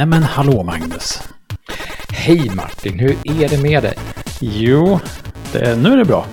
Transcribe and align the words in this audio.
Nej 0.00 0.06
men 0.06 0.22
hallå 0.22 0.62
Magnus. 0.62 1.28
Hej 2.12 2.50
Martin, 2.56 2.98
hur 2.98 3.10
är 3.10 3.48
det 3.48 3.62
med 3.62 3.82
dig? 3.82 3.94
Jo, 4.40 5.00
det, 5.52 5.82
nu 5.82 5.92
är 5.92 5.96
det 5.96 6.04
bra 6.04 6.26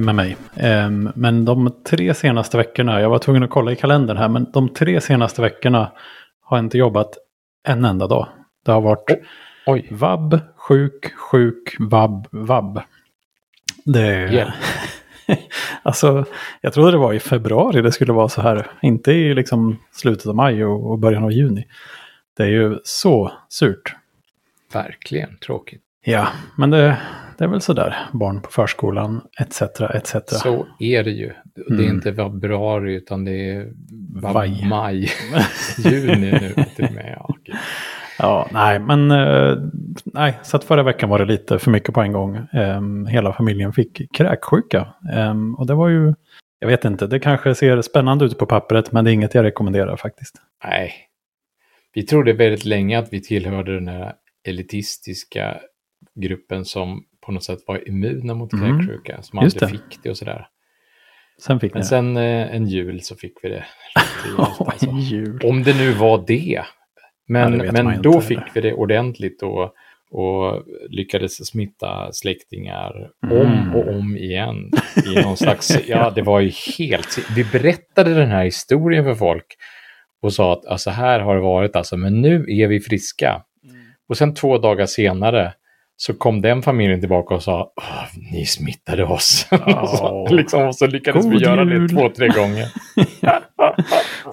med 0.00 0.14
mig. 0.14 0.36
Ehm, 0.56 1.12
men 1.14 1.44
de 1.44 1.82
tre 1.86 2.14
senaste 2.14 2.56
veckorna, 2.56 3.00
jag 3.00 3.10
var 3.10 3.18
tvungen 3.18 3.42
att 3.42 3.50
kolla 3.50 3.72
i 3.72 3.76
kalendern 3.76 4.16
här, 4.16 4.28
men 4.28 4.46
de 4.52 4.68
tre 4.68 5.00
senaste 5.00 5.42
veckorna 5.42 5.92
har 6.42 6.56
jag 6.56 6.64
inte 6.64 6.78
jobbat 6.78 7.18
en 7.68 7.84
enda 7.84 8.06
dag. 8.06 8.28
Det 8.64 8.72
har 8.72 8.80
varit 8.80 9.10
Oj. 9.66 9.88
vabb, 9.90 10.40
sjuk, 10.56 11.14
sjuk, 11.14 11.76
vabb, 11.78 12.26
vabb. 12.30 12.80
Det 13.84 14.06
är... 14.06 14.28
Hjälp. 14.28 14.54
alltså, 15.82 16.24
jag 16.60 16.72
trodde 16.72 16.90
det 16.90 16.98
var 16.98 17.12
i 17.12 17.20
februari 17.20 17.82
det 17.82 17.92
skulle 17.92 18.12
vara 18.12 18.28
så 18.28 18.42
här. 18.42 18.66
Inte 18.82 19.12
i 19.12 19.34
liksom 19.34 19.78
slutet 19.92 20.26
av 20.26 20.34
maj 20.34 20.64
och 20.64 20.98
början 20.98 21.24
av 21.24 21.32
juni. 21.32 21.66
Det 22.40 22.46
är 22.46 22.50
ju 22.50 22.78
så 22.84 23.32
surt. 23.48 23.94
Verkligen 24.72 25.36
tråkigt. 25.38 25.82
Ja, 26.04 26.28
men 26.56 26.70
det, 26.70 26.98
det 27.38 27.44
är 27.44 27.48
väl 27.48 27.60
sådär. 27.60 27.96
Barn 28.12 28.40
på 28.42 28.50
förskolan, 28.50 29.20
etc. 29.40 29.62
etc. 29.94 30.14
Så 30.28 30.66
är 30.78 31.04
det 31.04 31.10
ju. 31.10 31.32
Det 31.54 31.60
är 31.74 31.78
Mm. 31.80 31.94
inte 31.94 32.14
februari 32.14 32.94
utan 32.94 33.24
det 33.24 33.50
är 33.50 33.72
va- 34.22 34.32
Vaj. 34.32 34.66
maj, 34.68 35.08
juni 35.78 36.16
nu 36.30 36.54
till 36.76 36.84
och 36.84 36.92
med. 36.92 37.14
Ja, 37.18 37.26
okej. 37.28 37.54
Ja, 38.18 38.48
nej, 38.52 38.78
men 38.78 39.10
eh, 39.10 39.56
nej, 40.04 40.38
så 40.42 40.56
att 40.56 40.64
förra 40.64 40.82
veckan 40.82 41.08
var 41.08 41.18
det 41.18 41.24
lite 41.24 41.58
för 41.58 41.70
mycket 41.70 41.94
på 41.94 42.00
en 42.00 42.12
gång. 42.12 42.36
Ehm, 42.52 43.06
hela 43.06 43.32
familjen 43.32 43.72
fick 43.72 44.16
kräksjuka. 44.16 44.88
Ehm, 45.12 45.54
och 45.54 45.66
det 45.66 45.74
var 45.74 45.88
ju, 45.88 46.14
jag 46.58 46.68
vet 46.68 46.84
inte, 46.84 47.06
det 47.06 47.18
kanske 47.20 47.54
ser 47.54 47.82
spännande 47.82 48.24
ut 48.24 48.38
på 48.38 48.46
pappret, 48.46 48.92
men 48.92 49.04
det 49.04 49.10
är 49.10 49.12
inget 49.12 49.34
jag 49.34 49.44
rekommenderar 49.44 49.96
faktiskt. 49.96 50.34
Nej. 50.64 50.92
Vi 51.92 52.02
trodde 52.02 52.32
väldigt 52.32 52.64
länge 52.64 52.98
att 52.98 53.12
vi 53.12 53.22
tillhörde 53.22 53.74
den 53.74 53.88
här 53.88 54.12
elitistiska 54.48 55.60
gruppen 56.20 56.64
som 56.64 57.04
på 57.26 57.32
något 57.32 57.44
sätt 57.44 57.58
var 57.66 57.88
immuna 57.88 58.34
mot 58.34 58.52
Mm. 58.52 58.78
kräksjuka, 58.78 59.22
som 59.22 59.42
Just 59.42 59.62
aldrig 59.62 59.80
det. 59.80 59.88
fick 59.90 60.02
det 60.02 60.10
och 60.10 60.16
sådär. 60.18 60.46
Sen 61.42 61.60
fick 61.60 61.74
Men 61.74 61.84
sen 61.84 62.16
eh, 62.16 62.54
en 62.54 62.66
jul 62.66 63.00
så 63.02 63.16
fick 63.16 63.32
vi 63.42 63.48
det. 63.48 63.64
riktigt 64.24 64.38
alltså. 64.66 65.46
Om 65.48 65.62
det 65.62 65.78
nu 65.78 65.92
var 65.92 66.24
det. 66.26 66.34
Ja, 66.34 66.64
Men, 67.28 67.58
det 67.58 67.72
man 67.72 67.84
men 67.84 68.02
då 68.02 68.20
fick 68.20 68.38
heller. 68.38 68.50
vi 68.54 68.60
det 68.60 68.72
ordentligt 68.74 69.42
och, 69.42 69.74
och 70.10 70.64
lyckades 70.88 71.46
smitta 71.46 72.12
släktingar 72.12 73.10
Mm. 73.26 73.38
om 73.40 73.74
och 73.74 73.88
om 73.94 74.16
igen. 74.16 74.70
I 75.16 75.22
någon 75.22 75.36
slags, 75.36 75.78
ja, 75.88 76.10
det 76.10 76.22
var 76.22 76.40
ju 76.40 76.50
helt... 76.78 77.18
Vi 77.36 77.44
berättade 77.44 78.14
den 78.14 78.28
här 78.30 78.44
historien 78.44 79.04
för 79.04 79.14
folk 79.14 79.46
och 80.22 80.32
sa 80.32 80.52
att 80.52 80.66
alltså, 80.66 80.90
här 80.90 81.20
har 81.20 81.34
det 81.34 81.40
varit, 81.42 81.76
alltså, 81.76 81.96
men 81.96 82.20
nu 82.20 82.44
är 82.48 82.66
vi 82.68 82.80
friska. 82.80 83.42
Och 84.08 84.16
sen 84.16 84.34
två 84.34 84.58
dagar 84.58 84.86
senare 84.86 85.52
så 85.96 86.14
kom 86.14 86.40
den 86.42 86.62
familjen 86.62 87.00
tillbaka 87.00 87.34
och 87.34 87.42
sa 87.42 87.72
"Åh, 87.76 88.04
ni 88.32 88.46
smittade 88.46 89.04
oss. 89.04 89.46
så, 89.98 90.28
liksom, 90.30 90.66
och 90.66 90.76
så 90.76 90.86
lyckades 90.86 91.24
God 91.24 91.32
vi 91.34 91.38
göra 91.38 91.64
jul. 91.64 91.88
det 91.88 91.94
två, 91.94 92.08
tre 92.08 92.28
gånger. 92.28 92.66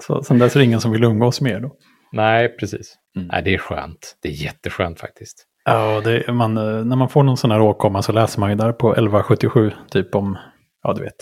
Så 0.00 0.22
sen 0.22 0.38
dess 0.38 0.54
är 0.56 0.60
det 0.60 0.64
ingen 0.64 0.80
som 0.80 0.90
vill 0.92 1.04
umgås 1.04 1.40
mer 1.40 1.60
då. 1.60 1.72
Nej, 2.12 2.56
precis. 2.56 2.94
Mm. 3.16 3.28
Nej, 3.32 3.42
det 3.42 3.54
är 3.54 3.58
skönt. 3.58 4.16
Det 4.22 4.28
är 4.28 4.32
jätteskönt 4.32 5.00
faktiskt. 5.00 5.44
Ja, 5.64 6.00
det, 6.04 6.32
man, 6.32 6.56
eh, 6.56 6.84
när 6.84 6.96
man 6.96 7.08
får 7.08 7.22
någon 7.22 7.36
sån 7.36 7.50
här 7.50 7.60
åkomma 7.60 8.02
så 8.02 8.12
läser 8.12 8.40
man 8.40 8.50
ju 8.50 8.56
där 8.56 8.72
på 8.72 8.92
1177 8.92 9.72
typ 9.90 10.14
om, 10.14 10.38
ja 10.82 10.92
du 10.92 11.02
vet, 11.02 11.14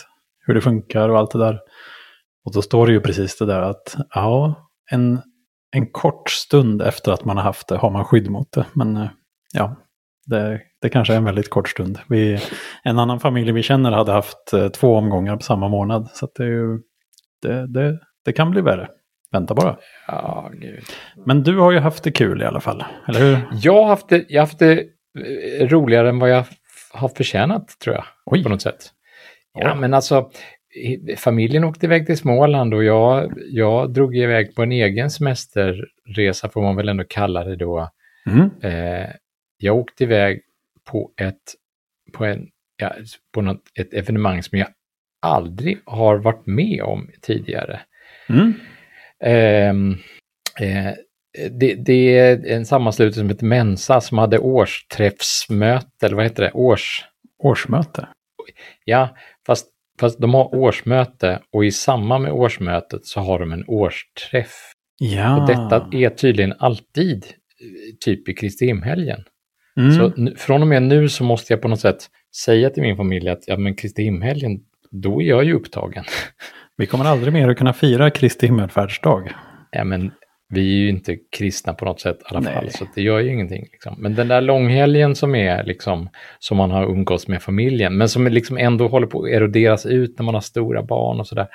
hur 0.46 0.54
det 0.54 0.60
funkar 0.60 1.08
och 1.08 1.18
allt 1.18 1.30
det 1.30 1.38
där. 1.38 1.58
Och 2.46 2.52
då 2.52 2.62
står 2.62 2.86
det 2.86 2.92
ju 2.92 3.00
precis 3.00 3.38
det 3.38 3.46
där 3.46 3.62
att, 3.62 3.96
ja, 4.14 4.54
en, 4.90 5.20
en 5.76 5.86
kort 5.86 6.30
stund 6.30 6.82
efter 6.82 7.12
att 7.12 7.24
man 7.24 7.36
har 7.36 7.44
haft 7.44 7.68
det 7.68 7.76
har 7.76 7.90
man 7.90 8.04
skydd 8.04 8.30
mot 8.30 8.52
det. 8.52 8.66
Men 8.72 8.96
eh, 8.96 9.08
ja, 9.54 9.76
det, 10.26 10.60
det 10.82 10.88
kanske 10.88 11.12
är 11.12 11.16
en 11.16 11.24
väldigt 11.24 11.50
kort 11.50 11.68
stund. 11.68 11.98
Vi, 12.08 12.40
en 12.82 12.98
annan 12.98 13.20
familj 13.20 13.52
vi 13.52 13.62
känner 13.62 13.92
hade 13.92 14.12
haft 14.12 14.52
eh, 14.52 14.68
två 14.68 14.96
omgångar 14.96 15.36
på 15.36 15.42
samma 15.42 15.68
månad. 15.68 16.10
Så 16.12 16.28
det, 16.34 16.42
är 16.42 16.48
ju, 16.48 16.78
det, 17.42 17.66
det, 17.66 17.98
det 18.24 18.32
kan 18.32 18.50
bli 18.50 18.60
värre. 18.60 18.88
Vänta 19.32 19.54
bara. 19.54 19.76
Ja, 20.06 20.50
gud. 20.52 20.84
Men 21.26 21.42
du 21.42 21.58
har 21.58 21.72
ju 21.72 21.78
haft 21.78 22.04
det 22.04 22.10
kul 22.10 22.42
i 22.42 22.44
alla 22.44 22.60
fall, 22.60 22.84
eller 23.08 23.20
hur? 23.20 23.38
Jag 23.52 23.82
har 23.82 23.88
haft 23.88 24.08
det, 24.08 24.24
jag 24.28 24.40
har 24.40 24.46
haft 24.46 24.58
det 24.58 24.80
eh, 24.80 25.68
roligare 25.68 26.08
än 26.08 26.18
vad 26.18 26.30
jag 26.30 26.44
har 26.92 27.08
förtjänat, 27.08 27.78
tror 27.84 27.96
jag. 27.96 28.04
Oj. 28.26 28.42
På 28.42 28.48
något 28.48 28.62
sätt. 28.62 28.92
Ja, 29.58 29.74
men 29.74 29.94
alltså, 29.94 30.30
familjen 31.16 31.64
åkte 31.64 31.86
iväg 31.86 32.06
till 32.06 32.18
Småland 32.18 32.74
och 32.74 32.84
jag, 32.84 33.32
jag 33.50 33.92
drog 33.92 34.16
iväg 34.16 34.54
på 34.54 34.62
en 34.62 34.72
egen 34.72 35.10
semesterresa, 35.10 36.48
får 36.48 36.62
man 36.62 36.76
väl 36.76 36.88
ändå 36.88 37.04
kalla 37.04 37.44
det 37.44 37.56
då. 37.56 37.90
Mm. 38.30 38.50
Eh, 38.62 39.10
jag 39.58 39.76
åkte 39.76 40.04
iväg 40.04 40.42
på 40.90 41.10
ett, 41.20 41.54
på 42.12 42.24
en, 42.24 42.48
ja, 42.76 42.94
på 43.34 43.40
något, 43.40 43.62
ett 43.78 43.94
evenemang 43.94 44.42
som 44.42 44.58
jag 44.58 44.68
aldrig 45.22 45.78
har 45.84 46.16
varit 46.16 46.46
med 46.46 46.82
om 46.82 47.10
tidigare. 47.22 47.80
Mm. 48.28 48.52
Ehm, 49.20 49.90
eh, 50.60 50.92
det, 51.50 51.74
det 51.74 52.18
är 52.18 52.46
en 52.46 52.66
sammanslutning 52.66 53.14
som 53.14 53.28
heter 53.28 53.46
Mensa 53.46 54.00
som 54.00 54.18
hade 54.18 54.38
årsträffsmöte, 54.38 56.06
eller 56.06 56.16
vad 56.16 56.24
heter 56.24 56.42
det? 56.42 56.52
Års... 56.52 57.04
Årsmöte. 57.38 58.08
Ja, 58.84 59.16
fast, 59.46 59.66
fast 60.00 60.20
de 60.20 60.34
har 60.34 60.54
årsmöte 60.54 61.40
och 61.52 61.64
i 61.64 61.72
samband 61.72 62.22
med 62.22 62.32
årsmötet 62.32 63.06
så 63.06 63.20
har 63.20 63.38
de 63.38 63.52
en 63.52 63.64
årsträff. 63.66 64.72
Ja. 64.98 65.40
Och 65.40 65.46
detta 65.46 65.88
är 65.92 66.10
tydligen 66.10 66.54
alltid 66.58 67.16
eh, 67.16 67.96
typ 68.00 68.28
i 68.28 68.34
Kristi 68.34 68.66
himhelgen. 68.66 69.24
Mm. 69.76 69.92
Så 69.92 70.12
från 70.36 70.62
och 70.62 70.68
med 70.68 70.82
nu 70.82 71.08
så 71.08 71.24
måste 71.24 71.52
jag 71.52 71.62
på 71.62 71.68
något 71.68 71.80
sätt 71.80 72.06
säga 72.44 72.70
till 72.70 72.82
min 72.82 72.96
familj 72.96 73.28
att 73.28 73.44
ja, 73.46 73.56
men 73.56 73.74
Kristi 73.74 74.02
himhelgen, 74.02 74.60
då 74.90 75.22
är 75.22 75.26
jag 75.26 75.44
ju 75.44 75.54
upptagen. 75.54 76.04
Vi 76.76 76.86
kommer 76.86 77.04
aldrig 77.04 77.32
mer 77.32 77.48
att 77.48 77.58
kunna 77.58 77.72
fira 77.72 78.10
Kristi 78.10 78.46
himmelfärdsdag. 78.46 79.30
Ja, 79.70 79.84
men 79.84 80.12
vi 80.48 80.60
är 80.60 80.78
ju 80.78 80.88
inte 80.88 81.16
kristna 81.36 81.74
på 81.74 81.84
något 81.84 82.00
sätt 82.00 82.18
i 82.20 82.24
alla 82.24 82.40
Nej. 82.40 82.54
fall, 82.54 82.70
så 82.70 82.86
det 82.94 83.02
gör 83.02 83.18
ju 83.18 83.30
ingenting. 83.32 83.68
Liksom. 83.72 83.94
Men 83.98 84.14
den 84.14 84.28
där 84.28 84.40
långhelgen 84.40 85.14
som 85.14 85.34
är 85.34 85.64
liksom, 85.64 86.08
som 86.38 86.56
man 86.56 86.70
har 86.70 86.84
umgås 86.84 87.28
med 87.28 87.42
familjen, 87.42 87.96
men 87.96 88.08
som 88.08 88.26
liksom 88.26 88.58
ändå 88.58 88.88
håller 88.88 89.06
på 89.06 89.22
att 89.22 89.28
eroderas 89.30 89.86
ut 89.86 90.18
när 90.18 90.24
man 90.24 90.34
har 90.34 90.40
stora 90.40 90.82
barn 90.82 91.20
och 91.20 91.26
sådär. 91.26 91.48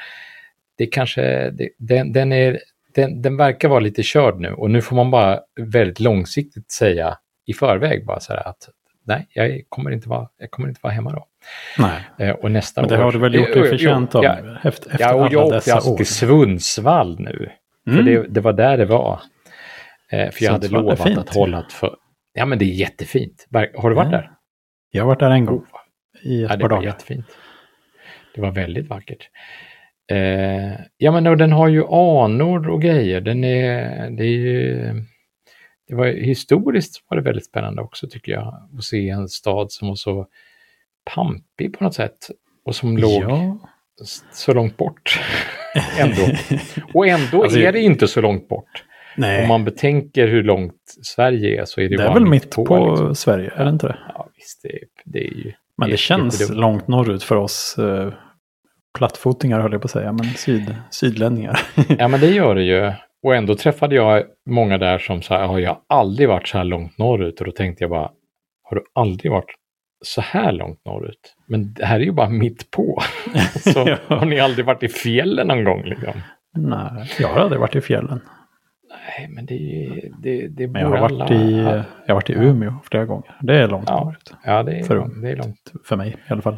Det 0.78 0.85
kanske, 0.88 1.51
det, 1.51 1.69
den, 1.78 2.13
den, 2.13 2.31
är, 2.31 2.59
den, 2.96 3.22
den 3.22 3.38
verkar 3.38 3.69
vara 3.69 3.80
lite 3.80 4.03
körd 4.03 4.40
nu 4.40 4.53
och 4.53 4.72
nu 4.72 4.81
får 4.81 4.96
man 4.96 5.12
bara 5.12 5.40
väldigt 5.62 6.00
långsiktigt 6.00 6.72
säga 6.72 7.18
i 7.46 7.53
förväg 7.53 8.06
bara 8.06 8.19
så 8.19 8.34
här 8.34 8.47
att 8.47 8.69
nej, 9.03 9.28
jag 9.34 9.62
kommer 9.69 9.91
inte 9.91 10.09
vara, 10.09 10.28
jag 10.38 10.51
kommer 10.51 10.69
inte 10.69 10.80
vara 10.84 10.94
hemma 10.94 11.12
då. 11.12 11.28
Nej, 11.78 12.01
Eh, 12.18 12.35
och 12.35 12.51
nästa 12.51 12.81
men 12.81 12.90
det 12.90 12.97
år... 12.97 13.01
har 13.03 13.12
du 13.12 13.19
väl 13.19 13.35
gjort 13.35 13.47
Jo, 13.56 13.62
dig 13.62 13.69
förtjänt 13.69 14.16
av 14.16 14.24
ja, 14.24 14.38
efter, 14.63 14.91
efter 14.91 14.97
Ja, 15.00 15.13
och 15.13 15.34
jag 15.34 15.46
åkte 15.46 15.74
alltså 15.74 15.91
år. 15.91 15.97
till 15.97 16.06
Sundsvall 16.06 17.19
nu. 17.19 17.50
För 17.86 17.92
Mm. 18.00 18.06
det, 18.06 18.28
det 18.28 18.42
var 18.42 18.53
där 18.53 18.78
det 18.78 18.86
var. 18.86 19.22
Eh, 20.12 20.31
för 20.31 20.44
jag 20.46 20.52
hade 20.52 20.68
lovat 20.68 21.03
fint. 21.03 21.18
att 21.18 21.36
hålla 21.36 21.59
ett 21.59 21.74
för... 21.74 21.96
Ja, 22.34 22.46
men 22.46 22.59
det 22.59 22.66
är 22.66 22.74
jättefint. 22.74 23.47
Har 23.78 23.90
du 23.90 23.96
varit 23.96 24.12
Ja, 24.12 24.18
där? 24.18 24.31
Jag 24.92 25.03
har 25.03 25.08
varit 25.08 25.19
där 25.19 25.31
en 25.31 25.46
gång 25.46 25.66
i 26.24 26.44
ett 26.44 26.50
Ja, 26.50 26.56
det 26.58 26.62
par 26.62 26.69
var 26.69 26.78
dagar. 26.78 26.84
jättefint. 26.84 27.25
Det 28.36 28.42
var 28.42 28.52
väldigt 28.52 28.88
vackert. 28.90 29.30
Eh, 30.12 30.72
ja, 30.97 31.12
men 31.12 31.28
och 31.28 31.38
den 31.38 31.52
har 31.52 31.68
ju 31.68 31.84
anor 31.88 32.69
och 32.69 32.81
grejer. 32.81 33.22
Den 33.22 33.44
är, 33.44 34.09
det 34.09 34.24
är 34.24 34.38
ju... 34.38 34.94
Det 35.88 35.96
var 35.96 36.06
historiskt 36.08 37.03
var 37.08 37.18
det 37.18 37.24
väldigt 37.24 37.46
spännande 37.46 37.81
också 37.81 38.08
tycker 38.08 38.31
jag. 38.31 38.69
Att 38.78 38.84
se 38.84 39.09
en 39.09 39.28
stad 39.30 39.72
som 39.72 39.88
var 39.88 39.96
så 39.96 40.28
pampig 41.16 41.78
på 41.78 41.84
något 41.84 41.94
sätt. 41.94 42.18
Och 42.66 42.75
som 42.75 42.98
låg 42.98 43.24
Ja. 43.24 43.58
Så 44.31 44.53
långt 44.53 44.78
bort. 44.78 45.19
ändå. 46.00 46.22
Och 46.94 47.07
ändå 47.07 47.44
Alltså, 47.44 47.59
är 47.59 47.72
det 47.72 47.79
inte 47.79 48.07
så 48.07 48.22
långt 48.22 48.47
bort. 48.47 48.83
Nej, 49.18 49.42
Om 49.42 49.48
man 49.48 49.65
betänker 49.65 50.27
hur 50.27 50.44
långt 50.44 50.74
Sverige 51.03 51.62
är 51.62 51.65
så 51.65 51.81
är 51.81 51.89
det, 51.89 51.98
det 51.98 52.03
är 52.03 52.13
väl 52.13 52.25
mitt 52.25 52.50
på, 52.50 52.62
liksom. 52.62 53.15
Sverige, 53.15 53.51
är 53.56 53.63
det 53.63 53.69
inte 53.69 53.88
det? 53.88 53.98
Ja, 54.07 54.30
visst, 54.36 54.62
det, 54.63 54.80
det 55.06 55.19
är 55.19 55.33
ju... 55.33 55.53
Men 55.77 55.89
det 55.89 55.95
är 55.95 55.98
känns 55.98 56.50
långt 56.50 56.88
norrut 56.88 57.24
för 57.24 57.36
oss 57.36 57.77
eh, 57.77 58.13
plattfotingar 58.98 59.59
höll 59.59 59.71
jag 59.71 59.81
på 59.81 59.86
att 59.86 59.92
säga, 59.92 60.12
men 60.12 60.25
syd, 60.25 60.75
sydlänningar. 60.92 61.59
Ja, 62.00 62.07
men 62.07 62.19
det 62.19 62.27
gör 62.27 62.56
det 62.56 62.63
ju. 62.63 62.92
Och 63.24 63.36
ändå 63.36 63.56
träffade 63.56 63.95
jag 63.95 64.24
många 64.50 64.77
där 64.77 65.00
som 65.00 65.21
sa, 65.21 65.39
ja, 65.39 65.59
jag 65.59 65.69
har 65.69 65.81
aldrig 65.88 66.30
varit 66.30 66.47
så 66.47 66.57
här 66.57 66.65
långt 66.65 66.97
norrut. 66.97 67.39
Och 67.39 67.45
då 67.45 67.51
tänkte 67.51 67.83
jag 67.83 67.92
bara, 67.92 68.12
har 68.63 68.75
du 68.75 68.83
aldrig 68.95 69.31
varit 69.31 69.56
så 70.06 70.21
här 70.21 70.51
långt 70.51 70.86
norrut? 70.86 71.36
Men 71.47 71.74
det 71.74 71.86
här 71.86 72.00
är 72.00 72.04
ju 72.04 72.12
bara 72.12 72.30
mitt 72.30 72.71
på. 72.71 73.01
så 73.74 73.80
har 74.16 74.25
ni 74.25 74.39
aldrig 74.39 74.66
varit 74.66 74.83
i 74.83 74.88
fjällen 74.88 75.48
någon 75.48 75.63
gång? 75.63 75.83
Liksom? 75.83 76.13
Nej, 76.56 77.12
jag 77.19 77.28
har 77.28 77.42
aldrig 77.42 77.60
varit 77.62 77.75
i 77.75 77.81
fjällen. 77.81 78.22
Nej, 79.18 79.28
men 79.30 79.45
det, 79.45 79.89
det, 80.22 80.48
det 80.48 80.68
Men 80.68 80.81
jag 80.81 80.89
har 80.89 80.98
varit 81.00 81.12
alla- 81.12 81.30
i, 81.36 81.57
jag 81.62 81.83
har 82.07 82.13
varit 82.13 82.30
i 82.30 82.33
Umeå 82.33 82.74
flera 82.92 83.06
gånger. 83.06 83.36
Det 83.42 83.56
är 83.56 83.68
långt 83.68 83.89
Ja. 83.89 84.04
norrut. 84.04 84.33
Ja, 84.45 84.63
det 84.63 84.72
är, 84.80 84.83
för- 84.83 84.95
långt, 84.95 85.22
det 85.22 85.30
är 85.31 85.36
långt. 85.36 85.72
För 85.86 85.95
mig 85.95 86.10
i 86.30 86.33
alla 86.33 86.42
fall. 86.42 86.57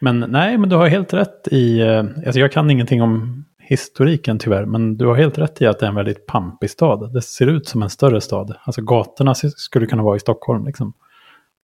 Men 0.00 0.20
nej, 0.28 0.58
men 0.58 0.68
du 0.68 0.76
har 0.76 0.88
helt 0.88 1.14
rätt 1.14 1.48
i... 1.50 1.80
eh, 1.80 1.98
Alltså 1.98 2.40
jag 2.40 2.52
kan 2.52 2.70
ingenting 2.70 3.02
om 3.02 3.44
historiken 3.58 4.38
tyvärr, 4.38 4.64
men 4.64 4.96
du 4.96 5.06
har 5.06 5.14
helt 5.14 5.38
rätt 5.38 5.62
i 5.62 5.66
att 5.66 5.78
det 5.78 5.86
är 5.86 5.90
en 5.90 5.94
väldigt 5.96 6.26
pampig 6.26 6.70
stad. 6.70 7.12
Det 7.12 7.22
ser 7.22 7.46
ut 7.46 7.66
som 7.68 7.82
en 7.82 7.90
större 7.90 8.20
stad. 8.20 8.56
Alltså 8.64 8.82
gatorna 8.82 9.34
skulle 9.34 9.86
kunna 9.86 10.02
vara 10.02 10.16
i 10.16 10.20
Stockholm 10.20 10.66
liksom. 10.66 10.92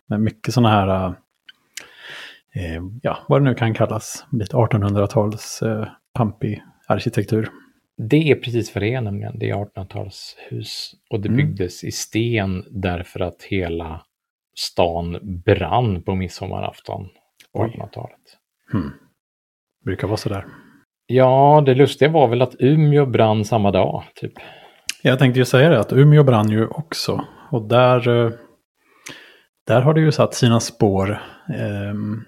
Med 0.09 0.21
mycket 0.21 0.55
sådana 0.55 0.69
här, 0.71 1.15
eh, 2.55 2.83
ja, 3.03 3.19
vad 3.29 3.41
det 3.41 3.45
nu 3.45 3.55
kan 3.55 3.75
kallas, 3.75 4.27
lite 4.33 4.57
1800-tals 4.57 5.63
eh, 5.63 5.87
pampig 6.15 6.63
arkitektur. 6.89 7.49
Det 8.11 8.31
är 8.31 8.35
precis 8.35 8.75
vad 8.75 8.83
det 8.83 8.95
är 8.95 9.01
nämligen. 9.01 9.39
Det 9.39 9.51
är 9.51 9.55
1800-talshus 9.55 10.93
och 11.11 11.21
det 11.21 11.29
Mm. 11.29 11.37
byggdes 11.37 11.85
i 11.85 11.91
sten 11.93 12.65
därför 12.71 13.21
att 13.21 13.43
hela 13.43 14.03
stan 14.57 15.19
brann 15.45 16.03
på 16.03 16.15
midsommarafton 16.15 17.09
på 17.53 17.61
Oj. 17.63 17.71
1800-talet. 17.79 18.21
Hmm. 18.73 18.91
Brukar 19.85 20.07
vara 20.09 20.17
sådär. 20.17 20.45
Ja, 21.07 21.63
det 21.67 21.75
lustiga 21.75 22.09
var 22.11 22.29
väl 22.29 22.43
att 22.43 22.55
Umeå 22.59 23.07
brann 23.07 23.45
samma 23.45 23.71
dag, 23.71 24.03
typ. 24.15 24.33
Jag 25.03 25.19
tänkte 25.19 25.39
ju 25.39 25.45
säga 25.45 25.69
det, 25.69 25.81
att 25.81 25.93
Umeå 25.93 26.23
brann 26.25 26.51
ju 26.51 26.67
också. 26.67 27.25
Och 27.51 27.69
där, 27.69 28.09
eh, 28.09 28.33
där 29.67 29.81
har 29.81 29.95
det 29.95 30.01
ju 30.01 30.13
satt 30.13 30.35
sina 30.35 30.61
spår. 30.61 31.23
Ehm, 31.55 32.25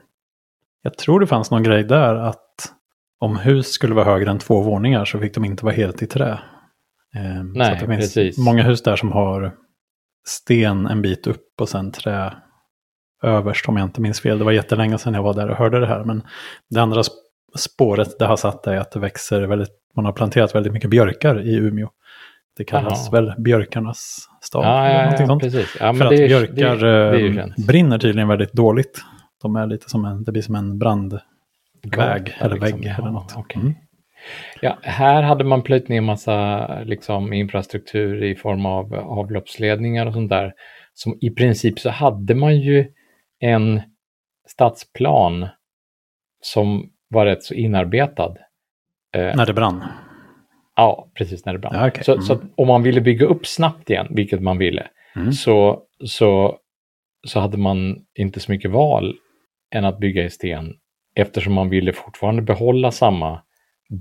Jag 0.86 0.98
tror 0.98 1.20
det 1.20 1.26
fanns 1.26 1.50
någon 1.50 1.62
grej 1.62 1.84
där 1.84 2.14
att 2.14 2.72
om 3.20 3.36
hus 3.36 3.66
skulle 3.72 3.94
vara 3.94 4.04
högre 4.04 4.30
än 4.30 4.38
två 4.38 4.60
våningar 4.60 5.04
så 5.04 5.18
fick 5.18 5.34
de 5.34 5.44
inte 5.44 5.64
vara 5.64 5.74
helt 5.74 6.02
i 6.02 6.06
trä. 6.06 6.38
Ehm, 7.16 7.52
så 7.52 7.58
Nej, 7.58 7.72
att 7.72 7.80
det 7.80 7.86
finns 7.86 8.14
precis. 8.14 8.38
många 8.38 8.62
hus 8.62 8.82
där 8.82 8.96
som 8.96 9.12
har 9.12 9.54
sten 10.26 10.86
en 10.86 11.02
bit 11.02 11.26
upp 11.26 11.46
och 11.60 11.68
sen 11.68 11.92
trä 11.92 12.34
överst 13.22 13.68
om 13.68 13.76
jag 13.76 13.84
inte 13.86 14.00
minns 14.00 14.20
fel. 14.20 14.38
Det 14.38 14.44
var 14.44 14.52
jättelänge 14.52 14.98
sedan 14.98 15.14
jag 15.14 15.22
var 15.22 15.34
där 15.34 15.48
och 15.50 15.56
hörde 15.56 15.80
det 15.80 15.86
här. 15.86 16.04
Men 16.04 16.22
det 16.70 16.80
andra 16.82 17.02
sp- 17.02 17.10
spåret 17.58 18.18
det 18.18 18.26
har 18.26 18.36
satt 18.36 18.66
är 18.66 18.76
att 18.76 18.90
det 18.92 19.00
växer 19.00 19.42
väldigt, 19.42 19.70
man 19.96 20.04
har 20.04 20.12
planterat 20.12 20.54
väldigt 20.54 20.72
mycket 20.72 20.90
björkar 20.90 21.40
i 21.46 21.54
Umeå. 21.56 21.88
Det 22.56 22.64
kallas 22.64 23.08
Jaha. 23.12 23.20
väl 23.22 23.34
björkarnas 23.42 24.28
stad. 24.40 24.64
Ja, 24.64 24.90
ja, 24.90 25.24
ja 25.28 25.38
precis. 25.38 25.76
Ja, 25.80 25.92
men 25.92 25.96
För 25.96 26.04
det, 26.04 26.14
att 26.14 26.20
är- 26.20 26.28
björkar 26.28 26.76
det, 26.76 26.80
det 26.86 26.88
är 26.88 27.14
ju 27.18 27.28
eh, 27.28 27.34
känt. 27.34 27.66
brinner 27.66 27.98
tydligen 27.98 28.28
väldigt 28.28 28.52
dåligt. 28.52 29.00
De 29.42 29.56
är 29.56 29.66
lite 29.66 29.90
som 29.90 30.04
en, 30.04 30.24
det 30.24 30.32
blir 30.32 30.42
som 30.42 30.54
en 30.54 30.78
brandväg 30.78 31.22
eller 32.38 32.54
liksom. 32.54 32.60
vägg 32.60 32.86
eller 32.86 33.06
Ja, 33.06 33.10
något. 33.10 33.34
okej. 33.36 33.60
Mm. 33.62 33.74
Ja, 34.60 34.78
här 34.82 35.22
hade 35.22 35.44
man 35.44 35.62
plöjt 35.62 35.88
ner 35.88 36.00
massa 36.00 36.66
liksom, 36.84 37.32
infrastruktur 37.32 38.22
i 38.24 38.34
form 38.36 38.66
av 38.66 38.94
avloppsledningar 38.94 40.06
och 40.06 40.12
sånt 40.12 40.30
där. 40.30 40.52
Som 40.94 41.18
i 41.20 41.30
princip 41.30 41.78
så 41.78 41.90
hade 41.90 42.34
man 42.34 42.56
ju 42.60 42.86
en 43.40 43.80
stadsplan 44.48 45.48
som 46.40 46.90
var 47.08 47.26
rätt 47.26 47.42
så 47.42 47.54
inarbetad. 47.54 48.34
Eh, 49.16 49.36
När 49.36 49.46
det 49.46 49.52
brann. 49.52 49.84
ja, 50.76 51.08
precis 51.14 51.44
när 51.44 51.52
det 51.52 51.58
brann. 51.58 51.74
Ja, 51.74 51.88
okej. 51.88 52.04
så, 52.04 52.12
Mm. 52.12 52.22
så 52.24 52.32
att 52.32 52.40
om 52.56 52.68
man 52.68 52.82
ville 52.82 53.00
bygga 53.00 53.26
upp 53.26 53.46
snabbt 53.46 53.90
igen, 53.90 54.06
vilket 54.10 54.42
man 54.42 54.58
ville, 54.58 54.86
Mm. 55.16 55.32
så, 55.32 55.82
så, 56.04 56.58
så 57.26 57.40
hade 57.40 57.56
man 57.58 57.96
inte 58.14 58.40
så 58.40 58.52
mycket 58.52 58.70
val 58.70 59.14
än 59.76 59.84
att 59.84 59.98
bygga 59.98 60.24
i 60.24 60.30
sten 60.30 60.74
eftersom 61.16 61.52
man 61.52 61.68
ville 61.68 61.92
fortfarande 61.92 62.42
behålla 62.42 62.90
samma 62.90 63.42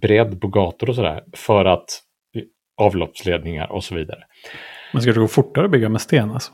bredd 0.01 0.41
på 0.41 0.47
gator 0.47 0.89
och 0.89 0.95
sådär 0.95 1.23
för 1.33 1.65
att 1.65 1.85
avloppsledningar 2.81 3.71
och 3.71 3.83
så 3.83 3.95
vidare. 3.95 4.19
Men 4.93 5.01
ska 5.01 5.11
det 5.13 5.19
gå 5.19 5.27
fortare 5.27 5.65
att 5.65 5.71
bygga 5.71 5.89
med 5.89 6.01
sten 6.01 6.31
alltså? 6.31 6.53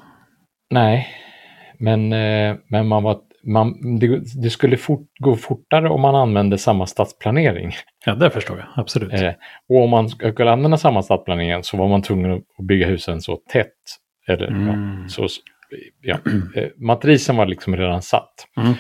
Nej, 0.70 1.08
men, 1.78 2.14
eh, 2.14 2.56
men 2.68 2.88
man 2.88 3.04
var, 3.04 3.20
man, 3.44 4.00
det, 4.00 4.42
det 4.44 4.50
skulle 4.50 4.78
fort, 4.78 5.08
gå 5.20 5.36
fortare 5.36 5.90
om 5.90 6.02
man 6.02 6.16
använde 6.16 6.58
samma 6.58 6.86
stadsplanering. 6.88 7.72
Ja, 8.06 8.16
det 8.16 8.30
förstår 8.30 8.58
jag. 8.58 8.68
Absolut. 8.76 9.14
Eh, 9.14 9.32
och 9.70 9.84
om 9.84 9.90
man 9.90 10.10
skulle 10.10 10.52
använda 10.52 10.78
samma 10.78 11.04
stadsplanering 11.04 11.64
så 11.64 11.78
var 11.78 11.88
man 11.88 12.02
tvungen 12.02 12.32
att 12.32 12.66
bygga 12.68 12.88
husen 12.88 13.22
så 13.22 13.36
tätt. 13.36 13.68
Eller, 14.28 14.48
Mm. 14.48 15.02
ja, 15.02 15.08
så, 15.10 15.28
ja, 16.02 16.18
eh, 16.56 16.68
matrisen 16.78 17.36
var 17.36 17.46
liksom 17.46 17.76
redan 17.78 18.02
satt. 18.02 18.34
Mm. 18.58 18.74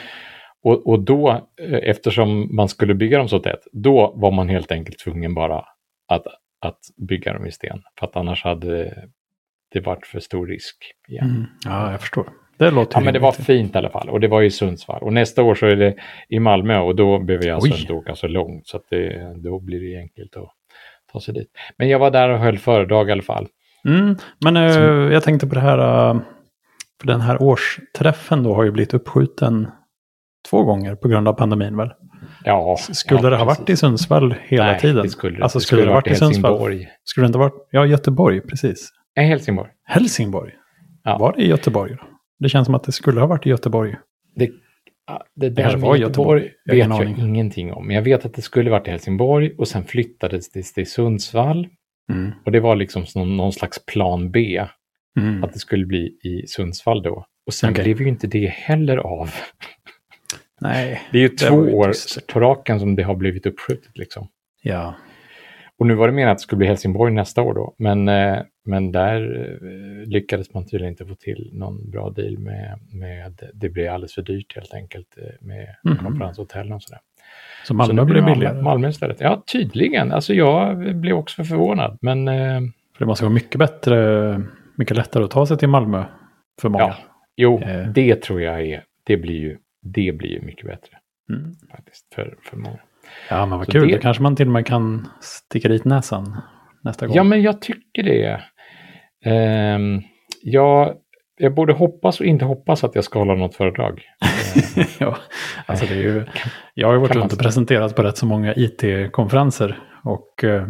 Och, 0.63 0.87
och 0.87 0.99
då, 0.99 1.29
eh, 1.61 1.79
eftersom 1.89 2.55
man 2.55 2.69
skulle 2.69 2.93
bygga 2.93 3.17
dem 3.17 3.29
så 3.29 3.39
tätt, 3.39 3.67
då 3.71 4.13
var 4.15 4.31
man 4.31 4.49
helt 4.49 4.71
enkelt 4.71 4.99
tvungen 4.99 5.33
bara 5.33 5.65
att, 6.07 6.23
att 6.61 6.79
bygga 6.97 7.33
dem 7.33 7.45
i 7.45 7.51
sten. 7.51 7.81
För 7.99 8.05
att 8.07 8.15
annars 8.15 8.43
hade 8.43 8.93
det 9.73 9.79
varit 9.79 10.05
för 10.05 10.19
stor 10.19 10.47
risk. 10.47 10.75
Igen. 11.07 11.25
Mm. 11.29 11.45
Ja, 11.65 11.91
jag 11.91 11.99
förstår. 12.01 12.29
Det 12.57 12.71
låter 12.71 12.97
Ja, 12.99 13.03
men 13.05 13.13
det 13.13 13.19
var 13.19 13.31
fint 13.31 13.75
i 13.75 13.77
alla 13.77 13.89
fall. 13.89 14.09
Och 14.09 14.19
det 14.19 14.27
var 14.27 14.41
i 14.41 14.51
Sundsvall. 14.51 15.01
Och 15.03 15.13
nästa 15.13 15.43
år 15.43 15.55
så 15.55 15.65
är 15.65 15.75
det 15.75 15.95
i 16.29 16.39
Malmö 16.39 16.77
och 16.79 16.95
då 16.95 17.19
behöver 17.19 17.45
jag 17.45 17.55
alltså 17.55 17.73
Oj. 17.73 17.81
inte 17.81 17.93
åka 17.93 18.15
så 18.15 18.27
långt. 18.27 18.67
Så 18.67 18.77
att 18.77 18.83
det, 18.89 19.33
då 19.43 19.59
blir 19.59 19.79
det 19.79 19.99
enkelt 19.99 20.37
att 20.37 20.49
ta 21.13 21.19
sig 21.19 21.33
dit. 21.33 21.47
Men 21.77 21.89
jag 21.89 21.99
var 21.99 22.11
där 22.11 22.29
och 22.29 22.39
höll 22.39 22.57
föredrag 22.57 23.09
i 23.09 23.11
alla 23.11 23.21
fall. 23.23 23.47
Mm. 23.87 24.15
Men 24.45 24.73
Som- 24.73 25.11
jag 25.11 25.23
tänkte 25.23 25.47
på 25.47 25.55
det 25.55 25.61
här. 25.61 26.09
eh, 26.09 26.21
för 27.01 27.07
den 27.07 27.21
här 27.21 27.41
årsträffen 27.41 28.43
då 28.43 28.53
har 28.55 28.63
ju 28.63 28.71
blivit 28.71 28.93
uppskjuten 28.93 29.67
två 30.49 30.63
gånger 30.63 30.95
på 30.95 31.07
grund 31.07 31.27
av 31.27 31.33
pandemin 31.33 31.77
väl? 31.77 31.89
Ja, 32.43 32.77
Skulle 32.77 33.21
ja, 33.21 33.29
det 33.29 33.37
ha 33.37 33.45
varit 33.45 33.69
i 33.69 33.77
Sundsvall 33.77 34.35
hela 34.43 34.65
Nej, 34.65 34.79
tiden? 34.79 35.03
det 35.03 35.09
skulle, 35.09 35.43
alltså 35.43 35.59
det 35.59 35.63
skulle 35.65 35.81
det 35.81 35.87
ha 35.87 35.95
varit 35.95 36.07
i 36.11 36.15
Sundsvall? 36.15 36.85
Skulle 37.03 37.25
det 37.25 37.27
inte 37.27 37.39
varit? 37.39 37.67
Ja, 37.71 37.85
Göteborg, 37.85 38.41
precis. 38.41 38.89
Nej, 39.15 39.27
Helsingborg. 39.27 39.69
Helsingborg. 39.83 40.51
Ja. 41.03 41.17
Var 41.17 41.33
det 41.33 41.41
i 41.41 41.47
Göteborg? 41.47 41.91
då? 41.91 42.03
Det 42.39 42.49
känns 42.49 42.65
som 42.65 42.75
att 42.75 42.83
det 42.83 42.91
skulle 42.91 43.19
ha 43.19 43.27
varit 43.27 43.45
i 43.45 43.49
Göteborg. 43.49 43.95
Ja, 45.07 45.23
det 45.35 45.49
där 45.49 45.63
med 45.63 45.79
var 45.79 45.95
Göteborg, 45.95 46.01
Göteborg. 46.01 46.51
Jag 46.65 46.75
vet 46.75 46.87
jag 46.87 47.01
aning. 47.01 47.27
ingenting 47.27 47.73
om. 47.73 47.87
Men 47.87 47.95
jag 47.95 48.03
vet 48.03 48.25
att 48.25 48.33
det 48.33 48.41
skulle 48.41 48.71
varit 48.71 48.87
i 48.87 48.91
Helsingborg 48.91 49.55
och 49.57 49.67
sen 49.67 49.83
flyttades 49.83 50.51
det 50.51 50.63
till 50.63 50.91
Sundsvall. 50.91 51.67
Mm. 52.11 52.31
Och 52.45 52.51
det 52.51 52.59
var 52.59 52.75
liksom 52.75 53.05
någon, 53.15 53.37
någon 53.37 53.53
slags 53.53 53.85
plan 53.85 54.31
B. 54.31 54.65
Mm. 55.19 55.43
Att 55.43 55.53
det 55.53 55.59
skulle 55.59 55.85
bli 55.85 56.17
i 56.23 56.47
Sundsvall 56.47 57.03
då. 57.03 57.25
Och 57.47 57.53
sen 57.53 57.71
Okej. 57.71 57.83
blev 57.83 58.01
ju 58.01 58.07
inte 58.07 58.27
det 58.27 58.47
heller 58.47 58.97
av. 58.97 59.29
Nej. 60.61 61.01
Det 61.11 61.17
är 61.17 61.21
ju 61.21 61.27
Det 61.27 61.37
två 61.37 61.55
år 61.55 61.91
på 62.33 62.39
raken 62.39 62.79
som 62.79 62.95
det 62.95 63.03
har 63.03 63.15
blivit 63.15 63.45
uppskjutet. 63.45 63.97
Liksom. 63.97 64.27
Ja. 64.61 64.95
Och 65.77 65.87
nu 65.87 65.93
var 65.95 66.07
det 66.07 66.13
menat 66.13 66.31
att 66.31 66.37
det 66.37 66.41
skulle 66.41 66.57
bli 66.57 66.67
Helsingborg 66.67 67.13
nästa 67.13 67.41
år 67.41 67.53
då. 67.53 67.75
Men, 67.77 68.07
eh, 68.07 68.37
men 68.65 68.91
där 68.91 69.21
eh, 69.41 70.07
lyckades 70.09 70.53
man 70.53 70.65
tydligen 70.65 70.91
inte 70.93 71.05
få 71.05 71.15
till 71.15 71.49
någon 71.53 71.89
bra 71.91 72.09
deal 72.09 72.37
med, 72.37 72.79
med 72.93 73.49
det 73.53 73.69
blev 73.69 73.93
alldeles 73.93 74.13
för 74.15 74.21
dyrt 74.21 74.55
helt 74.55 74.73
enkelt 74.73 75.17
eh, 75.17 75.23
med 75.47 75.67
Mhm. 75.83 75.97
konferenshotellen 75.97 76.73
och 76.73 76.83
sådär. 76.83 76.99
Så 77.63 77.67
Så 77.67 77.73
Malmö 77.73 78.05
blir 78.05 78.15
Malmö, 78.21 78.33
billigare. 78.35 78.61
Malmö 78.61 78.89
istället. 78.89 79.17
Ja, 79.21 79.43
tydligen. 79.51 80.11
Alltså 80.11 80.33
jag 80.33 80.77
blev 80.95 81.15
också 81.15 81.43
förvånad. 81.43 81.97
Men 82.01 82.25
För 82.25 82.99
det 82.99 83.05
måste 83.05 83.23
vara 83.25 83.33
mycket 83.33 83.59
bättre, 83.59 84.41
mycket 84.77 84.97
lättare 84.97 85.23
att 85.23 85.31
ta 85.31 85.45
sig 85.45 85.57
till 85.57 85.67
Malmö 85.69 86.03
för 86.61 86.69
många. 86.69 86.83
ja, 86.83 86.95
jo, 87.35 87.59
Eh. 87.61 87.87
det 87.87 88.21
tror 88.21 88.41
jag 88.41 88.61
är, 88.61 88.83
det 89.03 89.17
blir 89.17 89.39
ju, 89.39 89.57
det 89.81 90.17
blir 90.17 90.29
ju 90.29 90.41
mycket 90.41 90.65
bättre 90.65 90.97
Mm. 91.29 91.51
faktiskt 91.71 92.13
för, 92.15 92.35
för 92.49 92.57
många. 92.57 92.79
Ja, 93.29 93.45
men 93.45 93.57
vad 93.57 93.65
Så 93.67 93.71
kul. 93.71 93.87
det- 93.87 93.95
Då 93.95 94.01
kanske 94.01 94.23
man 94.23 94.35
till 94.35 94.47
och 94.47 94.53
med 94.53 94.65
kan 94.65 95.07
sticka 95.21 95.67
dit 95.69 95.85
näsan 95.85 96.37
nästa 96.83 97.07
gång. 97.07 97.15
Ja, 97.15 97.23
men 97.23 97.41
jag 97.41 97.61
tycker 97.61 98.03
det. 98.03 98.41
Ehm, 99.25 100.01
jag, 100.43 100.93
jag 101.37 101.53
borde 101.55 101.73
hoppas 101.73 102.19
och 102.19 102.25
inte 102.25 102.45
hoppas 102.45 102.83
att 102.83 102.95
jag 102.95 103.03
ska 103.03 103.19
hålla 103.19 103.35
något 103.35 103.55
föredrag. 103.55 104.01
Ja, 104.99 105.17
alltså 105.65 105.85
det 105.85 105.93
är 105.93 105.97
ju, 106.03 106.25
jag 106.73 106.87
har 106.87 106.93
ju 106.93 106.99
varit 106.99 107.15
runt 107.15 107.33
och 107.33 107.39
presenterat 107.39 107.95
på 107.95 108.03
rätt 108.03 108.17
så 108.17 108.25
många 108.25 108.53
IT-konferenser. 108.55 109.79
Och 110.03 110.43
eh, 110.43 110.67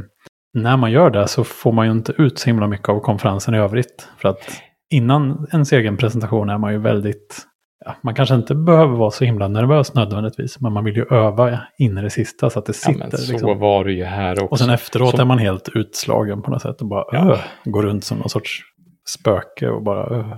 när 0.54 0.78
man 0.78 0.92
gör 0.92 1.10
det 1.10 1.28
så 1.28 1.44
får 1.44 1.72
man 1.72 1.86
ju 1.86 1.92
inte 1.92 2.14
ut 2.18 2.40
så 2.40 2.50
himla 2.50 2.68
mycket 2.68 2.90
av 2.90 3.00
konferensen 3.00 3.56
i 3.56 3.58
övrigt. 3.58 4.08
För 4.18 4.30
att 4.30 4.62
innan 4.90 5.48
ens 5.54 5.72
egen 5.74 5.98
presentation 5.98 6.50
är 6.50 6.58
man 6.58 6.72
ju 6.74 6.80
väldigt, 6.80 7.38
ja, 7.86 7.96
man 8.04 8.16
kanske 8.16 8.36
inte 8.36 8.56
behöver 8.56 8.98
vara 8.98 9.12
så 9.12 9.26
himla 9.26 9.48
nervös 9.48 9.94
nödvändigtvis. 9.94 10.60
Men 10.62 10.74
man 10.74 10.84
vill 10.86 10.96
ju 10.96 11.06
öva 11.12 11.60
in 11.78 11.98
i 11.98 12.02
det 12.02 12.10
sista 12.10 12.50
så 12.50 12.60
att 12.60 12.66
det 12.66 12.74
ja, 12.86 12.94
sitter. 12.94 13.00
men 13.00 13.12
så 13.12 13.32
liksom. 13.32 13.60
var 13.60 13.86
det 13.86 13.94
ju 13.94 14.04
här 14.04 14.32
också. 14.34 14.46
Och 14.46 14.60
sen 14.60 14.70
efteråt 14.70 15.10
Som- 15.12 15.20
är 15.20 15.26
man 15.26 15.40
helt 15.40 15.70
utslagen 15.76 16.42
på 16.42 16.52
något 16.52 16.62
sätt 16.62 16.82
och 16.82 16.88
bara 16.88 17.06
Ja. 17.12 17.32
öh, 17.32 17.40
går 17.66 17.84
runt 17.84 18.04
som 18.04 18.18
någon 18.18 18.30
sorts 18.30 18.62
spöke 19.10 19.70
och 19.70 19.84
bara 19.84 20.18
öh. 20.18 20.34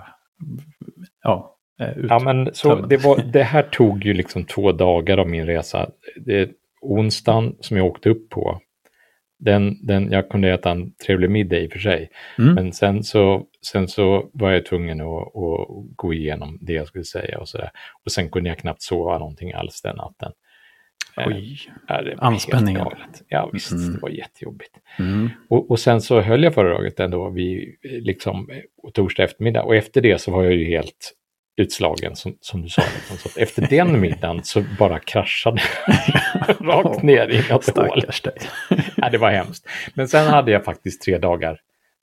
Ja, 1.24 1.56
eh, 1.82 1.98
ut. 1.98 2.06
Ja, 2.10 2.20
men 2.20 2.50
så 2.54 2.76
det, 2.76 2.98
var, 2.98 3.18
det 3.34 3.44
här 3.44 3.64
tog 3.64 4.06
ju 4.06 4.14
liksom 4.14 4.44
två 4.46 4.72
dagar 4.72 5.18
av 5.18 5.30
min 5.30 5.46
resa. 5.46 5.90
Det 6.26 6.50
onsdagen 6.82 7.56
som 7.60 7.78
jag 7.78 7.86
åkte 7.86 8.10
upp 8.10 8.30
på. 8.30 8.60
Den, 9.44 9.86
den, 9.88 10.12
jag 10.12 10.30
kunde 10.30 10.54
äta 10.54 10.72
en 10.72 10.94
trevlig 11.06 11.30
middag 11.32 11.60
i 11.60 11.68
och 11.68 11.72
för 11.72 11.80
sig. 11.80 12.10
Mm. 12.38 12.54
Men 12.56 12.74
sen 12.74 13.04
så, 13.04 13.46
sen 13.72 13.88
så 13.88 14.30
var 14.34 14.52
jag 14.52 14.66
tvungen 14.66 15.02
att, 15.02 15.08
att 15.08 15.68
gå 15.96 16.14
igenom 16.14 16.58
det 16.62 16.74
jag 16.74 16.88
skulle 16.88 17.04
säga 17.04 17.40
och 17.40 17.50
sådär. 17.50 17.70
Och 18.06 18.12
sen 18.12 18.30
kunde 18.30 18.50
jag 18.50 18.58
knappt 18.58 18.82
sova 18.82 19.18
någonting 19.20 19.54
alls 19.54 19.82
den 19.82 19.96
natten. 19.96 20.32
Eh, 21.18 21.28
Oj. 21.28 21.58
ja, 21.88 22.02
det 22.02 22.16
var 22.16 22.24
Anspänningen. 22.28 22.86
Ja, 23.28 23.50
visst, 23.54 23.72
Mm. 23.72 23.94
det 23.94 24.00
var 24.02 24.10
jättejobbigt. 24.10 24.78
Mm. 25.00 25.30
Och, 25.50 25.72
och 25.72 25.80
sen 25.80 26.02
så 26.02 26.22
höll 26.22 26.44
jag 26.44 26.54
föredraget 26.54 27.00
ändå 27.00 27.30
vid 27.30 27.76
liksom, 27.84 28.50
torsdag 28.94 29.24
eftermiddag. 29.24 29.64
Och 29.64 29.76
efter 29.76 30.02
det 30.02 30.22
så 30.22 30.32
var 30.32 30.44
jag 30.44 30.54
ju 30.54 30.66
helt 30.66 31.14
utslagen 31.58 32.16
som, 32.16 32.38
som 32.42 32.62
du 32.62 32.70
sa. 32.70 32.82
Liksom. 32.96 33.18
Så 33.30 33.40
efter 33.40 33.68
den 33.70 34.00
middagen 34.02 34.44
så 34.44 34.64
bara 34.80 35.00
kraschade 35.00 35.62
rakt 36.60 37.04
ner 37.04 37.30
i 37.30 37.52
något 37.52 37.78
hål. 37.78 38.02
dig. 38.24 38.38
ja, 38.98 39.10
det 39.10 39.18
var 39.18 39.32
hemskt. 39.32 39.68
Men 39.94 40.08
sen 40.08 40.28
hade 40.28 40.52
jag 40.52 40.66
faktiskt 40.66 41.02
tre 41.02 41.18
dagar, 41.18 41.60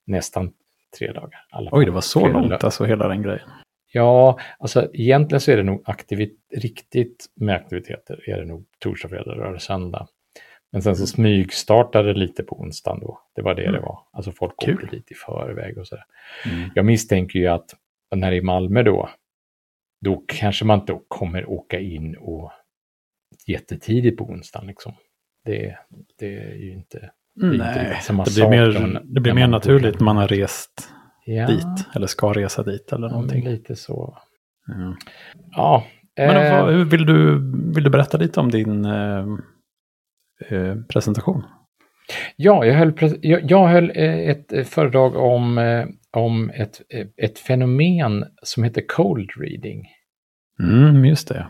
nästan 0.06 0.52
tre 0.98 1.12
dagar. 1.12 1.44
Alla 1.50 1.70
Oj, 1.72 1.84
det 1.84 1.90
var 1.90 2.00
så 2.00 2.28
långt 2.28 2.50
lö- 2.52 2.64
alltså 2.64 2.84
hela 2.84 3.08
den 3.08 3.22
grejen. 3.22 3.48
Ja, 3.92 4.38
alltså 4.58 4.88
egentligen 4.94 5.40
så 5.40 5.50
är 5.52 5.56
det 5.56 5.62
nog 5.62 5.82
aktivit 5.86 6.38
riktigt 6.56 7.26
med 7.36 7.54
aktiviteter 7.56 8.30
är 8.30 8.36
det 8.40 8.44
nog 8.46 8.64
torsdag, 8.78 9.08
fredag, 9.08 9.34
lördag, 9.34 9.62
söndag. 9.62 10.06
Men 10.72 10.82
sen 10.82 10.96
så 10.96 11.06
smygstartade 11.06 12.12
det 12.12 12.18
lite 12.18 12.42
på 12.42 12.60
onsdagen 12.60 13.00
då. 13.00 13.20
Det 13.34 13.42
var 13.42 13.54
det 13.54 13.62
Mm. 13.62 13.74
det 13.74 13.80
var. 13.80 13.98
Alltså 14.12 14.32
folk 14.32 14.52
Kul. 14.64 14.74
åkte 14.74 14.86
dit 14.96 15.10
i 15.10 15.14
förväg 15.14 15.78
och 15.78 15.86
sådär. 15.86 16.04
Mm. 16.46 16.70
Jag 16.74 16.84
misstänker 16.84 17.38
ju 17.38 17.46
att 17.46 17.74
när 18.14 18.32
är 18.32 18.42
Malmö 18.42 18.82
då, 18.82 19.10
då 20.04 20.24
kanske 20.28 20.64
man 20.64 20.80
inte 20.80 20.98
kommer 21.08 21.50
åka 21.50 21.78
in 21.80 22.16
och 22.20 22.52
jättetidigt 23.46 24.18
på 24.18 24.24
onsdagen 24.24 24.66
liksom. 24.66 24.92
Det, 25.44 25.76
det 26.18 26.38
är 26.38 26.54
ju 26.54 26.72
inte... 26.72 26.98
är 26.98 27.52
inte 27.52 27.56
Nej, 27.64 27.88
riktigt 27.88 28.04
samma 28.04 28.24
det 28.24 28.30
blir 28.34 28.42
sak 28.42 28.50
mer, 28.50 28.66
när 28.72 28.80
man- 28.80 29.14
det 29.14 29.20
blir 29.20 29.32
när 29.32 29.40
mer 29.40 29.46
man 29.46 29.50
naturligt 29.50 29.92
bokar. 29.94 30.04
man 30.04 30.16
har 30.16 30.28
rest 30.28 30.88
Ja, 31.24 31.46
dit. 31.46 31.66
Eller 31.96 32.06
ska 32.06 32.32
resa 32.32 32.62
dit 32.62 32.92
eller 32.92 33.06
ja, 33.06 33.12
någonting. 33.12 33.44
lite 33.44 33.76
så. 33.76 34.18
Ja. 34.66 34.96
Ja. 35.50 35.84
Men 36.16 36.36
eh, 36.68 36.84
vill, 36.86 37.06
du, 37.06 37.38
vill 37.74 37.84
du 37.84 37.90
berätta 37.90 38.18
lite 38.18 38.40
om 38.40 38.50
din 38.50 38.84
eh, 38.84 39.24
eh, 40.48 40.76
presentation? 40.88 41.42
Ja, 42.36 42.64
jag 42.64 42.74
höll, 42.74 42.92
jag, 43.22 43.50
jag 43.50 43.68
höll 43.68 43.90
eh, 43.94 44.28
ett 44.30 44.68
föredrag 44.68 45.16
om, 45.16 45.58
eh, 45.58 45.86
om 46.16 46.50
ett, 46.50 46.80
ett 47.16 47.38
fenomen 47.38 48.24
som 48.42 48.64
heter 48.64 48.82
cold 48.88 49.30
reading. 49.40 49.86
Mm, 50.62 51.04
just 51.04 51.28
det. 51.28 51.46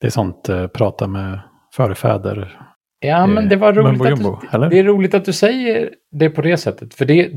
Det 0.00 0.06
är 0.06 0.10
sånt 0.10 0.48
eh, 0.48 0.66
prata 0.66 1.06
med 1.06 1.40
förfäder. 1.74 2.58
Ja, 3.00 3.26
men 3.26 3.44
Eh, 3.44 3.50
det 3.50 3.56
var 3.56 3.72
roligt 3.72 3.98
mumbo 3.98 4.04
att 4.04 4.10
jumbo, 4.10 4.38
du, 4.52 4.68
det 4.68 4.78
är 4.78 4.84
roligt 4.84 5.14
att 5.14 5.24
du 5.24 5.32
säger 5.32 5.90
det 6.10 6.30
på 6.30 6.42
det 6.42 6.56
sättet, 6.56 6.94
för 6.94 7.04
det, 7.04 7.30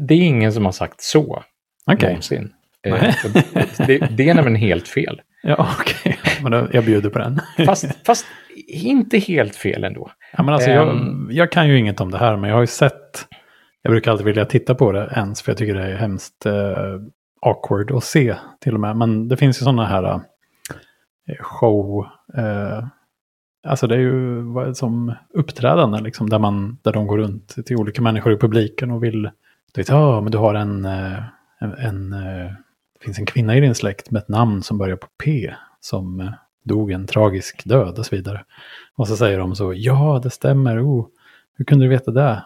det, 0.00 0.14
är 0.14 0.22
ingen 0.22 0.52
som 0.52 0.64
har 0.64 0.72
sagt 0.72 1.00
så 1.00 1.42
Okej, 1.86 2.08
någonsin. 2.08 2.52
Eh, 2.86 3.14
det, 3.86 3.98
det, 3.98 4.28
är 4.28 4.34
nämligen 4.34 4.56
helt 4.56 4.88
fel. 4.88 5.20
ja 5.42 5.68
okej. 5.80 6.18
Men 6.42 6.52
då, 6.52 6.68
jag 6.72 6.84
bjuder 6.84 7.10
på 7.10 7.18
den. 7.18 7.40
Fast, 7.66 8.06
fast 8.06 8.26
inte 8.66 9.18
helt 9.18 9.56
fel 9.56 9.84
ändå. 9.84 10.10
Ja, 10.36 10.42
men 10.42 10.54
alltså, 10.54 10.70
jag, 10.70 10.88
Ehm. 10.88 11.28
jag 11.30 11.52
kan 11.52 11.68
ju 11.68 11.78
inget 11.78 12.00
om 12.00 12.10
det 12.10 12.18
här, 12.18 12.36
men 12.36 12.50
jag 12.50 12.56
har 12.56 12.62
ju 12.62 12.66
sett... 12.66 13.26
Jag 13.86 13.90
brukar 13.90 14.10
alltid 14.10 14.26
vilja 14.26 14.44
titta 14.44 14.74
på 14.74 14.92
det 14.92 15.12
ens, 15.16 15.42
för 15.42 15.50
jag 15.52 15.58
tycker 15.58 15.74
det 15.74 15.82
är 15.92 15.96
hemskt 15.96 16.46
eh, 16.46 17.00
awkward 17.40 17.90
att 17.90 18.04
se 18.04 18.36
till 18.60 18.74
och 18.74 18.80
med. 18.80 18.96
Men 18.96 19.28
det 19.28 19.36
finns 19.36 19.60
ju 19.60 19.64
sådana 19.64 19.84
här 19.86 20.04
eh, 21.28 21.36
show... 21.40 22.06
Eh, 22.36 22.84
alltså 23.66 23.86
det 23.86 23.94
är 23.94 23.98
ju 23.98 24.40
vad- 24.40 24.76
som 24.76 25.14
uppträdande, 25.34 26.00
liksom, 26.00 26.30
där, 26.30 26.38
man, 26.38 26.78
där 26.82 26.92
de 26.92 27.06
går 27.06 27.18
runt 27.18 27.66
till 27.66 27.76
olika 27.76 28.02
människor 28.02 28.32
i 28.32 28.36
publiken 28.38 28.90
och 28.90 29.04
vill... 29.04 29.22
Du 29.72 29.80
vet, 29.80 29.88
ja, 29.88 30.20
men 30.20 30.32
du 30.32 30.38
har 30.38 30.54
en... 30.54 30.84
Eh, 30.84 31.22
en, 31.60 31.72
en 31.72 32.10
det 32.10 33.04
finns 33.04 33.18
en 33.18 33.26
kvinna 33.26 33.56
i 33.56 33.60
din 33.60 33.74
släkt 33.74 34.10
med 34.10 34.22
ett 34.22 34.28
namn 34.28 34.62
som 34.62 34.78
börjar 34.78 34.96
på 34.96 35.06
P, 35.24 35.54
som 35.80 36.32
dog 36.64 36.90
en 36.90 37.06
tragisk 37.06 37.64
död 37.64 37.98
och 37.98 38.06
så 38.06 38.16
vidare. 38.16 38.44
Och 38.96 39.08
så 39.08 39.16
säger 39.16 39.38
de 39.38 39.54
så, 39.54 39.72
ja 39.76 40.20
det 40.22 40.30
stämmer, 40.30 40.84
oh, 40.86 41.06
hur 41.56 41.64
kunde 41.64 41.84
du 41.84 41.88
veta 41.88 42.10
det? 42.10 42.44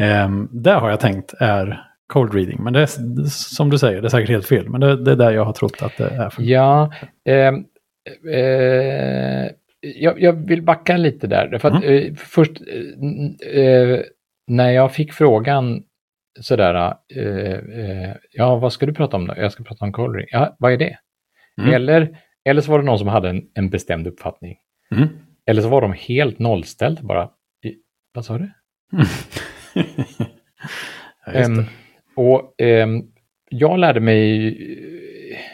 Um, 0.00 0.48
det 0.52 0.72
har 0.72 0.90
jag 0.90 1.00
tänkt 1.00 1.34
är 1.40 1.84
cold 2.06 2.34
reading, 2.34 2.62
men 2.62 2.72
det 2.72 2.82
är 2.82 3.24
som 3.28 3.70
du 3.70 3.78
säger, 3.78 4.00
det 4.00 4.06
är 4.06 4.10
säkert 4.10 4.30
helt 4.30 4.46
fel, 4.46 4.68
men 4.68 4.80
det, 4.80 5.04
det 5.04 5.12
är 5.12 5.16
där 5.16 5.30
jag 5.30 5.44
har 5.44 5.52
trott 5.52 5.82
att 5.82 5.96
det 5.96 6.08
är. 6.08 6.30
För. 6.30 6.42
Ja, 6.42 6.92
ehm, 7.24 7.64
eh, 8.32 9.50
jag, 9.80 10.22
jag 10.22 10.32
vill 10.32 10.62
backa 10.62 10.96
lite 10.96 11.26
där. 11.26 11.48
Därför 11.48 11.68
att, 11.68 11.84
eh, 11.84 12.14
först, 12.14 12.52
eh, 12.60 13.62
eh, 13.62 14.00
när 14.46 14.70
jag 14.70 14.94
fick 14.94 15.12
frågan 15.12 15.82
sådär, 16.40 16.94
ja 18.32 18.56
vad 18.56 18.72
ska 18.72 18.86
du 18.86 18.94
prata 18.94 19.16
om 19.16 19.26
då? 19.26 19.34
Jag 19.36 19.52
ska 19.52 19.64
prata 19.64 19.84
om 19.84 19.92
coloring. 19.92 20.26
Ja, 20.30 20.56
vad 20.58 20.72
är 20.72 20.76
det? 20.76 20.98
Mm. 21.60 21.74
Eller, 21.74 22.18
eller 22.44 22.60
så 22.60 22.70
var 22.70 22.78
det 22.78 22.84
någon 22.84 22.98
som 22.98 23.08
hade 23.08 23.28
en, 23.28 23.42
en 23.54 23.70
bestämd 23.70 24.06
uppfattning. 24.06 24.56
Mm. 24.90 25.08
Eller 25.46 25.62
så 25.62 25.68
var 25.68 25.80
de 25.80 25.92
helt 25.92 26.38
nollställda 26.38 27.02
bara. 27.02 27.30
Vad 28.14 28.24
sa 28.24 28.38
du? 28.38 28.50
ja. 31.26 31.32
Ehm, 31.32 31.64
och 32.14 32.54
ehm, 32.58 33.02
jag 33.50 33.78
lärde 33.78 34.00
mig, 34.00 34.56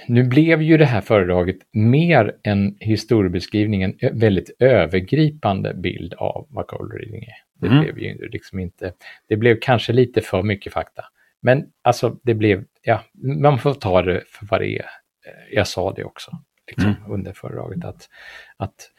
nu 0.06 0.22
blev 0.24 0.62
ju 0.62 0.76
det 0.76 0.84
här 0.84 1.00
föredraget 1.00 1.56
mer 1.72 2.36
en 2.42 2.76
historiebeskrivning, 2.80 3.82
en 3.82 3.94
väldigt 4.12 4.50
övergripande 4.58 5.74
bild 5.74 6.14
av 6.14 6.46
vad 6.50 6.66
cold 6.66 6.92
reading 6.92 7.22
är. 7.22 7.34
Det 7.60 7.66
Mm. 7.66 7.82
blev 7.82 7.98
ju 7.98 8.28
liksom 8.28 8.58
inte, 8.58 8.92
det 9.28 9.36
blev 9.36 9.58
kanske 9.60 9.92
lite 9.92 10.20
för 10.20 10.42
mycket 10.42 10.72
fakta. 10.72 11.04
Men 11.40 11.64
alltså 11.82 12.16
det 12.22 12.34
blev, 12.34 12.64
ja, 12.82 13.04
man 13.22 13.58
får 13.58 13.74
ta 13.74 14.02
det 14.02 14.22
för 14.26 14.46
vad 14.46 14.60
det 14.60 14.68
är. 14.78 14.84
Eh, 15.26 15.54
Jag 15.54 15.66
sa 15.66 15.92
det 15.92 16.04
också 16.04 16.38
liksom, 16.66 16.94
under 17.08 17.32
föredraget, 17.32 17.84
att, 17.84 18.08
att 18.56 18.90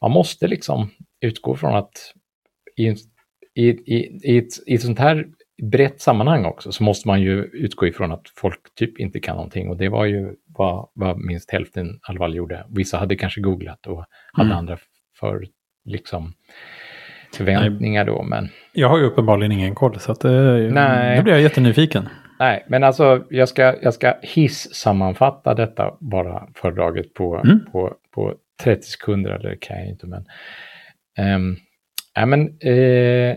man 0.00 0.10
måste 0.10 0.46
liksom 0.46 0.90
utgå 1.20 1.56
från 1.56 1.74
att 1.76 2.12
i, 2.76 2.86
en- 2.86 2.96
i, 3.54 3.68
i, 3.68 4.20
i, 4.22 4.38
ett, 4.38 4.48
i 4.66 4.74
ett 4.74 4.82
sånt 4.82 4.98
här 4.98 5.26
brett 5.62 6.00
sammanhang 6.00 6.44
också 6.44 6.72
så 6.72 6.84
måste 6.84 7.08
man 7.08 7.20
ju 7.20 7.44
utgå 7.44 7.86
ifrån 7.86 8.12
att 8.12 8.22
folk 8.36 8.74
typ 8.74 8.98
inte 9.00 9.20
kan 9.20 9.36
någonting 9.36 9.68
och 9.68 9.76
det 9.76 9.88
var 9.88 10.04
ju 10.04 10.34
vad, 10.46 10.88
vad 10.94 11.18
minst 11.18 11.50
hälften 11.50 11.86
i 11.86 11.98
alla 12.02 12.18
fall 12.18 12.34
gjorde. 12.34 12.64
Vissa 12.68 12.98
hade 12.98 13.16
kanske 13.16 13.40
googlat 13.40 13.86
och 13.86 14.04
hade 14.32 14.46
Mm. 14.48 14.58
andra 14.58 14.78
för 15.20 15.46
liksom 15.84 16.32
förväntningar 17.36 18.04
då, 18.04 18.22
men 18.22 18.48
Jag 18.72 18.88
har 18.88 18.98
ju 18.98 19.04
uppenbarligen 19.04 19.52
ingen 19.52 19.74
koll, 19.74 20.00
så 20.00 20.12
att 20.12 20.20
det, 20.20 20.70
Nej. 20.72 21.16
nu 21.16 21.22
blir 21.22 21.32
jag 21.32 21.42
jättenyfiken. 21.42 22.08
nej, 22.38 22.64
men 22.68 22.84
alltså 22.84 23.24
jag 23.30 23.48
ska, 23.48 23.74
jag 23.82 23.94
ska 23.94 24.14
hiss-sammanfatta 24.22 25.54
detta 25.54 25.96
bara 26.00 26.48
föredraget 26.54 27.14
på, 27.14 27.36
Mm. 27.44 27.60
på, 27.72 27.94
på 28.14 28.34
30 28.62 28.82
sekunder, 28.82 29.30
eller 29.30 29.50
det 29.50 29.56
kan 29.56 29.78
jag 29.78 29.88
inte, 29.88 30.06
men 30.06 30.24
Um, 31.36 31.56
ja, 32.14 32.26
men, 32.26 32.58
eh, 32.58 33.36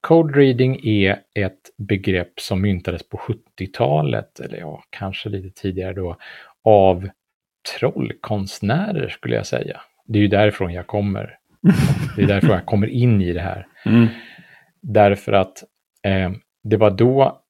code 0.00 0.38
reading 0.38 0.80
är 0.84 1.18
ett 1.34 1.70
begrepp 1.78 2.40
som 2.40 2.60
myntades 2.60 3.08
på 3.08 3.16
70-talet, 3.16 4.40
eller 4.40 4.58
ja, 4.58 4.82
kanske 4.90 5.28
lite 5.28 5.60
tidigare 5.60 5.92
då, 5.92 6.16
av 6.64 7.08
trollkonstnärer 7.78 9.08
skulle 9.08 9.34
jag 9.36 9.46
säga. 9.46 9.80
Det 10.04 10.18
är 10.18 10.22
ju 10.22 10.28
därifrån 10.28 10.72
jag 10.72 10.86
kommer. 10.86 11.38
Det 12.16 12.22
är 12.22 12.26
därför 12.26 12.48
jag 12.48 12.66
kommer 12.66 12.86
in 12.86 13.22
i 13.22 13.32
det 13.32 13.40
här. 13.40 13.66
Mm. 13.86 14.06
Därför 14.80 15.32
att 15.32 15.64
eh, 16.02 16.30
det 16.64 16.76
var 16.76 16.90
då, 16.90 17.42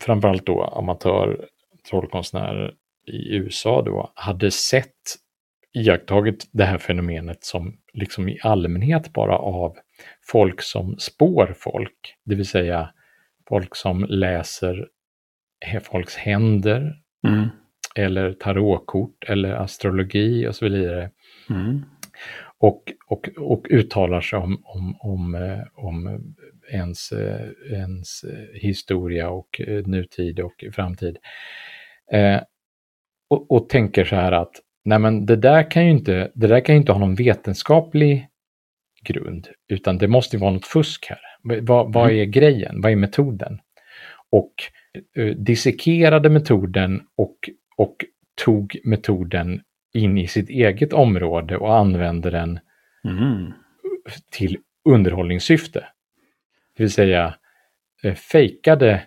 framförallt 0.00 0.46
då 0.46 0.64
amatör 0.64 1.46
trollkonstnärer 1.90 2.74
i 3.06 3.34
USA 3.36 3.82
då, 3.82 4.12
hade 4.14 4.50
sett, 4.50 5.16
iakttagit 5.72 6.48
det 6.52 6.64
här 6.64 6.78
fenomenet 6.78 7.44
som 7.44 7.78
liksom 7.92 8.28
i 8.28 8.38
allmänhet 8.42 9.12
bara 9.12 9.38
av 9.38 9.76
folk 10.26 10.62
som 10.62 10.96
spår 10.98 11.54
folk, 11.56 12.14
det 12.24 12.34
vill 12.34 12.46
säga 12.48 12.90
folk 13.48 13.76
som 13.76 14.04
läser 14.08 14.88
folks 15.82 16.16
händer 16.16 16.96
Mm. 17.28 17.48
eller 17.96 18.32
tarotkort 18.32 19.24
eller 19.28 19.52
astrologi 19.52 20.46
och 20.48 20.54
så 20.56 20.68
vidare 20.68 21.10
Mm. 21.50 21.82
och, 22.58 22.92
och, 23.06 23.28
och 23.38 23.66
uttalar 23.70 24.20
sig 24.20 24.38
om, 24.38 24.62
om, 24.64 24.96
om, 25.00 25.34
eh, 25.34 25.62
om 25.74 26.20
ens, 26.72 27.12
eh, 27.12 27.48
ens 27.72 28.24
eh, 28.24 28.60
historia 28.60 29.30
och 29.30 29.60
nutid 29.86 30.40
och 30.40 30.64
framtid. 30.72 31.18
Eh, 32.12 32.40
och, 33.30 33.50
och 33.52 33.68
tänker 33.68 34.04
så 34.04 34.16
här 34.16 34.32
att 34.32 34.52
nej 34.84 34.98
men 34.98 35.26
det 35.26 35.36
där 35.36 35.70
kan 35.70 35.84
ju 35.84 35.90
inte, 35.90 36.30
det 36.34 36.46
där 36.46 36.60
kan 36.60 36.74
ju 36.74 36.80
inte 36.80 36.92
ha 36.92 36.98
någon 36.98 37.14
vetenskaplig 37.14 38.28
grund, 39.02 39.48
utan 39.68 39.98
det 39.98 40.08
måste 40.08 40.36
ju 40.36 40.40
vara 40.40 40.50
något 40.52 40.66
fusk 40.66 41.06
här. 41.08 41.20
Vad, 41.60 41.92
vad 41.92 42.10
är 42.10 42.24
grejen? 42.24 42.80
Vad 42.80 42.92
är 42.92 42.96
metoden? 42.96 43.60
Och 44.30 44.54
eh, 45.16 45.26
dissekerade 45.36 46.28
metoden 46.30 47.02
och, 47.16 47.36
och 47.76 47.96
tog 48.44 48.76
metoden 48.84 49.62
in 49.94 50.18
i 50.18 50.26
sitt 50.26 50.48
eget 50.48 50.92
område 50.92 51.56
och 51.56 51.76
använde 51.76 52.30
den 52.30 52.60
Mm. 53.04 53.52
till 54.30 54.58
underhållningssyfte. 54.84 55.86
Det 56.76 56.82
vill 56.82 56.92
säga 56.92 57.34
eh, 58.02 58.14
fejkade 58.14 59.02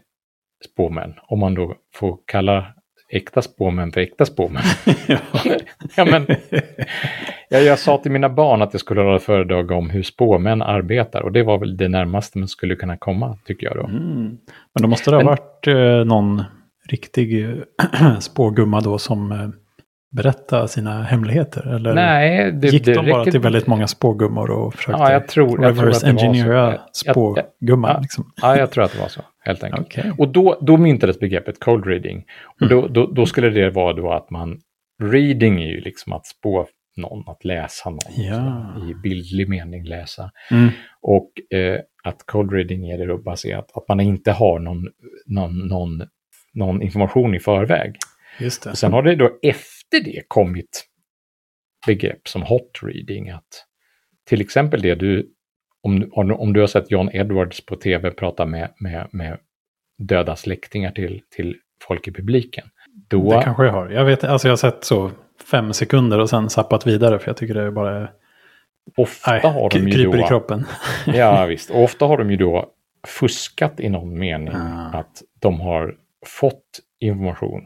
spåmän, 0.66 1.14
om 1.24 1.40
man 1.40 1.54
då 1.54 1.76
får 1.94 2.20
kalla 2.26 2.74
äkta 3.16 3.42
spåmän 3.42 3.92
för 3.92 4.02
äkta 4.02 4.26
spåmän. 4.26 4.64
ja, 5.96 6.06
men, 6.06 6.26
jag, 7.50 7.64
jag 7.64 7.80
sa 7.80 7.98
till 7.98 8.12
mina 8.12 8.30
barn 8.30 8.62
att 8.62 8.74
jag 8.74 8.80
skulle 8.80 9.02
hålla 9.02 9.20
föredrag 9.20 9.72
om 9.72 9.90
hur 9.90 10.04
spåmän 10.04 10.62
arbetar 10.62 11.22
och 11.22 11.32
det 11.32 11.44
var 11.44 11.58
väl 11.58 11.78
det 11.78 11.90
närmaste 11.90 12.38
man 12.38 12.48
skulle 12.48 12.76
kunna 12.76 12.98
komma, 12.98 13.38
tycker 13.46 13.68
jag 13.68 13.76
då. 13.76 13.84
Mm. 13.84 14.38
Men 14.74 14.82
då 14.82 14.88
måste 14.88 15.12
det 15.12 15.16
ha 15.16 15.24
Men- 15.24 15.28
varit 15.28 15.68
eh, 15.68 16.06
någon 16.06 16.44
riktig 16.90 17.46
eh, 17.46 18.20
spågumma 18.20 18.82
då 18.82 18.98
som 18.98 19.32
eh, 19.32 19.50
berätta 20.16 20.68
sina 20.68 21.04
hemligheter? 21.04 21.76
Eller 21.76 21.94
Nej, 21.94 22.52
det, 22.52 22.68
gick 22.68 22.86
det 22.86 22.94
de 22.94 23.10
bara 23.10 23.22
räcker- 23.22 23.32
till 23.32 23.40
väldigt 23.40 23.68
många 23.68 23.88
spågummor 23.88 24.52
och 24.52 24.74
försökte 24.74 25.02
Ja, 25.02 25.12
jag 25.12 25.28
tror, 25.28 25.64
jag 25.64 25.78
tror 25.78 25.90
att 25.90 26.04
engineera 26.04 26.80
spågumman? 26.92 27.92
ja. 27.94 28.00
liksom. 28.02 28.32
Ja, 28.42 28.58
jag 28.58 28.72
tror 28.72 28.84
att 28.84 28.92
det 28.94 29.00
var 29.00 29.08
så, 29.08 29.22
helt 29.40 29.64
enkelt. 29.64 29.88
Okej. 29.88 30.12
Och 30.18 30.28
då, 30.28 30.58
då 30.62 30.78
myntades 30.78 31.20
begreppet 31.20 31.60
cold 31.60 31.86
reading. 31.86 32.24
Och 32.62 32.68
då, 32.70 32.88
då, 32.88 33.06
då 33.06 33.26
skulle 33.26 33.50
det 33.50 33.70
vara 33.70 33.94
då 33.94 34.12
att 34.12 34.30
man, 34.30 34.60
reading 35.04 35.62
är 35.64 35.68
ju 35.68 35.82
liksom 35.82 36.14
att 36.14 36.26
spå 36.26 36.68
någon, 36.98 37.24
att 37.28 37.46
läsa 37.46 37.90
någon. 37.90 38.00
Ja. 38.26 38.74
så, 38.80 38.90
I 38.90 38.94
bildlig 38.96 39.50
mening 39.50 39.84
läsa. 39.88 40.32
Mm. 40.52 40.70
Och 41.02 41.58
eh, 41.58 41.80
att 42.04 42.26
cold 42.26 42.52
reading 42.54 42.90
är 42.90 42.98
det 42.98 43.06
då 43.06 43.18
baserat 43.18 43.66
att 43.76 43.88
man 43.88 44.00
inte 44.00 44.32
har 44.32 44.60
någon, 44.60 44.88
någon, 45.28 45.68
någon, 45.68 46.02
någon 46.54 46.82
information 46.82 47.36
i 47.36 47.40
förväg. 47.40 47.96
Just 48.40 48.64
det. 48.64 48.70
Och 48.70 48.78
sen 48.78 48.94
har 48.94 49.04
det 49.04 49.16
då 49.16 49.30
efter 49.84 50.12
det 50.12 50.24
kommit 50.28 50.86
begrepp 51.88 52.28
som 52.28 52.42
hot 52.42 52.80
reading. 52.84 53.30
Att 53.30 53.66
till 54.26 54.42
exempel 54.42 54.82
det 54.82 54.96
du, 54.96 55.30
om, 55.82 56.10
om 56.12 56.32
om 56.32 56.54
du 56.54 56.60
har 56.60 56.68
sett 56.68 56.92
John 56.92 57.10
Edwards 57.14 57.66
på 57.66 57.76
tv 57.76 58.12
prata 58.12 58.46
med, 58.46 58.74
med, 58.80 59.08
med 59.12 59.38
döda 59.98 60.36
släktingar 60.36 60.92
till, 60.92 61.22
till 61.36 61.56
folk 61.88 62.08
i 62.08 62.12
publiken. 62.12 62.68
Då, 63.08 63.30
Det 63.32 63.44
kanske 63.44 63.66
jag 63.66 63.72
har. 63.72 63.90
Jag, 63.90 64.06
vet, 64.06 64.24
alltså 64.24 64.48
jag 64.48 64.52
har 64.52 64.58
sett 64.58 64.84
så 64.84 65.12
fem 65.52 65.74
sekunder 65.74 66.20
och 66.20 66.30
sen 66.30 66.50
sappat 66.50 66.88
vidare 66.88 67.20
för 67.20 67.30
jag 67.30 67.38
tycker 67.38 67.54
det 67.54 67.62
är 67.62 67.72
bara 67.72 68.10
ofta 68.98 69.32
nej, 69.32 69.42
har 69.42 69.70
de 69.70 69.80
ju 69.88 69.92
kryper 69.92 70.18
i 70.18 70.22
då, 70.22 70.28
kroppen. 70.28 70.66
ja 71.06 71.46
visst, 71.46 71.70
och 71.70 71.84
ofta 71.84 72.06
har 72.06 72.18
de 72.18 72.32
ju 72.32 72.38
då 72.38 72.70
fuskat 73.08 73.80
i 73.80 73.90
någon 73.90 74.20
mening 74.20 74.54
Ah. 74.56 74.98
att 75.00 75.24
de 75.40 75.62
har 75.62 75.96
fått 76.26 76.80
information 77.00 77.66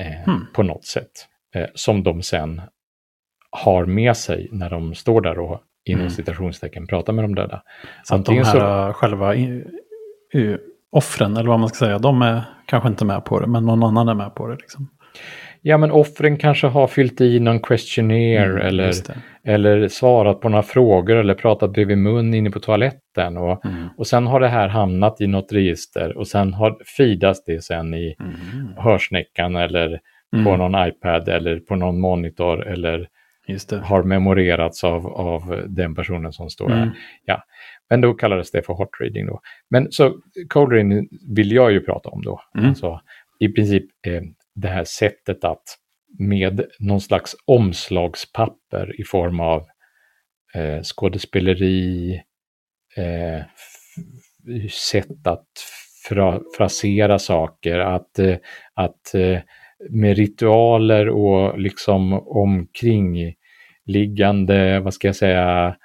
eh, 0.00 0.24
Hmm. 0.24 0.46
på 0.52 0.62
något 0.62 0.84
sätt 0.84 1.27
eh, 1.54 1.66
som 1.74 2.02
de 2.02 2.22
sen 2.22 2.60
har 3.50 3.86
med 3.86 4.16
sig 4.16 4.48
när 4.52 4.70
de 4.70 4.94
står 4.94 5.20
där 5.20 5.38
och 5.38 5.60
inom 5.84 6.00
Mm. 6.00 6.10
citationstecken 6.10 6.86
pratar 6.86 7.12
med 7.12 7.24
de 7.24 7.34
döda. 7.34 7.62
Så 8.04 8.14
att 8.14 8.24
de 8.24 8.32
här 8.60 8.92
själva 8.92 9.34
i, 9.34 9.64
i, 10.34 10.56
offren, 10.90 11.36
eller 11.36 11.48
vad 11.48 11.60
man 11.60 11.68
ska 11.68 11.84
säga, 11.84 11.98
de 11.98 12.22
är 12.22 12.42
kanske 12.66 12.88
inte 12.88 13.04
med 13.04 13.24
på 13.24 13.40
det, 13.40 13.46
men 13.46 13.66
någon 13.66 13.82
annan 13.82 14.08
är 14.08 14.14
med 14.14 14.34
på 14.34 14.46
det. 14.46 14.54
Liksom. 14.56 14.88
Ja, 15.62 15.78
men 15.78 15.90
offren 15.90 16.36
kanske 16.36 16.66
har 16.66 16.86
fyllt 16.86 17.20
i 17.20 17.40
någon 17.40 17.60
questionnaire 17.60 18.44
Mm, 18.52 18.66
eller, 18.66 18.92
eller 19.44 19.88
svarat 19.88 20.40
på 20.40 20.48
några 20.48 20.62
frågor 20.62 21.16
eller 21.16 21.34
pratat 21.34 21.72
bredvid 21.72 21.98
mun 21.98 22.34
inne 22.34 22.50
på 22.50 22.60
toaletten. 22.60 23.36
Och, 23.36 23.64
Mm. 23.64 23.88
och 23.96 24.06
sen 24.06 24.26
har 24.26 24.40
det 24.40 24.48
här 24.48 24.68
hamnat 24.68 25.20
i 25.20 25.26
något 25.26 25.52
register 25.52 26.16
och 26.18 26.26
sen 26.28 26.54
har 26.54 26.76
fidas 26.96 27.44
det 27.44 27.64
sen 27.64 27.94
i 27.94 28.14
Mm. 28.20 28.68
hörsnäckan 28.76 29.56
eller 29.56 30.00
på 30.32 30.38
Mm. 30.38 30.58
någon 30.58 30.88
iPad 30.88 31.28
eller 31.28 31.60
på 31.60 31.76
någon 31.76 32.00
monitor 32.00 32.66
eller 32.66 33.08
har 33.82 34.02
memorerats 34.02 34.84
av, 34.84 35.06
av 35.06 35.64
den 35.68 35.94
personen 35.94 36.32
som 36.32 36.50
står 36.50 36.72
Mm. 36.72 36.88
där. 37.26 37.42
Men 37.90 38.00
då 38.00 38.14
kallades 38.14 38.50
det 38.50 38.62
för 38.62 38.72
hot 38.74 38.88
reading 39.00 39.26
då. 39.26 39.40
Men 39.70 39.92
så 39.92 40.20
cold 40.48 40.72
reading 40.72 41.08
vill 41.36 41.52
jag 41.52 41.72
ju 41.72 41.80
prata 41.80 42.08
om 42.08 42.22
då. 42.22 42.40
Mm. 42.54 42.68
Alltså, 42.68 43.00
I 43.38 43.48
princip 43.48 43.84
eh, 44.06 44.22
det 44.54 44.68
här 44.68 44.84
sättet 44.84 45.44
att 45.44 45.62
med 46.18 46.64
någon 46.78 47.00
slags 47.00 47.36
omslagspapper 47.44 49.00
i 49.00 49.04
form 49.04 49.40
av 49.40 49.66
eh, 50.54 50.82
skådespeleri, 50.82 52.14
eh, 52.96 53.42
sätt 54.70 55.26
att 55.26 55.46
fra, 56.08 56.40
frasera 56.56 57.18
saker, 57.18 57.78
att, 57.78 58.18
eh, 58.18 58.36
att 58.74 59.14
eh, 59.14 59.38
med 59.90 60.16
ritualer 60.16 61.08
och 61.08 61.60
liksom 61.60 62.12
omkringliggande, 62.12 64.80
vad 64.80 64.94
ska 64.94 65.08
jag 65.08 65.16
säga, 65.16 65.76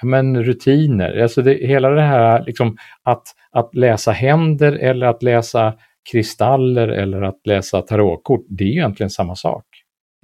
ja, 0.00 0.06
men 0.06 0.44
rutiner. 0.44 1.22
Alltså 1.22 1.42
det, 1.42 1.54
hela 1.54 1.90
det 1.90 2.02
här 2.02 2.44
liksom 2.46 2.76
att, 3.02 3.22
att 3.50 3.74
läsa 3.74 4.12
händer 4.12 4.72
eller 4.72 5.06
att 5.06 5.22
läsa 5.22 5.74
kristaller 6.12 6.88
eller 6.88 7.22
att 7.22 7.46
läsa 7.46 7.82
tarotkort, 7.82 8.46
det 8.48 8.64
är 8.64 8.68
ju 8.68 8.72
egentligen 8.72 9.10
samma 9.10 9.36
sak. 9.36 9.64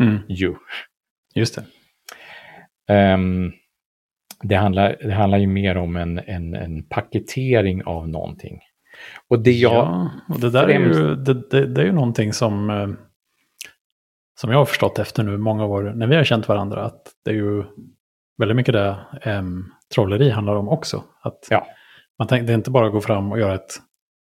Mm. 0.03 0.19
Ju. 0.29 0.55
Just 1.35 1.57
det. 1.57 1.65
Ehm, 2.95 3.53
det, 4.43 4.55
handlar, 4.55 4.97
det 5.03 5.13
handlar 5.13 5.39
ju 5.39 5.47
mer 5.47 5.77
om 5.77 5.97
en, 5.97 6.19
en, 6.19 6.55
en 6.55 6.83
paketering 6.83 7.85
av 7.85 8.09
någonting. 8.09 8.61
Och 9.29 9.43
det 9.43 9.53
jag... 9.53 9.73
Ja, 9.73 10.11
och 10.29 10.41
det 10.41 10.51
där 10.51 10.69
är 10.71 10.79
ju, 10.79 11.15
det, 11.15 11.35
det, 11.51 11.67
det 11.67 11.81
är 11.81 11.85
ju 11.87 11.93
någonting 11.93 12.33
som, 12.33 12.71
eh, 12.71 12.89
som 14.41 14.51
jag 14.51 14.59
har 14.59 14.65
förstått 14.65 14.99
efter 14.99 15.23
nu 15.23 15.37
många 15.37 15.65
år 15.65 15.93
när 15.97 16.07
vi 16.07 16.17
har 16.17 16.25
känt 16.25 16.49
varandra. 16.49 16.85
Att 16.85 17.03
det 17.25 17.31
är 17.31 17.35
ju 17.35 17.65
väldigt 18.39 18.57
mycket 18.57 18.73
det 18.75 18.97
um, 19.27 19.73
trolleri 19.95 20.31
handlar 20.31 20.57
om 20.57 20.69
också. 20.69 21.05
Att 21.23 21.47
Ja. 21.51 21.67
man 22.19 22.29
tänker, 22.29 22.47
det 22.47 22.53
är 22.53 22.55
inte 22.55 22.71
bara 22.71 22.87
att 22.87 22.93
gå 22.93 23.01
fram 23.01 23.33
och 23.33 23.39
göra 23.39 23.55
ett 23.55 23.81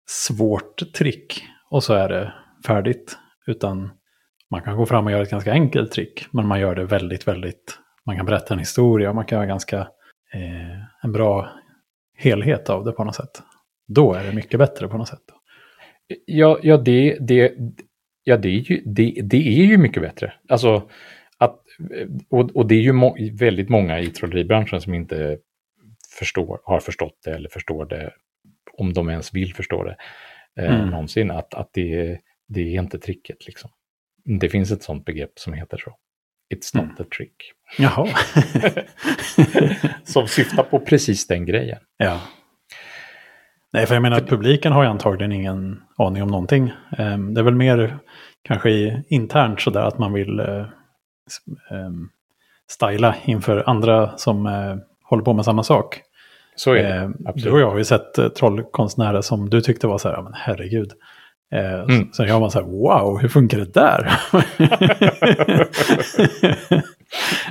svårt 0.10 0.94
trick 0.94 1.44
och 1.70 1.84
så 1.84 1.94
är 1.94 2.10
det 2.10 2.34
färdigt. 2.68 3.18
Utan 3.48 3.92
man 4.52 4.62
kan 4.62 4.78
gå 4.78 4.86
fram 4.86 5.06
och 5.06 5.12
göra 5.12 5.22
ett 5.22 5.32
ganska 5.32 5.52
enkelt 5.52 5.92
trick. 5.92 6.28
Men 6.32 6.48
man 6.48 6.60
gör 6.60 6.76
det 6.76 6.86
väldigt, 6.86 7.28
väldigt... 7.28 7.80
Man 8.06 8.18
kan 8.18 8.26
berätta 8.26 8.54
en 8.54 8.60
historia. 8.60 9.14
Man 9.14 9.26
kan 9.26 9.38
göra 9.38 9.46
ganska 9.46 9.80
eh, 10.34 11.04
en 11.04 11.12
bra 11.12 11.50
helhet 12.18 12.70
av 12.70 12.84
det 12.84 12.92
på 12.92 13.04
något 13.04 13.16
sätt. 13.16 13.44
Då 13.88 14.14
är 14.14 14.24
det 14.24 14.34
mycket 14.34 14.60
bättre 14.60 14.88
på 14.88 14.98
något 14.98 15.08
sätt. 15.08 15.20
Ja, 16.26 16.60
ja, 16.64 16.78
det, 16.78 17.18
det, 17.20 17.54
ja 18.24 18.38
det, 18.38 18.50
är 18.50 18.72
ju, 18.72 18.82
det, 18.86 19.22
det 19.24 19.38
är 19.38 19.66
ju 19.66 19.78
mycket 19.78 20.04
bättre. 20.04 20.34
Alltså, 20.50 20.90
att, 21.38 21.60
och, 22.30 22.56
och 22.56 22.68
det 22.68 22.76
är 22.76 22.82
ju 22.82 22.92
må, 22.94 23.18
väldigt 23.34 23.70
många 23.70 24.00
i 24.00 24.08
trolleribranschen 24.08 24.82
som 24.82 24.94
inte 24.94 25.38
förstår, 26.20 26.60
har 26.64 26.80
förstått 26.80 27.20
det 27.26 27.32
eller 27.32 27.50
förstår 27.50 27.86
det, 27.86 28.12
om 28.78 28.94
de 28.94 29.10
ens 29.10 29.34
vill 29.34 29.54
förstå 29.54 29.84
det 29.84 29.96
eh, 30.60 30.76
Mm. 30.76 30.90
någonsin, 30.90 31.32
att, 31.32 31.54
att 31.54 31.70
det, 31.74 32.20
det 32.48 32.62
är 32.62 32.82
inte 32.82 33.00
tricket. 33.00 33.46
Liksom. 33.46 33.70
Det 34.40 34.50
finns 34.50 34.72
ett 34.72 34.84
sånt 34.84 35.06
begrepp 35.06 35.40
som 35.40 35.54
heter 35.54 35.78
så. 35.78 35.96
It's 36.56 36.82
not 36.82 37.00
a 37.00 37.04
trick. 37.18 37.36
Jaha. 37.78 38.08
som 40.04 40.28
syftar 40.28 40.64
på 40.64 40.80
precis 40.80 41.28
den 41.28 41.46
grejen. 41.46 41.80
ja. 41.98 42.22
Nej, 43.76 43.86
för 43.86 43.96
jag 43.96 44.02
menar 44.02 44.18
att 44.18 44.28
publiken 44.30 44.72
har 44.72 44.84
ju 44.84 44.90
antagligen 44.90 45.32
ingen 45.32 45.82
aning 45.98 46.24
om 46.24 46.30
någonting. 46.30 46.74
Ehm, 46.98 47.34
det 47.34 47.42
är 47.42 47.44
väl 47.44 47.56
mer 47.56 47.98
kanske 48.44 49.02
internt 49.08 49.62
sådär 49.62 49.82
att 49.82 50.00
man 50.00 50.14
vill 50.14 50.40
uh, 50.40 50.66
styla 52.72 53.16
inför 53.26 53.64
andra 53.70 54.18
som 54.18 54.46
eh, 54.46 54.76
håller 55.04 55.24
på 55.24 55.34
med 55.34 55.46
samma 55.46 55.64
sak. 55.64 56.02
Så 56.56 56.72
är 56.72 56.84
det. 56.84 56.96
Eh, 56.96 57.10
absolut. 57.26 57.44
du 57.44 57.52
och 57.52 57.60
jag 57.60 57.70
har 57.72 57.78
ju 57.78 57.84
sett 57.84 58.18
eh, 58.18 58.28
trollkonstnärer 58.28 59.22
som 59.22 59.50
du 59.50 59.62
tyckte 59.62 59.88
var 59.88 59.98
så 59.98 60.08
här, 60.08 60.16
"Ja, 60.16 60.22
men 60.22 60.34
herregud. 60.36 60.92
Eh, 61.54 61.82
Mm. 61.82 62.10
Så 62.12 62.26
jag 62.26 62.40
var 62.40 62.50
så 62.50 62.60
här, 62.60 62.66
wow, 62.68 63.20
hur 63.22 63.30
funkar 63.30 63.58
det 63.58 63.74
där? 63.74 64.12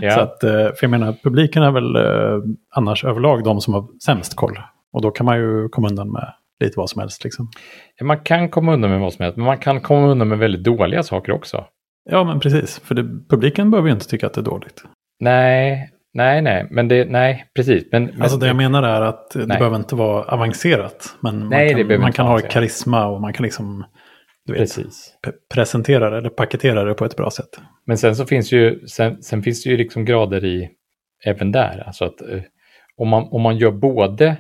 Ja. 0.01 0.15
Så 0.15 0.21
att, 0.21 0.45
eh, 0.45 0.51
för 0.51 0.79
jag 0.81 0.91
menar, 0.91 1.15
publiken 1.23 1.63
är 1.63 1.71
väl 1.71 1.97
eh, 1.97 2.43
annars 2.75 3.05
överlag 3.05 3.45
de 3.45 3.61
som 3.61 3.75
har 3.75 3.87
sämst 4.05 4.37
koll. 4.37 4.59
Och 4.95 5.03
då 5.03 5.11
kan 5.11 5.27
man 5.27 5.39
ju 5.39 5.69
komma 5.69 5.89
undan 5.89 6.13
med 6.13 6.33
lite 6.61 6.75
vad 6.77 6.91
som 6.91 7.01
helst. 7.01 7.25
Liksom. 7.25 7.49
Man 8.03 8.21
kan 8.21 8.49
komma 8.49 8.75
undan 8.75 8.91
med 8.91 9.01
vad 9.01 9.13
som 9.13 9.23
helst, 9.23 9.37
men 9.37 9.47
man 9.47 9.59
kan 9.59 9.81
komma 9.81 10.07
undan 10.07 10.29
med 10.29 10.39
väldigt 10.39 10.65
dåliga 10.65 11.03
saker 11.03 11.33
också. 11.33 11.65
Ja, 12.11 12.25
men 12.25 12.41
precis. 12.41 12.79
För 12.79 12.95
det, 12.95 13.29
publiken 13.31 13.71
behöver 13.71 13.89
ju 13.89 13.95
inte 13.95 14.09
tycka 14.09 14.27
att 14.27 14.35
det 14.35 14.41
är 14.41 14.43
dåligt. 14.43 14.85
Nej, 15.21 15.91
nej, 16.15 16.43
nej, 16.43 16.67
men 16.71 16.89
det, 16.89 17.05
nej, 17.05 17.47
precis. 17.57 17.85
Men, 17.93 18.05
men, 18.05 18.23
Alltså 18.23 18.39
det 18.39 18.47
jag 18.47 18.57
menar 18.57 18.83
är 18.83 19.01
att 19.01 19.31
det 19.31 19.47
Nej. 19.47 19.59
behöver 19.59 19.77
inte 19.77 19.95
vara 19.95 20.25
avancerat. 20.25 21.17
Men 21.21 21.49
Nej, 21.49 21.75
man 21.75 21.89
kan, 21.89 22.01
man 22.01 22.13
kan 22.13 22.27
ha 22.27 22.39
karisma 22.39 23.07
och 23.07 23.21
man 23.21 23.33
kan 23.33 23.45
liksom 23.45 23.85
du 24.47 24.53
vet, 24.53 24.79
presentera 25.55 26.11
det 26.11 26.19
eller 26.19 26.31
paketera 26.31 26.85
det 26.85 26.95
på 26.95 27.05
ett 27.05 27.17
bra 27.17 27.31
sätt. 27.31 27.61
Men 27.87 27.99
sen 27.99 28.17
så 28.17 28.27
finns 28.27 28.53
ju, 28.53 28.87
sen, 28.87 29.23
sen 29.23 29.43
finns 29.43 29.65
det 29.65 29.71
ju 29.71 29.77
liksom 29.77 30.05
grader 30.05 30.45
i 30.45 30.71
även 31.25 31.53
där. 31.53 31.83
Alltså 31.87 32.05
att 32.05 32.21
eh, 32.21 32.41
om, 32.97 33.09
man, 33.09 33.29
om 33.31 33.43
man 33.43 33.57
gör 33.57 33.71
både 33.71 34.37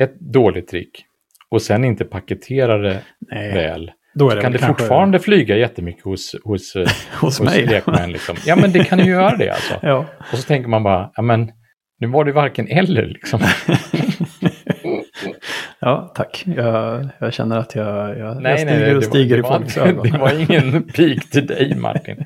ett 0.00 0.20
dåligt 0.20 0.68
trick 0.68 1.04
och 1.50 1.62
sen 1.62 1.84
inte 1.84 2.04
paketerar 2.04 2.82
det 2.82 3.00
Nej, 3.30 3.54
väl, 3.54 3.90
då 4.14 4.28
det 4.28 4.40
kan 4.40 4.52
det 4.52 4.58
kanske 4.58 4.82
fortfarande 4.82 5.18
flyga 5.18 5.56
jättemycket 5.56 6.04
hos, 6.04 6.36
hos, 6.44 6.76
eh, 6.76 6.80
hos 6.80 7.20
hos 7.20 7.40
mig. 7.40 7.66
lekmän. 7.66 8.12
Liksom. 8.12 8.36
Ja, 8.46 8.56
men 8.56 8.72
det 8.72 8.84
kan 8.84 8.98
ju 8.98 9.10
göra 9.10 9.36
det 9.36 9.50
alltså. 9.50 9.78
ja. 9.86 10.06
Och 10.32 10.38
så 10.38 10.42
tänker 10.42 10.68
man 10.68 10.82
bara, 10.82 11.10
ja 11.14 11.22
men 11.22 11.50
nu 12.00 12.06
var 12.06 12.24
det 12.24 12.32
varken 12.32 12.68
eller 12.68 13.06
liksom. 13.06 13.40
ja, 15.80 16.12
tack. 16.14 16.44
Jag, 16.46 17.08
jag 17.18 17.32
känner 17.32 17.58
att 17.58 17.74
jag, 17.74 18.18
jag, 18.18 18.42
Nej, 18.42 18.50
jag 18.50 18.60
stiger 18.60 18.80
nej, 18.80 18.94
och 18.94 19.00
det 19.00 19.06
stiger 19.06 19.42
var, 19.42 19.56
i 19.56 19.58
folks 19.58 19.76
ögon. 19.78 20.10
det 20.10 20.18
var 20.18 20.50
ingen 20.50 20.82
pik 20.82 21.30
till 21.30 21.46
dig 21.46 21.76
Martin. 21.76 22.24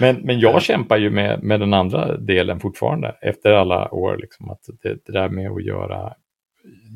Men, 0.00 0.16
men 0.16 0.40
jag 0.40 0.62
kämpar 0.62 0.96
ju 0.96 1.10
med, 1.10 1.42
med 1.42 1.60
den 1.60 1.74
andra 1.74 2.16
delen 2.16 2.60
fortfarande 2.60 3.14
efter 3.22 3.52
alla 3.52 3.90
år. 3.94 4.16
Liksom, 4.16 4.50
att 4.50 4.60
det, 4.82 4.96
det 5.06 5.12
där 5.12 5.28
med 5.28 5.50
att 5.50 5.64
göra, 5.64 6.12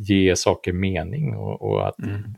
ge 0.08 0.36
saker 0.36 0.72
mening 0.72 1.36
och, 1.36 1.62
och 1.62 1.88
att 1.88 1.98
Mm. 1.98 2.34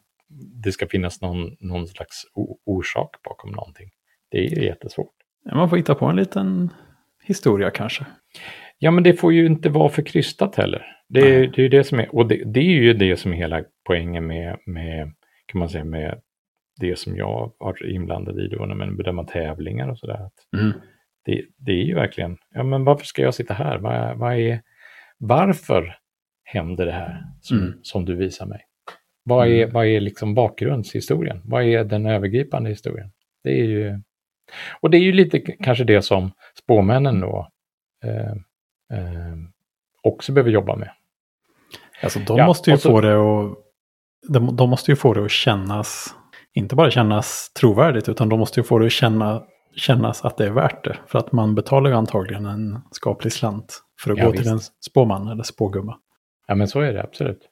det 0.64 0.72
ska 0.72 0.86
finnas 0.86 1.20
någon, 1.20 1.56
någon 1.60 1.86
slags 1.86 2.22
orsak 2.66 3.22
bakom 3.24 3.50
någonting. 3.50 3.90
Det 4.30 4.38
är 4.46 4.62
jättesvårt. 4.62 5.14
Man 5.54 5.70
får 5.70 5.76
hitta 5.76 5.94
på 5.94 6.06
en 6.06 6.16
liten 6.16 6.70
historia 7.22 7.70
kanske. 7.70 8.06
Ja, 8.78 8.90
men 8.90 9.04
det 9.04 9.12
får 9.12 9.32
ju 9.32 9.46
inte 9.46 9.68
vara 9.68 9.88
för 9.88 10.02
krystat 10.02 10.56
heller. 10.56 10.86
Det 11.08 11.20
är, 11.20 11.46
det 11.56 11.62
är 11.62 11.68
det 11.68 11.84
som 11.84 12.00
är, 12.00 12.14
och 12.14 12.26
det, 12.28 12.42
det, 12.44 12.60
är 12.60 12.64
ju 12.64 12.92
det 12.92 13.16
som 13.16 13.32
är 13.32 13.36
hela 13.36 13.64
poängen 13.86 14.26
med, 14.26 14.58
med, 14.66 15.12
kan 15.46 15.58
man 15.58 15.68
säga, 15.68 15.84
med 15.84 16.20
det 16.80 16.98
som 16.98 17.16
jag 17.16 17.52
har 17.58 17.86
inblandad 17.86 18.40
i 18.40 18.48
då 18.48 18.66
när 18.66 18.74
man 18.74 18.96
bedömer 18.96 19.24
tävlingar 19.24 19.88
och 19.88 19.98
sådär. 19.98 20.30
Mm. 20.58 20.72
Det, 21.24 21.44
det 21.58 21.72
är 21.72 21.84
ju 21.84 21.94
verkligen, 21.94 22.38
ja 22.54 22.62
men 22.62 22.84
varför 22.84 23.06
ska 23.06 23.22
jag 23.22 23.34
sitta 23.34 23.54
här? 23.54 23.78
Vad, 23.78 24.18
vad 24.18 24.38
är, 24.38 24.62
varför 25.18 25.96
händer 26.52 26.86
det 26.86 26.92
här 26.92 27.24
som, 27.40 27.58
Mm. 27.58 27.78
som 27.82 28.04
du 28.04 28.14
visar 28.16 28.46
mig? 28.46 28.60
Vad 29.24 29.46
är, 29.48 29.62
Mm. 29.62 29.72
vad 29.74 29.86
är 29.86 30.00
liksom 30.00 30.34
bakgrundshistorien? 30.34 31.40
Vad 31.44 31.62
är 31.62 31.84
den 31.84 32.06
övergripande 32.06 32.70
historien? 32.70 33.10
Det 33.44 33.50
är 33.60 33.64
ju, 33.64 34.00
och 34.80 34.90
det 34.90 34.96
är 34.96 35.00
ju 35.02 35.12
lite 35.12 35.40
kanske 35.40 35.84
det 35.84 36.02
som 36.02 36.32
spåmännen 36.58 37.20
då 37.20 37.48
eh, 38.04 38.30
eh, 38.98 39.36
också 40.02 40.32
behöver 40.32 40.50
jobba 40.50 40.76
med. 40.76 40.90
Alltså 42.02 42.18
de 42.18 42.38
Ja, 42.38 42.46
måste 42.46 42.70
ju 42.70 42.76
så- 42.76 42.90
få 42.90 43.00
det 43.00 43.14
att... 43.14 43.56
De, 44.28 44.56
de 44.56 44.70
måste 44.70 44.90
ju 44.92 44.96
få 44.96 45.14
det 45.14 45.24
att 45.24 45.30
kännas... 45.30 46.14
Inte 46.52 46.74
bara 46.76 46.90
kännas 46.90 47.52
trovärdigt 47.60 48.08
utan 48.08 48.28
de 48.28 48.38
måste 48.38 48.60
ju 48.60 48.64
få 48.64 48.78
det 48.78 48.86
att 48.86 48.92
känna, 48.92 49.42
kännas 49.76 50.24
att 50.24 50.36
det 50.36 50.46
är 50.46 50.50
värt 50.50 50.84
det. 50.84 50.96
För 51.06 51.18
att 51.18 51.32
man 51.32 51.54
betalar 51.54 51.90
ju 51.90 51.96
antagligen 51.96 52.46
en 52.46 52.78
skaplig 52.90 53.32
slant 53.32 53.82
för 54.00 54.12
att 54.12 54.18
Ja, 54.18 54.24
gå 54.24 54.30
visst. 54.30 54.42
till 54.44 54.52
en 54.52 54.58
spåman 54.60 55.28
eller 55.28 55.42
spågumma. 55.42 55.96
Ja, 56.50 56.54
men 56.54 56.68
så 56.68 56.80
är 56.80 56.92
det 56.92 57.02
absolut. 57.02 57.48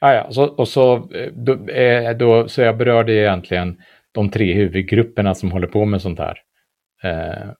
Ja, 0.00 0.14
ja, 0.14 0.32
så, 0.32 0.44
och 0.44 0.68
så, 0.68 0.96
eh, 1.14 1.32
då, 1.32 1.68
eh, 1.68 2.16
då, 2.16 2.48
så 2.48 2.60
jag 2.62 2.76
berörde 2.76 3.12
egentligen 3.12 3.82
de 4.12 4.30
tre 4.30 4.54
huvudgrupperna 4.54 5.34
som 5.34 5.52
håller 5.52 5.66
på 5.66 5.84
med 5.84 6.02
sånt 6.02 6.18
här. 6.18 6.38
Eh, 7.02 7.50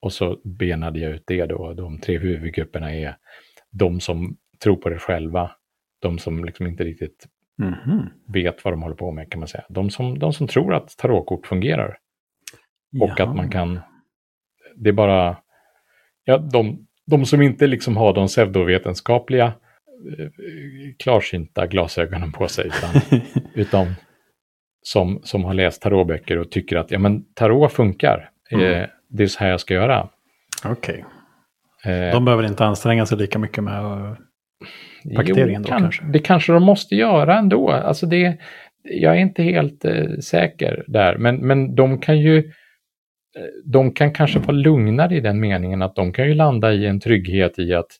och 0.00 0.12
så 0.12 0.40
benade 0.44 0.98
jag 1.00 1.10
ut 1.10 1.22
det 1.26 1.46
då. 1.46 1.74
De 1.74 1.98
tre 1.98 2.18
huvudgrupperna 2.18 2.94
är 2.94 3.16
de 3.70 4.00
som 4.00 4.36
tror 4.62 4.76
på 4.76 4.88
det 4.88 4.98
själva, 4.98 5.50
de 6.02 6.18
som 6.18 6.44
liksom 6.44 6.66
inte 6.66 6.84
riktigt 6.84 7.26
Mhm. 7.58 8.08
vet 8.32 8.64
vad 8.64 8.72
de 8.72 8.82
håller 8.82 8.96
på 8.96 9.10
med 9.12 9.30
kan 9.30 9.38
man 9.40 9.48
säga. 9.48 9.64
De 9.68 9.90
som, 9.90 10.18
de 10.18 10.32
som 10.32 10.46
tror 10.46 10.74
att 10.74 10.96
tarotkort 10.98 11.46
fungerar 11.46 11.98
och 13.00 13.10
Jaha. 13.16 13.28
att 13.28 13.36
man 13.36 13.50
kan, 13.50 13.80
det 14.76 14.88
är 14.88 14.92
bara, 14.92 15.36
ja, 16.24 16.38
de, 16.38 16.86
de 17.06 17.26
som 17.26 17.42
inte 17.42 17.66
liksom 17.66 17.96
har 17.96 18.12
de 18.14 18.26
pseudovetenskapliga 18.26 19.52
klarsynta 20.98 21.66
glasögonen 21.66 22.32
på 22.32 22.48
sig, 22.48 22.66
utan, 22.66 23.20
utan 23.54 23.94
som, 24.82 25.20
som 25.22 25.44
har 25.44 25.54
läst 25.54 25.82
tarotböcker 25.82 26.38
och 26.38 26.50
tycker 26.50 26.76
att 26.76 26.90
ja, 26.90 26.98
men 26.98 27.24
tarot 27.34 27.72
funkar, 27.72 28.28
Mm. 28.52 28.72
eh, 28.82 28.86
det 29.08 29.22
är 29.22 29.26
så 29.26 29.38
här 29.40 29.50
jag 29.50 29.60
ska 29.60 29.74
göra. 29.74 30.08
Okej. 30.64 31.04
Eh, 31.84 32.12
De 32.12 32.24
behöver 32.24 32.44
inte 32.46 32.64
anstränga 32.64 33.06
sig 33.06 33.18
lika 33.18 33.38
mycket 33.38 33.64
med 33.64 33.80
att... 33.84 34.18
paketeringen 35.16 35.62
då 35.62 35.68
kan, 35.68 35.80
kanske? 35.80 36.04
Det 36.04 36.18
kanske 36.18 36.52
de 36.52 36.62
måste 36.62 36.94
göra 36.94 37.38
ändå. 37.38 37.70
Alltså 37.70 38.06
det, 38.06 38.36
jag 38.82 39.16
är 39.16 39.20
inte 39.20 39.42
helt 39.42 39.84
eh, 39.84 40.18
säker 40.22 40.84
där, 40.88 41.16
men, 41.18 41.36
men 41.36 41.74
de 41.74 41.98
kan 42.00 42.20
ju 42.20 42.38
eh, 42.38 42.44
de 43.64 43.92
kan 43.92 44.12
kanske 44.12 44.38
vara 44.38 44.52
lugnare 44.52 45.16
i 45.16 45.20
den 45.20 45.40
meningen 45.40 45.82
att 45.82 45.94
de 45.96 46.12
kan 46.12 46.28
ju 46.28 46.34
landa 46.34 46.72
i 46.72 46.86
en 46.86 47.00
trygghet 47.00 47.58
i 47.58 47.74
att 47.74 47.90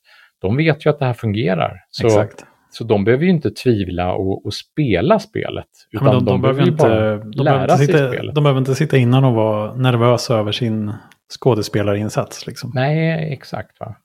de 0.43 0.57
vet 0.57 0.85
ju 0.85 0.89
att 0.89 0.99
det 0.99 1.05
här 1.05 1.13
fungerar. 1.13 1.85
Så, 1.89 2.07
Exakt. 2.07 2.45
så 2.69 2.83
de 2.83 3.03
behöver 3.03 3.23
ju 3.23 3.29
inte 3.29 3.51
tvivla 3.51 4.13
och, 4.13 4.45
och 4.45 4.53
spela 4.53 5.19
spelet. 5.19 5.67
Ja, 5.89 5.99
Utan 5.99 6.05
men 6.05 6.13
de, 6.13 6.25
de, 6.25 6.31
de, 6.31 6.41
behöver 6.41 6.61
ju 6.61 6.71
inte, 6.71 6.83
bara 6.83 7.17
de, 7.17 7.43
lära 7.43 7.77
sig 7.77 7.87
sitta, 7.87 8.11
spelet. 8.11 8.35
de 8.35 8.43
behöver 8.43 8.59
inte 8.59 8.75
sitta 8.75 8.97
innan 8.97 9.25
och 9.25 9.33
vara 9.33 9.75
nervösa 9.75 10.37
över 10.39 10.51
sin 10.51 10.93
skådespelarinsats. 11.39 12.47
Liksom. 12.47 12.71
Nej, 12.73 13.33
exakt. 13.33 13.79
Va? 13.79 13.95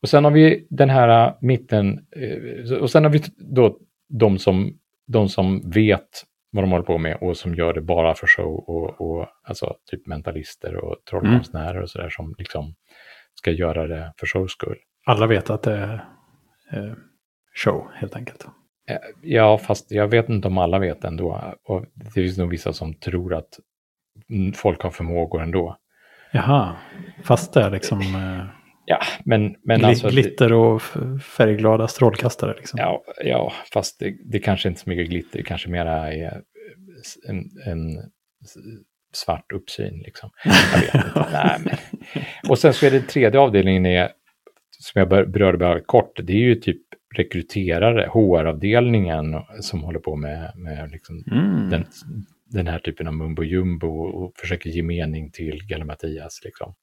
Och 0.00 0.08
sen 0.08 0.24
har 0.24 0.30
vi 0.30 0.66
den 0.70 0.90
här 0.90 1.26
äh, 1.26 1.34
mitten, 1.40 1.98
eh, 2.16 2.72
och 2.72 2.90
sen 2.90 3.04
har 3.04 3.10
vi 3.10 3.22
då 3.38 3.78
de 4.08 4.38
som, 4.38 4.78
de 5.06 5.28
som 5.28 5.70
vet 5.70 6.08
vad 6.50 6.64
de 6.64 6.70
håller 6.70 6.84
på 6.84 6.98
med 6.98 7.18
och 7.20 7.36
som 7.36 7.54
gör 7.54 7.74
det 7.74 7.80
bara 7.80 8.14
för 8.14 8.26
show 8.26 8.54
och, 8.54 9.00
och 9.00 9.26
alltså 9.42 9.76
typ 9.90 10.06
mentalister 10.06 10.76
och 10.76 10.96
trollkonstnärer 11.10 11.82
och 11.82 11.90
sådär 11.90 12.08
som 12.08 12.34
liksom 12.38 12.74
ska 13.34 13.50
göra 13.50 13.86
det 13.86 14.12
för 14.18 14.26
shows 14.26 14.52
skull. 14.52 14.76
Alla 15.06 15.26
vet 15.26 15.50
att 15.50 15.62
det 15.62 15.72
är 15.76 15.94
eh, 16.72 16.92
show 17.64 17.90
helt 17.94 18.16
enkelt. 18.16 18.46
Eh, 18.90 18.96
Ja, 19.22 19.58
fast 19.58 19.90
jag 19.90 20.08
vet 20.08 20.28
inte 20.28 20.48
om 20.48 20.58
alla 20.58 20.78
vet 20.78 21.04
ändå. 21.04 21.54
Och 21.64 21.84
det 21.94 22.10
finns 22.10 22.38
nog 22.38 22.50
vissa 22.50 22.72
som 22.72 22.94
tror 22.94 23.34
att 23.34 23.48
folk 24.54 24.82
har 24.82 24.90
förmågor 24.90 25.42
ändå. 25.42 25.76
Jaha, 26.32 26.76
fast 27.24 27.54
det 27.54 27.62
är 27.62 27.70
liksom 27.70 28.00
eh, 28.00 28.44
Ja, 28.88 28.98
men, 29.24 29.54
men 29.64 29.80
gli- 29.80 29.84
alltså... 29.84 30.08
glitter 30.08 30.52
och 30.52 30.82
färgglada 31.22 31.88
strålkastare. 31.88 32.54
Liksom. 32.56 32.78
Ja, 32.80 33.02
ja 33.24 33.52
fast 33.72 34.00
det, 34.00 34.14
det 34.32 34.38
kanske 34.38 34.68
inte 34.68 34.78
är 34.78 34.82
så 34.82 34.90
mycket 34.90 35.08
glitter, 35.08 35.38
det 35.38 35.44
kanske 35.44 35.68
mera 35.68 36.12
är 36.12 36.42
en, 37.28 37.38
en 37.66 38.10
svart 39.12 39.52
uppsyn. 39.52 39.98
Liksom. 39.98 40.30
Jag. 40.92 41.04
Nej, 41.32 41.56
men. 41.64 41.76
Och 42.48 42.58
sen 42.58 42.72
så 42.72 42.86
är 42.86 42.90
det 42.90 43.00
tredje 43.00 43.40
avdelningen, 43.40 43.86
är, 43.86 44.10
som 44.96 45.00
jag 45.00 45.08
ber- 45.08 45.26
berörde 45.26 45.58
bara 45.58 45.80
kort, 45.80 46.20
det 46.22 46.32
är 46.32 46.36
ju 46.36 46.54
typ 46.54 46.82
rekryterare, 47.16 48.08
HR-avdelningen 48.12 49.42
som 49.60 49.82
håller 49.82 49.98
på 49.98 50.16
med, 50.16 50.52
med 50.56 50.90
liksom 50.90 51.24
Mm. 51.32 51.70
den, 51.70 51.84
den 52.50 52.66
här 52.66 52.78
typen 52.78 53.06
av 53.06 53.14
mumbo 53.14 53.42
jumbo 53.42 53.88
och 54.02 54.32
försöker 54.36 54.70
ge 54.70 54.82
mening 54.82 55.30
till 55.32 55.60
Galle 55.68 55.84
Mattias. 55.84 56.40
Liksom. 56.44 56.74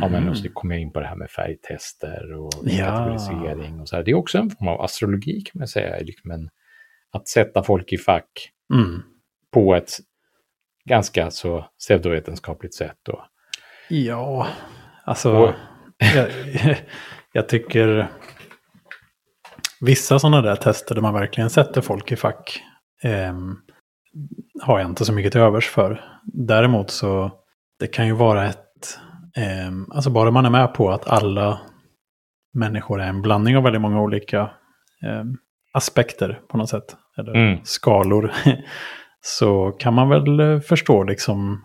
Ja, 0.00 0.08
men 0.08 0.28
och 0.28 0.36
så 0.36 0.48
kommer 0.52 0.74
jag 0.74 0.82
in 0.82 0.92
på 0.92 1.00
det 1.00 1.06
här 1.06 1.16
med 1.16 1.30
färgtester 1.30 2.32
och 2.34 2.50
Ja. 2.64 2.86
kategorisering 2.86 3.80
och 3.80 3.88
så 3.88 3.96
här. 3.96 4.02
Det 4.02 4.10
är 4.10 4.14
också 4.14 4.38
en 4.38 4.50
form 4.50 4.68
av 4.68 4.80
astrologi 4.80 5.40
kan 5.40 5.58
man 5.58 5.68
säga. 5.68 5.98
Liksom 6.00 6.30
en, 6.30 6.50
att 7.12 7.28
sätta 7.28 7.62
folk 7.62 7.92
i 7.92 7.96
fack 7.98 8.30
Mm. 8.74 9.02
på 9.52 9.74
ett 9.74 9.90
ganska 10.84 11.30
så 11.30 11.66
pseudovetenskapligt 11.78 12.74
sätt. 12.74 12.96
Då. 13.02 13.26
Ja, 13.88 14.46
alltså 15.04 15.32
Och- 15.36 15.54
jag, 16.14 16.26
jag 17.32 17.48
tycker 17.48 18.08
vissa 19.80 20.18
sådana 20.18 20.42
där 20.42 20.56
tester 20.56 20.94
där 20.94 21.02
man 21.02 21.14
verkligen 21.14 21.50
sätter 21.50 21.80
folk 21.80 22.12
i 22.12 22.16
fack 22.16 22.62
ehm, 23.02 23.56
har 24.62 24.78
jag 24.80 24.88
inte 24.90 25.04
så 25.04 25.12
mycket 25.12 25.32
till 25.32 25.40
övers 25.40 25.68
för. 25.68 26.04
Däremot 26.24 26.90
så 26.90 27.30
det 27.78 27.86
kan 27.86 28.06
ju 28.06 28.12
vara 28.12 28.46
ett, 28.46 28.98
ehm, 29.36 29.86
alltså 29.90 30.10
bara 30.10 30.30
man 30.30 30.46
är 30.46 30.50
med 30.50 30.74
på 30.74 30.90
att 30.90 31.08
alla 31.08 31.60
människor 32.54 33.00
är 33.00 33.06
en 33.08 33.22
blandning 33.22 33.56
av 33.56 33.62
väldigt 33.62 33.82
många 33.82 34.00
olika 34.00 34.50
ehm, 35.06 35.36
aspekter 35.72 36.40
på 36.48 36.56
något 36.58 36.68
sätt. 36.68 36.96
Eller 37.18 37.34
Mm. 37.34 37.58
skalor. 37.64 38.32
så 39.20 39.70
kan 39.70 39.94
man 39.94 40.08
väl 40.08 40.40
eh, 40.40 40.60
förstå 40.60 41.02
liksom 41.04 41.64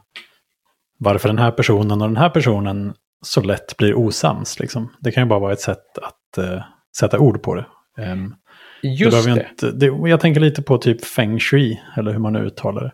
varför 1.00 1.30
den 1.30 1.38
här 1.38 1.52
personen 1.52 2.02
och 2.02 2.08
den 2.08 2.18
här 2.18 2.30
personen 2.30 2.94
så 3.26 3.42
lätt 3.42 3.78
blir 3.78 3.94
osams. 3.98 4.60
Liksom. 4.60 4.94
Det 5.00 5.12
kan 5.12 5.24
ju 5.24 5.30
bara 5.30 5.40
vara 5.40 5.54
ett 5.54 5.62
sätt 5.62 5.98
att 5.98 6.38
eh, 6.38 6.64
sätta 6.98 7.20
ord 7.20 7.44
på 7.44 7.56
det. 7.56 7.66
Ehm, 7.98 8.36
det 8.82 8.88
Just 8.88 9.26
det. 9.26 9.32
Inte, 9.32 9.72
det. 9.72 9.86
Jag 10.10 10.20
tänker 10.20 10.42
lite 10.42 10.62
på 10.62 10.78
typ 10.78 11.06
feng 11.06 11.40
shui, 11.40 11.82
eller 11.98 12.12
hur 12.12 12.20
man 12.20 12.34
nu 12.34 12.40
uttalar 12.40 12.82
det. 12.84 12.94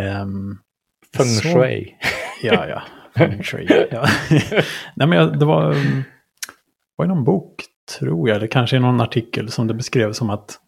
Ehm, 0.00 0.58
Feng 1.16 1.26
så- 1.26 1.48
shui. 1.48 1.96
Ja, 2.42 2.66
ja. 2.66 2.82
Feng 3.16 3.42
shui. 3.42 3.86
Ja. 3.90 4.06
Nej, 4.94 5.08
men 5.08 5.12
jag, 5.12 5.38
det 5.38 5.44
var, 5.44 5.70
um, 5.70 6.02
var 6.96 7.04
i 7.04 7.08
någon 7.08 7.24
bok, 7.24 7.64
tror 7.98 8.28
jag, 8.28 8.36
eller 8.36 8.46
kanske 8.46 8.76
i 8.76 8.80
någon 8.80 9.00
artikel 9.00 9.50
som 9.50 9.66
det 9.66 9.74
beskrevs 9.74 10.16
som 10.16 10.30
att 10.30 10.58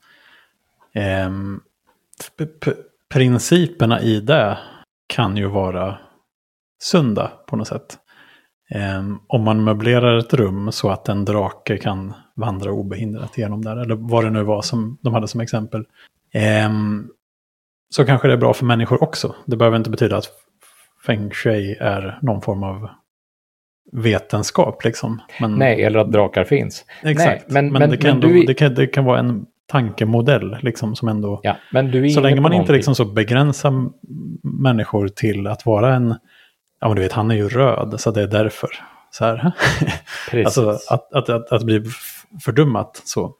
ehm, 0.94 1.60
p- 2.38 2.70
principerna 3.08 4.00
i 4.02 4.20
det 4.20 4.58
kan 5.06 5.36
ju 5.36 5.46
vara 5.46 5.98
sunda 6.82 7.32
på 7.46 7.56
något 7.56 7.68
sätt. 7.68 7.98
Ehm, 8.74 9.18
om 9.26 9.42
man 9.42 9.64
möblerar 9.64 10.18
ett 10.18 10.34
rum 10.34 10.72
så 10.72 10.90
att 10.90 11.08
en 11.08 11.24
drake 11.24 11.78
kan 11.78 12.12
vandra 12.34 12.72
obehindrat 12.72 13.38
igenom 13.38 13.64
där, 13.64 13.76
eller 13.76 13.94
vad 13.94 14.24
det 14.24 14.30
nu 14.30 14.42
var 14.42 14.62
som 14.62 14.98
de 15.02 15.14
hade 15.14 15.28
som 15.28 15.40
exempel. 15.40 15.84
Ehm, 16.32 17.08
så 17.90 18.04
kanske 18.04 18.28
det 18.28 18.34
är 18.34 18.38
bra 18.38 18.54
för 18.54 18.64
människor 18.64 19.02
också. 19.02 19.34
Det 19.46 19.56
behöver 19.56 19.76
inte 19.76 19.90
betyda 19.90 20.16
att 20.16 20.26
feng 21.06 21.30
shui 21.30 21.76
är 21.80 22.18
någon 22.22 22.40
form 22.42 22.62
av 22.62 22.88
vetenskap 23.92 24.84
liksom. 24.84 25.20
Men, 25.40 25.54
Nej, 25.54 25.82
eller 25.82 25.98
att 25.98 26.12
drakar 26.12 26.44
finns. 26.44 26.84
exakt. 27.02 27.44
Nej, 27.48 27.62
men- 27.62 27.72
men, 27.72 27.80
men- 27.80 27.90
det, 27.90 27.96
kan 27.96 28.08
men 28.08 28.14
ändå, 28.16 28.28
du 28.28 28.42
det, 28.46 28.54
kan, 28.54 28.74
det 28.74 28.86
kan 28.86 29.04
vara 29.04 29.18
en 29.18 29.46
tankemodell 29.66 30.56
liksom 30.62 30.96
som 30.96 31.08
ändå... 31.08 31.40
Ja, 31.42 31.56
Så 32.14 32.20
länge 32.20 32.40
man 32.40 32.52
inte 32.52 32.72
liksom 32.72 32.94
så 32.94 33.04
begränsar 33.04 33.72
människor 34.62 35.08
till 35.08 35.46
att 35.46 35.66
vara 35.66 35.94
en... 35.94 36.14
Ja 36.84 36.88
men 36.88 36.96
du 36.96 37.02
vet, 37.02 37.12
han 37.12 37.30
är 37.30 37.34
ju 37.34 37.48
röd 37.48 38.00
så 38.00 38.10
det 38.10 38.22
är 38.22 38.26
därför. 38.26 38.68
Så 39.10 39.24
här. 39.24 39.52
Alltså 40.44 40.68
att, 40.90 41.12
att, 41.12 41.28
att, 41.28 41.52
att 41.52 41.62
bli 41.62 41.84
fördummat 42.44 43.02
så. 43.04 43.34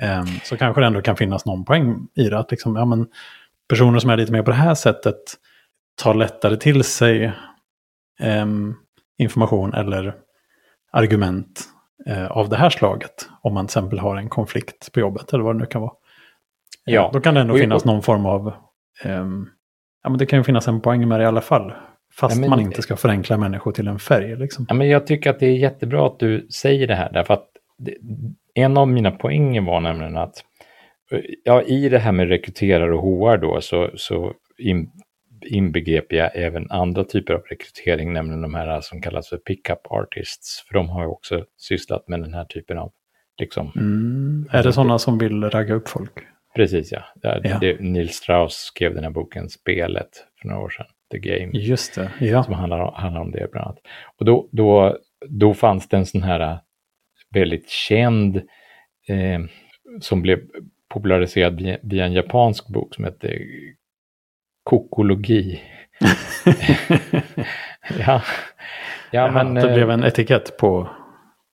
Ehm, 0.00 0.26
så 0.44 0.56
kanske 0.56 0.80
det 0.80 0.86
ändå 0.86 1.02
kan 1.02 1.16
finnas 1.16 1.46
någon 1.46 1.64
poäng 1.64 2.08
i 2.14 2.28
det. 2.28 2.38
Att 2.38 2.50
liksom, 2.50 2.76
ja, 2.76 2.84
men 2.84 3.06
personer 3.68 3.98
som 3.98 4.10
är 4.10 4.16
lite 4.16 4.32
mer 4.32 4.42
på 4.42 4.50
det 4.50 4.56
här 4.56 4.74
sättet 4.74 5.14
tar 6.02 6.14
lättare 6.14 6.56
till 6.56 6.84
sig 6.84 7.32
ehm, 8.20 8.74
information 9.18 9.74
eller 9.74 10.14
argument 10.92 11.64
eh, 12.06 12.26
av 12.26 12.48
det 12.48 12.56
här 12.56 12.70
slaget. 12.70 13.28
Om 13.42 13.54
man 13.54 13.66
till 13.66 13.70
exempel 13.70 13.98
har 13.98 14.16
en 14.16 14.28
konflikt 14.28 14.92
på 14.92 15.00
jobbet 15.00 15.32
eller 15.32 15.44
vad 15.44 15.54
det 15.54 15.60
nu 15.60 15.66
kan 15.66 15.80
vara. 15.80 15.92
Eh, 16.88 16.94
Ja. 16.94 17.10
Då 17.12 17.20
kan 17.20 17.34
det 17.34 17.40
ändå 17.40 17.54
finnas 17.56 17.84
någon 17.84 18.02
form 18.02 18.26
av... 18.26 18.52
ehm, 19.04 19.48
ja, 20.02 20.10
men 20.10 20.18
det 20.18 20.26
kan 20.26 20.38
ju 20.38 20.44
finnas 20.44 20.68
en 20.68 20.80
poäng 20.80 21.08
med 21.08 21.20
det 21.20 21.24
i 21.24 21.26
alla 21.26 21.40
fall. 21.40 21.72
Fast 22.20 22.34
Ja, 22.34 22.40
men- 22.40 22.50
man 22.50 22.60
inte 22.60 22.82
ska 22.82 22.96
förenkla 22.96 23.36
människor 23.36 23.72
till 23.72 23.88
en 23.88 23.98
färg. 23.98 24.36
Liksom. 24.36 24.66
Ja, 24.68 24.74
men 24.74 24.88
jag 24.88 25.06
tycker 25.06 25.30
att 25.30 25.38
det 25.38 25.46
är 25.46 25.56
jättebra 25.56 26.06
att 26.06 26.18
du 26.18 26.46
säger 26.50 26.86
det 26.86 26.94
här, 26.94 27.12
därför 27.12 27.34
att 27.34 27.46
det, 27.78 27.94
en 28.54 28.76
av 28.76 28.88
mina 28.88 29.10
poänger 29.10 29.60
var 29.60 29.80
nämligen 29.80 30.16
att 30.16 30.44
ja, 31.44 31.62
i 31.62 31.88
det 31.88 31.98
här 31.98 32.12
med 32.12 32.28
rekryterare 32.28 32.94
och 32.94 33.02
HR 33.02 33.36
då 33.38 33.60
så, 33.60 33.90
så 33.94 34.32
in, 34.58 34.90
inbegrep 35.46 36.12
jag 36.12 36.30
även 36.34 36.70
andra 36.70 37.04
typer 37.04 37.34
av 37.34 37.40
rekrytering, 37.40 38.12
nämligen 38.12 38.42
de 38.42 38.54
här 38.54 38.80
som 38.80 39.00
kallas 39.02 39.28
för 39.28 39.36
pickup 39.36 39.86
artists, 39.90 40.64
för 40.68 40.74
de 40.74 40.88
har 40.88 41.02
ju 41.02 41.08
också 41.08 41.44
sysslat 41.56 42.08
med 42.08 42.20
den 42.20 42.34
här 42.34 42.44
typen 42.44 42.78
av, 42.78 42.92
liksom, 43.38 43.72
Mm. 43.76 44.48
Är 44.50 44.62
det 44.62 44.72
sådana 44.72 44.98
som 44.98 45.18
vill 45.18 45.44
ragga 45.44 45.74
upp 45.74 45.88
folk? 45.88 46.12
precis 46.56 46.92
ja, 46.92 47.04
det, 47.14 47.40
Ja. 47.44 47.58
Det, 47.60 47.80
Neil 47.80 48.08
Strauss 48.08 48.54
skrev 48.54 48.94
den 48.94 49.04
här 49.04 49.10
boken 49.10 49.48
Spelet 49.48 50.08
för 50.40 50.48
några 50.48 50.62
år 50.62 50.70
sedan, 50.70 50.86
The 51.12 51.18
Game. 51.18 51.50
Just 51.52 51.94
det, 51.94 52.10
ja. 52.20 52.42
som 52.42 52.54
handlar 52.54 52.80
om, 52.80 52.94
handlar 52.94 53.20
om 53.20 53.30
det 53.30 53.48
bland 53.52 53.66
annat. 53.66 53.78
Och 54.18 54.24
då, 54.24 54.48
då, 54.52 54.98
då 55.28 55.54
fanns 55.54 55.88
det 55.88 55.96
en 55.96 56.06
sån 56.06 56.22
här 56.22 56.40
äh, 56.40 56.58
väldigt 57.34 57.68
känd 57.68 58.36
eh, 59.08 59.40
som 60.00 60.22
blev 60.22 60.40
populariserad 60.88 61.60
via, 61.60 61.78
via 61.82 62.04
en 62.04 62.12
japansk 62.12 62.68
bok 62.68 62.94
som 62.94 63.04
hette 63.04 63.38
Kokologi. 64.62 65.60
ja, 67.98 68.22
ja, 69.10 69.30
men, 69.30 69.54
det 69.54 69.68
eh, 69.68 69.74
blev 69.74 69.90
en 69.90 70.04
etikett 70.04 70.56
på... 70.56 70.88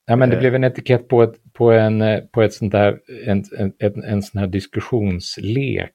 ja, 0.05 0.15
men 0.15 0.29
det 0.29 0.35
eh, 0.35 0.39
blev 0.39 0.55
en 0.55 0.63
etikett 0.63 1.07
på 1.07 1.23
ett, 1.23 1.53
på 1.53 1.71
en, 1.71 2.01
eh, 2.01 2.19
på 2.19 2.41
ett 2.41 2.53
sånt 2.53 2.71
där, 2.71 2.99
en, 3.25 3.43
en, 3.59 3.73
en, 3.79 4.03
en 4.03 4.23
sån 4.23 4.39
här 4.39 4.47
diskussionslek 4.47 5.93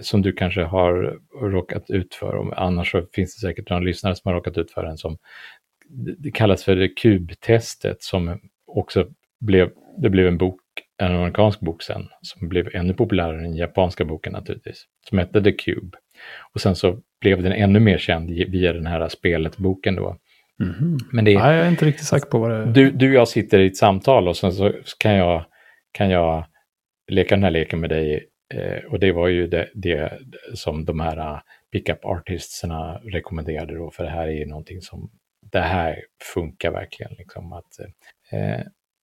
som 0.00 0.22
du 0.22 0.32
kanske 0.32 0.62
har 0.62 1.18
råkat 1.40 1.90
ut 1.90 2.14
för. 2.14 2.34
Och 2.34 2.62
annars 2.62 2.90
så 2.90 3.06
finns 3.12 3.36
det 3.36 3.48
säkert 3.48 3.70
någon 3.70 3.84
lyssnare 3.84 4.14
som 4.14 4.28
har 4.28 4.34
råkat 4.34 4.58
ut 4.58 4.70
för 4.70 4.84
en 4.84 4.98
som 4.98 5.18
det 6.18 6.30
kallas 6.30 6.64
för 6.64 6.76
det 6.76 6.88
kubtestet 6.88 8.02
som 8.02 8.40
också 8.66 9.06
blev, 9.40 9.70
det 9.98 10.10
blev 10.10 10.26
en 10.26 10.38
bok, 10.38 10.60
en 11.02 11.12
amerikansk 11.12 11.60
bok 11.60 11.82
sen, 11.82 12.08
som 12.22 12.48
blev 12.48 12.68
ännu 12.74 12.94
populärare 12.94 13.36
än 13.36 13.42
den 13.42 13.56
japanska 13.56 14.04
boken 14.04 14.32
naturligtvis, 14.32 14.84
som 15.08 15.18
hette 15.18 15.42
The 15.42 15.52
Cube. 15.52 15.96
Och 16.52 16.60
sen 16.60 16.76
så 16.76 17.00
blev 17.20 17.42
den 17.42 17.52
ännu 17.52 17.80
mer 17.80 17.98
känd 17.98 18.30
via 18.30 18.72
den 18.72 18.86
här 18.86 19.08
spelet-boken 19.08 19.94
då. 19.94 20.16
Mhm. 20.58 20.98
Men 21.12 21.24
det 21.24 21.32
är, 21.34 21.38
Nej, 21.38 21.56
jag 21.56 21.66
är 21.66 21.70
inte 21.70 21.84
riktigt 21.84 22.06
säker 22.06 22.26
på 22.26 22.38
vad 22.38 22.50
det 22.50 22.56
är. 22.56 22.66
du, 22.66 22.90
du 22.90 23.08
och 23.08 23.14
jag 23.14 23.28
sitter 23.28 23.58
i 23.58 23.66
ett 23.66 23.76
samtal 23.76 24.28
och 24.28 24.36
sen 24.36 24.52
så 24.52 24.72
kan 24.98 25.14
jag, 25.14 25.44
kan 25.92 26.10
jag 26.10 26.44
leka 27.08 27.34
den 27.34 27.44
här 27.44 27.50
leken 27.50 27.80
med 27.80 27.90
dig. 27.90 28.28
Eh, 28.54 28.84
och 28.84 28.98
det 29.00 29.12
var 29.12 29.28
ju 29.28 29.46
det, 29.46 29.70
det 29.74 30.18
som 30.54 30.84
de 30.84 31.00
här 31.00 31.18
uh, 31.18 31.40
pickup 31.72 32.04
artisterna 32.04 33.00
rekommenderade 33.04 33.74
då, 33.74 33.90
för 33.90 34.04
det 34.04 34.10
här 34.10 34.26
är 34.26 34.32
ju 34.32 34.46
någonting 34.46 34.80
som, 34.82 35.10
det 35.52 35.60
här 35.60 36.04
funkar 36.34 36.70
verkligen. 36.70 37.12
Liksom, 37.18 37.52
att 37.52 37.78
eh, 38.32 38.60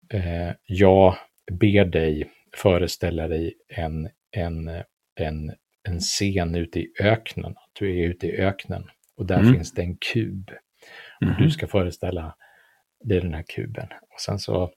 eh, 0.09 0.53
jag 0.65 1.15
ber 1.51 1.85
dig 1.85 2.31
föreställa 2.57 3.27
dig 3.27 3.53
en, 3.67 4.09
en, 4.31 4.67
en, 5.15 5.53
en 5.83 5.99
scen 5.99 6.55
ute 6.55 6.79
i 6.79 6.93
öknen, 6.99 7.51
att 7.57 7.69
du 7.79 7.99
är 7.99 8.07
ute 8.07 8.27
i 8.27 8.37
öknen 8.37 8.83
och 9.17 9.25
där 9.25 9.39
Mm. 9.39 9.53
finns 9.53 9.73
det 9.73 9.81
en 9.81 9.97
kub. 10.13 10.51
Mhm. 11.21 11.35
Du 11.39 11.49
ska 11.49 11.67
föreställa 11.67 12.35
dig 13.03 13.21
den 13.21 13.33
här 13.33 13.43
kuben. 13.43 13.87
Och 14.13 14.21
sen 14.21 14.39
så 14.39 14.71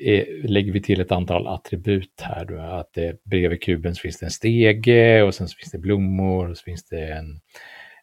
är, 0.00 0.48
lägger 0.48 0.72
vi 0.72 0.82
till 0.82 1.00
ett 1.00 1.12
antal 1.12 1.46
attribut 1.46 2.20
här. 2.20 2.44
Då, 2.44 2.60
att 2.60 2.92
det, 2.92 3.24
bredvid 3.24 3.62
kuben 3.62 3.94
så 3.94 4.00
finns 4.00 4.18
det 4.18 4.26
en 4.26 4.30
stege 4.30 5.22
och 5.22 5.34
sen 5.34 5.48
så 5.48 5.56
finns 5.56 5.72
det 5.72 5.78
blommor 5.78 6.50
och 6.50 6.58
så 6.58 6.62
finns 6.62 6.84
det 6.84 7.06
en, 7.06 7.40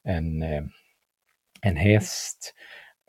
en, 0.03 0.41
eh, 0.41 0.63
en 1.61 1.75
häst. 1.75 2.53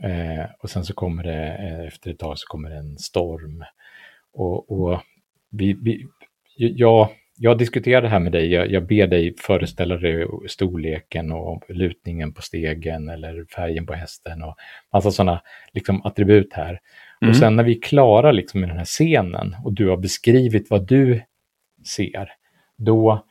Eh, 0.03 0.45
och 0.59 0.71
sen 0.71 0.85
så 0.85 0.95
kommer 0.95 1.23
det, 1.23 1.47
efter 1.87 2.11
ett 2.11 2.19
tag 2.19 2.39
så 2.39 2.47
kommer 2.47 2.71
det 2.71 2.77
en 2.77 2.99
storm. 2.99 3.65
Och, 4.33 4.71
och 4.71 5.01
vi, 5.51 5.73
vi, 5.83 6.07
jag, 6.57 7.09
jag 7.37 7.59
diskuterar 7.59 8.03
det 8.03 8.09
här 8.09 8.21
med 8.21 8.33
dig, 8.33 8.53
jag, 8.53 8.71
jag 8.71 8.87
ber 8.87 9.07
dig 9.07 9.35
föreställa 9.39 9.97
dig 9.97 10.27
storleken 10.49 11.33
och 11.33 11.65
lutningen 11.69 12.35
på 12.35 12.43
stegen 12.43 13.09
eller 13.09 13.45
färgen 13.45 13.87
på 13.87 13.95
hästen 13.95 14.43
och 14.43 14.57
massa 14.93 15.11
sådana 15.11 15.43
liksom, 15.73 16.03
attribut 16.07 16.53
här. 16.53 16.81
Mm. 17.23 17.31
Och 17.31 17.37
sen 17.37 17.57
när 17.57 17.65
vi 17.65 17.77
är 17.77 17.81
klara 17.81 18.33
liksom, 18.33 18.61
med 18.61 18.71
den 18.71 18.79
här 18.79 18.85
scenen 18.85 19.57
och 19.65 19.73
du 19.73 19.89
har 19.89 19.97
beskrivit 19.97 20.71
vad 20.71 20.87
du 20.87 21.23
ser, 21.97 22.33
då, 22.77 23.25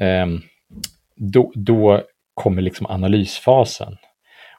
ehm, 0.00 0.40
då, 1.16 1.52
då 1.54 2.02
kommer 2.34 2.62
liksom 2.62 2.86
analysfasen. 2.86 3.96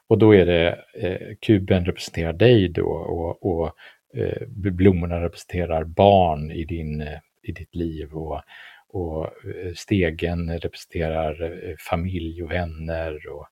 Och 0.08 0.18
då 0.18 0.34
är 0.34 0.46
det 0.46 0.78
eh, 0.94 1.36
kuben 1.40 1.84
representerar 1.84 2.32
dig 2.32 2.68
då 2.68 2.86
och, 2.86 3.46
och 3.46 3.72
eh, 4.14 4.46
blommorna 4.48 5.20
representerar 5.20 5.84
barn 5.84 6.50
i, 6.50 6.64
din, 6.64 7.00
eh, 7.00 7.18
i 7.42 7.52
ditt 7.52 7.74
liv 7.74 8.12
och, 8.12 8.42
och 8.88 9.24
eh, 9.24 9.74
stegen 9.74 10.58
representerar 10.58 11.42
eh, 11.42 11.74
familj 11.90 12.42
och 12.42 12.50
vänner 12.50 13.28
och 13.28 13.46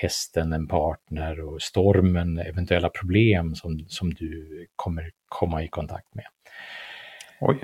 hästen 0.00 0.52
en 0.52 0.68
partner 0.68 1.40
och 1.40 1.62
stormen 1.62 2.38
eventuella 2.38 2.88
problem 2.88 3.54
som, 3.54 3.84
som 3.88 4.14
du 4.14 4.66
kommer 4.76 5.10
komma 5.28 5.62
i 5.62 5.68
kontakt 5.68 6.14
med. 6.14 6.24
Oj. 7.40 7.58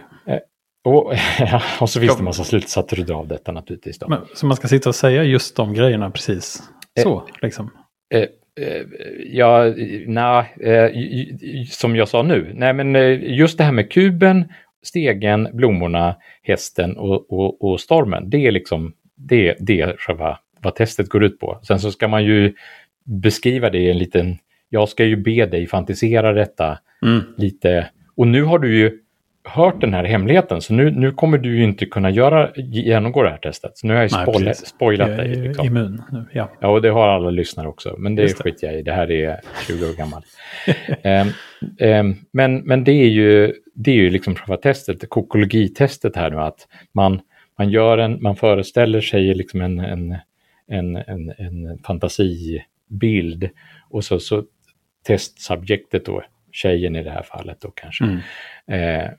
Och, 0.84 1.12
och 1.80 1.90
så 1.90 2.00
finns 2.00 2.10
Ja. 2.10 2.14
det 2.14 2.20
en 2.20 2.24
massa 2.24 2.44
slutsatser 2.44 3.00
att 3.00 3.06
dra 3.06 3.16
av 3.16 3.28
detta 3.28 3.52
naturligtvis. 3.52 3.98
Då. 3.98 4.08
Men, 4.08 4.20
så 4.34 4.46
man 4.46 4.56
ska 4.56 4.68
sitta 4.68 4.88
och 4.88 4.94
säga 4.94 5.24
just 5.24 5.56
de 5.56 5.74
grejerna 5.74 6.10
precis 6.10 6.62
så, 7.02 7.28
liksom? 7.42 7.70
Eh, 8.14 8.20
eh, 8.66 8.82
ja, 9.26 9.74
nej, 10.06 10.54
eh, 10.60 10.90
som 11.70 11.96
jag 11.96 12.08
sa 12.08 12.22
nu. 12.22 12.52
Nej, 12.54 12.72
men 12.72 12.96
eh, 12.96 13.34
just 13.38 13.58
det 13.58 13.64
här 13.64 13.72
med 13.72 13.92
kuben, 13.92 14.52
stegen, 14.82 15.48
blommorna, 15.52 16.16
hästen 16.42 16.96
och, 16.96 17.32
och, 17.32 17.64
och 17.64 17.80
stormen. 17.80 18.30
Det 18.30 18.46
är 18.46 18.50
liksom 18.50 18.92
det, 19.16 19.56
det 19.60 19.80
är 19.80 19.96
själva 19.98 20.38
vad 20.64 20.74
testet 20.74 21.09
går 21.09 21.24
ut 21.24 21.38
på. 21.38 21.59
Sen 21.62 21.79
så 21.81 21.90
ska 21.90 22.09
man 22.09 22.24
ju 22.24 22.55
beskriva 23.05 23.70
det 23.70 23.79
i 23.79 23.90
en 23.90 23.98
liten... 23.98 24.38
Jag 24.68 24.88
ska 24.88 25.05
ju 25.05 25.16
be 25.16 25.46
dig 25.46 25.66
fantisera 25.66 26.33
detta 26.33 26.79
Mm. 27.03 27.22
lite. 27.37 27.87
Och 28.16 28.27
nu 28.27 28.42
har 28.42 28.59
du 28.59 28.77
ju 28.79 28.98
hört 29.48 29.81
den 29.81 29.94
här 29.94 30.05
hemligheten, 30.05 30.61
så 30.61 30.74
nu, 30.74 30.90
nu 30.90 31.11
kommer 31.11 31.38
du 31.38 31.57
ju 31.57 31.64
inte 31.64 31.87
kunna 31.87 32.11
göra, 32.11 32.50
genomgå 32.57 33.22
det 33.22 33.31
här 33.31 33.37
testet. 33.38 33.79
Så 33.79 33.87
nu 33.87 33.94
har 33.94 34.03
jag 34.03 34.12
Nej, 34.12 34.22
spoilat, 34.22 34.44
precis. 34.48 34.68
spoilat 34.68 35.09
Jag 35.09 35.18
dig. 35.18 35.33
är 35.33 35.42
Liksom. 35.42 35.66
immun 35.66 36.03
nu, 36.12 36.24
ja. 36.33 36.50
Ja, 36.61 36.68
och 36.68 36.83
det 36.83 36.88
har 36.88 37.09
alla 37.09 37.31
lyssnare 37.31 37.68
också, 37.68 37.94
men 37.98 38.14
det 38.14 38.22
Just 38.22 38.42
skiter 38.42 38.66
jag 38.66 38.77
i. 38.79 38.83
Det 38.83 38.92
här 38.92 39.11
är 39.11 39.40
20 39.66 39.85
år 39.90 39.96
gammalt. 39.96 40.27
Ehm, 41.03 41.29
ehm, 41.81 42.14
men, 42.33 42.57
men 42.59 42.85
det 42.85 42.92
är 42.92 43.09
ju, 43.09 43.53
det 43.74 43.90
är 43.90 43.94
ju 43.94 44.11
liksom 44.11 44.35
själva 44.35 44.57
testet, 44.57 45.09
kokologitestet 45.09 46.16
här 46.16 46.31
nu, 46.31 46.37
att 46.40 46.68
man, 46.92 47.20
man, 47.59 47.70
gör 47.70 47.98
en, 47.98 48.22
man 48.22 48.37
föreställer 48.37 49.00
sig 49.00 49.35
liksom 49.35 49.61
en, 49.61 49.79
en, 49.79 50.16
en, 50.66 50.96
en, 50.96 51.31
en 51.38 51.79
fantasibild 51.79 53.50
och 53.90 54.05
så, 54.05 54.18
så 54.20 54.44
testsubjektet 55.07 56.05
då, 56.07 56.22
tjejen 56.53 56.96
i 56.96 57.03
det 57.05 57.11
här 57.11 57.22
fallet 57.22 57.61
då 57.61 57.70
kanske, 57.70 58.05
Mm. 58.05 58.20
eh, 58.66 59.11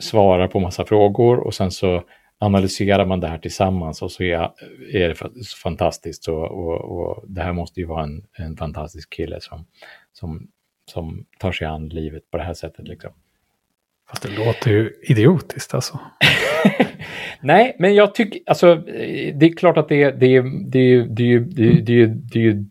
svarar 0.00 0.48
på 0.48 0.60
massa 0.60 0.84
frågor 0.84 1.38
och 1.38 1.54
sen 1.54 1.70
så 1.70 2.04
analyserar 2.38 3.06
man 3.06 3.20
det 3.20 3.28
här 3.28 3.38
tillsammans 3.38 4.02
och 4.02 4.12
så 4.12 4.22
är, 4.22 4.50
är 4.92 5.08
det 5.08 5.14
fantastiskt 5.62 6.28
och, 6.28 6.44
och, 6.50 6.80
och 6.80 7.24
det 7.28 7.42
här 7.42 7.52
måste 7.52 7.80
ju 7.80 7.86
vara 7.86 8.02
en, 8.02 8.26
en 8.32 8.56
fantastisk 8.56 9.12
kille 9.12 9.40
som, 9.40 9.66
som, 10.12 10.50
som 10.90 11.26
tar 11.38 11.52
sig 11.52 11.66
an 11.66 11.88
livet 11.88 12.30
på 12.30 12.36
det 12.36 12.44
här 12.44 12.54
sättet. 12.54 12.88
Liksom. 12.88 13.10
Fast 14.10 14.22
det 14.22 14.44
låter 14.44 14.70
ju 14.70 14.92
idiotiskt 15.02 15.74
alltså. 15.74 15.98
Nej, 17.40 17.76
men 17.78 17.94
jag 17.94 18.14
tycker, 18.14 18.40
alltså 18.46 18.74
det 19.34 19.46
är 19.46 19.56
klart 19.56 19.76
att 19.76 19.88
det 19.88 20.02
är, 20.02 20.12
det 20.12 20.36
är, 20.36 20.42
det 20.70 20.78
är, 20.78 21.00
det 21.00 21.32
är, 21.32 21.40
det 21.52 21.62
är, 21.62 21.82
det 21.82 22.00
är, 22.00 22.06
det 22.28 22.46
är, 22.46 22.64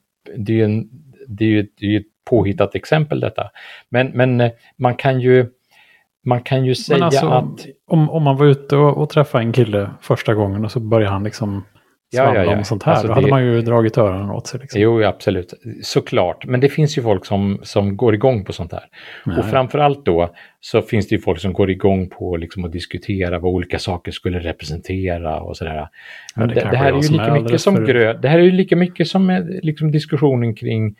det 1.27 1.43
är, 1.43 1.67
det 1.77 1.95
är, 1.95 1.99
ett 1.99 2.05
påhittat 2.29 2.75
exempel 2.75 3.19
detta. 3.19 3.49
Men, 3.89 4.07
men 4.07 4.41
eh, 4.41 4.51
man 4.77 4.95
kan 4.95 5.21
ju, 5.21 5.45
man 6.25 6.41
kan 6.41 6.65
ju 6.65 6.75
säga 6.75 7.05
alltså, 7.05 7.27
att... 7.27 7.65
om, 7.87 8.09
om 8.09 8.23
man 8.23 8.37
var 8.37 8.45
ute 8.45 8.75
och, 8.75 8.97
och 8.97 9.09
träffade 9.09 9.43
en 9.43 9.53
kille 9.53 9.89
första 10.01 10.33
gången 10.33 10.65
och 10.65 10.71
så 10.71 10.79
började 10.79 11.13
han 11.13 11.23
liksom 11.23 11.63
Ja, 12.11 12.35
ja, 12.35 12.43
ja. 12.43 12.57
om 12.57 12.63
sånt 12.63 12.83
här. 12.83 12.91
Alltså, 12.91 13.07
då 13.07 13.13
hade 13.13 13.27
det- 13.27 13.31
man 13.31 13.45
ju 13.45 13.61
dragit 13.61 13.97
öronen 13.97 14.29
åt 14.29 14.47
sig. 14.47 14.59
Liksom. 14.59 14.81
Jo, 14.81 15.03
absolut. 15.03 15.53
Såklart. 15.83 16.45
Men 16.45 16.59
det 16.59 16.69
finns 16.69 16.97
ju 16.97 17.01
folk 17.01 17.25
som, 17.25 17.59
som 17.63 17.97
går 17.97 18.13
igång 18.15 18.45
på 18.45 18.53
sånt 18.53 18.71
här. 18.71 18.83
Nej. 19.25 19.37
Och 19.39 19.45
framförallt 19.45 20.05
då 20.05 20.29
så 20.59 20.81
finns 20.81 21.07
det 21.07 21.15
ju 21.15 21.21
folk 21.21 21.39
som 21.39 21.53
går 21.53 21.69
igång 21.69 22.09
på 22.09 22.37
liksom 22.37 22.65
att 22.65 22.71
diskutera 22.71 23.39
vad 23.39 23.53
olika 23.53 23.79
saker 23.79 24.11
skulle 24.11 24.39
representera 24.39 25.41
och 25.41 25.57
sådär. 25.57 25.87
Men 26.35 26.47
det 26.47 26.53
det, 26.53 26.61
det 26.71 26.77
här 26.77 26.93
är 26.93 27.01
ju 27.03 27.11
lika 27.11 27.33
mycket 27.33 27.61
som 27.61 27.75
för- 27.75 27.85
grö, 27.85 28.13
Det 28.13 28.27
här 28.27 28.39
är 28.39 28.43
ju 28.43 28.51
lika 28.51 28.75
mycket 28.75 29.07
som 29.07 29.29
eh, 29.29 29.39
liksom 29.61 29.91
diskussionen 29.91 30.55
kring 30.55 30.95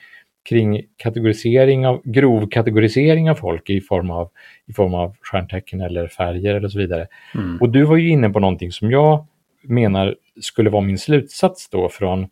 kring 0.50 0.82
kategorisering 0.98 1.88
av, 1.88 2.02
grov 2.04 2.48
kategorisering 2.50 3.30
av 3.30 3.36
folk 3.36 3.70
i 3.70 3.82
form 3.82 4.12
av, 4.12 4.30
i 4.68 4.74
form 4.74 4.94
av 4.94 5.16
stjärntecken 5.22 5.82
eller 5.82 6.08
färger 6.08 6.56
eller 6.56 6.68
så 6.68 6.80
vidare. 6.80 7.08
Mm. 7.36 7.58
Och 7.62 7.70
du 7.70 7.84
var 7.84 7.98
ju 7.98 8.10
inne 8.10 8.30
på 8.30 8.40
någonting 8.40 8.72
som 8.72 8.92
jag 8.92 9.26
menar 9.64 10.16
skulle 10.42 10.70
vara 10.70 10.82
min 10.82 10.98
slutsats 10.98 11.70
då 11.70 11.90
från 11.90 12.28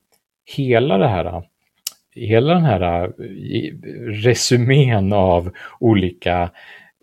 hela 0.46 0.98
det 0.98 1.08
här 1.08 1.44
hela 2.18 2.54
den 2.54 2.66
här 2.66 3.04
eh, 3.04 3.72
resumén 4.12 5.14
av 5.14 5.52
olika 5.80 6.52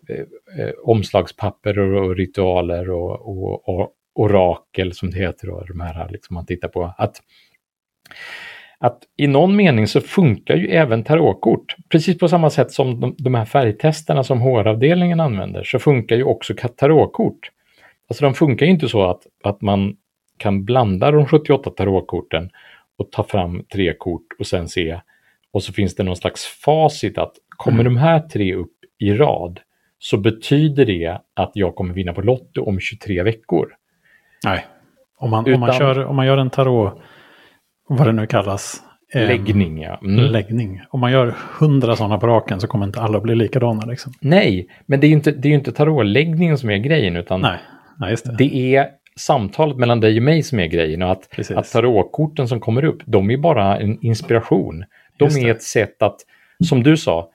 eh, 0.09 0.59
eh, 0.59 0.71
omslagspapper 0.83 1.79
och, 1.79 2.05
och 2.05 2.15
ritualer 2.15 2.89
och, 2.89 3.11
och, 3.11 3.69
och, 3.69 3.91
orakel 4.17 4.93
som 4.93 5.11
det 5.11 5.17
heter. 5.17 5.49
Och 5.49 5.67
de 5.67 5.79
här 5.79 6.09
liksom 6.09 6.33
man 6.33 6.45
tittar 6.45 6.67
på. 6.67 6.93
Att, 6.97 7.21
att 8.79 8.99
i 9.17 9.27
någon 9.27 9.55
mening 9.55 9.87
så 9.87 10.01
funkar 10.01 10.55
ju 10.55 10.67
även 10.67 11.03
tarotkort. 11.03 11.75
Precis 11.89 12.17
på 12.17 12.27
samma 12.27 12.49
sätt 12.49 12.71
som 12.71 12.99
de, 12.99 13.15
de 13.17 13.35
här 13.35 13.45
färgtesterna 13.45 14.23
som 14.23 14.41
HR-avdelningen 14.41 15.19
använder 15.19 15.63
så 15.63 15.79
funkar 15.79 16.15
ju 16.15 16.23
också 16.23 16.53
tarotkort. 16.77 17.51
Alltså 18.09 18.25
de 18.25 18.33
funkar 18.33 18.65
ju 18.65 18.71
inte 18.71 18.89
så 18.89 19.09
att, 19.09 19.21
att 19.43 19.61
man 19.61 19.95
kan 20.37 20.65
blanda 20.65 21.11
de 21.11 21.25
78 21.25 21.69
tarotkorten 21.69 22.49
och 22.97 23.11
ta 23.11 23.23
fram 23.23 23.63
tre 23.73 23.93
kort 23.93 24.27
och 24.39 24.47
sen 24.47 24.69
se 24.69 24.99
och 25.51 25.63
så 25.63 25.73
finns 25.73 25.95
det 25.95 26.03
någon 26.03 26.15
slags 26.15 26.45
facit 26.45 27.17
att 27.17 27.33
kommer 27.49 27.79
mm. 27.79 27.93
de 27.93 27.99
här 27.99 28.19
tre 28.19 28.53
upp 28.55 28.73
i 28.99 29.13
rad 29.13 29.59
så 29.99 30.17
betyder 30.17 30.85
det 30.85 31.21
att 31.33 31.51
jag 31.53 31.75
kommer 31.75 31.93
vinna 31.93 32.13
på 32.13 32.21
Lotto 32.21 32.63
om 32.63 32.79
23 32.79 33.23
veckor. 33.23 33.67
Nej, 34.45 34.65
om 35.17 35.29
man, 35.29 35.47
Utan, 35.47 35.53
om 35.53 35.59
man, 35.59 35.73
kör, 35.73 36.05
om 36.05 36.15
man 36.15 36.25
gör 36.25 36.37
en 36.37 36.49
tarot, 36.49 36.93
vad 37.87 38.07
det 38.07 38.11
nu 38.11 38.27
kallas. 38.27 38.81
Läggning, 39.13 39.81
ja. 39.81 39.99
Mm. 40.03 40.25
Läggning. 40.25 40.81
Om 40.89 40.99
man 40.99 41.11
gör 41.11 41.35
hundra 41.59 41.95
sådana 41.95 42.17
på 42.17 42.27
raken 42.27 42.59
så 42.59 42.67
kommer 42.67 42.85
inte 42.85 43.01
alla 43.01 43.19
bli 43.19 43.35
likadana. 43.35 43.85
Liksom. 43.85 44.13
Nej, 44.21 44.67
men 44.85 44.99
det 44.99 45.07
är 45.07 45.09
ju 45.09 45.15
inte, 45.15 45.31
det 45.31 45.49
är 45.49 45.53
inte 45.53 45.71
tarotläggningen 45.71 46.57
som 46.57 46.69
är 46.69 46.77
grejen, 46.77 47.15
utan 47.15 47.41
Nej. 47.41 47.59
Nej, 47.97 48.15
det. 48.25 48.35
det 48.37 48.75
är 48.75 48.87
samtalet 49.19 49.77
mellan 49.77 49.99
dig 49.99 50.17
och 50.17 50.23
mig 50.23 50.43
som 50.43 50.59
är 50.59 50.67
grejen 50.67 51.01
och 51.01 51.11
att, 51.11 51.49
att 51.55 51.71
tarotkorten 51.71 52.47
som 52.47 52.59
kommer 52.59 52.85
upp, 52.85 53.01
de 53.05 53.31
är 53.31 53.37
bara 53.37 53.79
en 53.79 54.05
inspiration. 54.05 54.85
De 55.17 55.25
är 55.25 55.51
ett 55.51 55.63
sätt 55.63 56.01
att, 56.01 56.17
som 56.67 56.83
du 56.83 56.97
sa, 56.97 57.29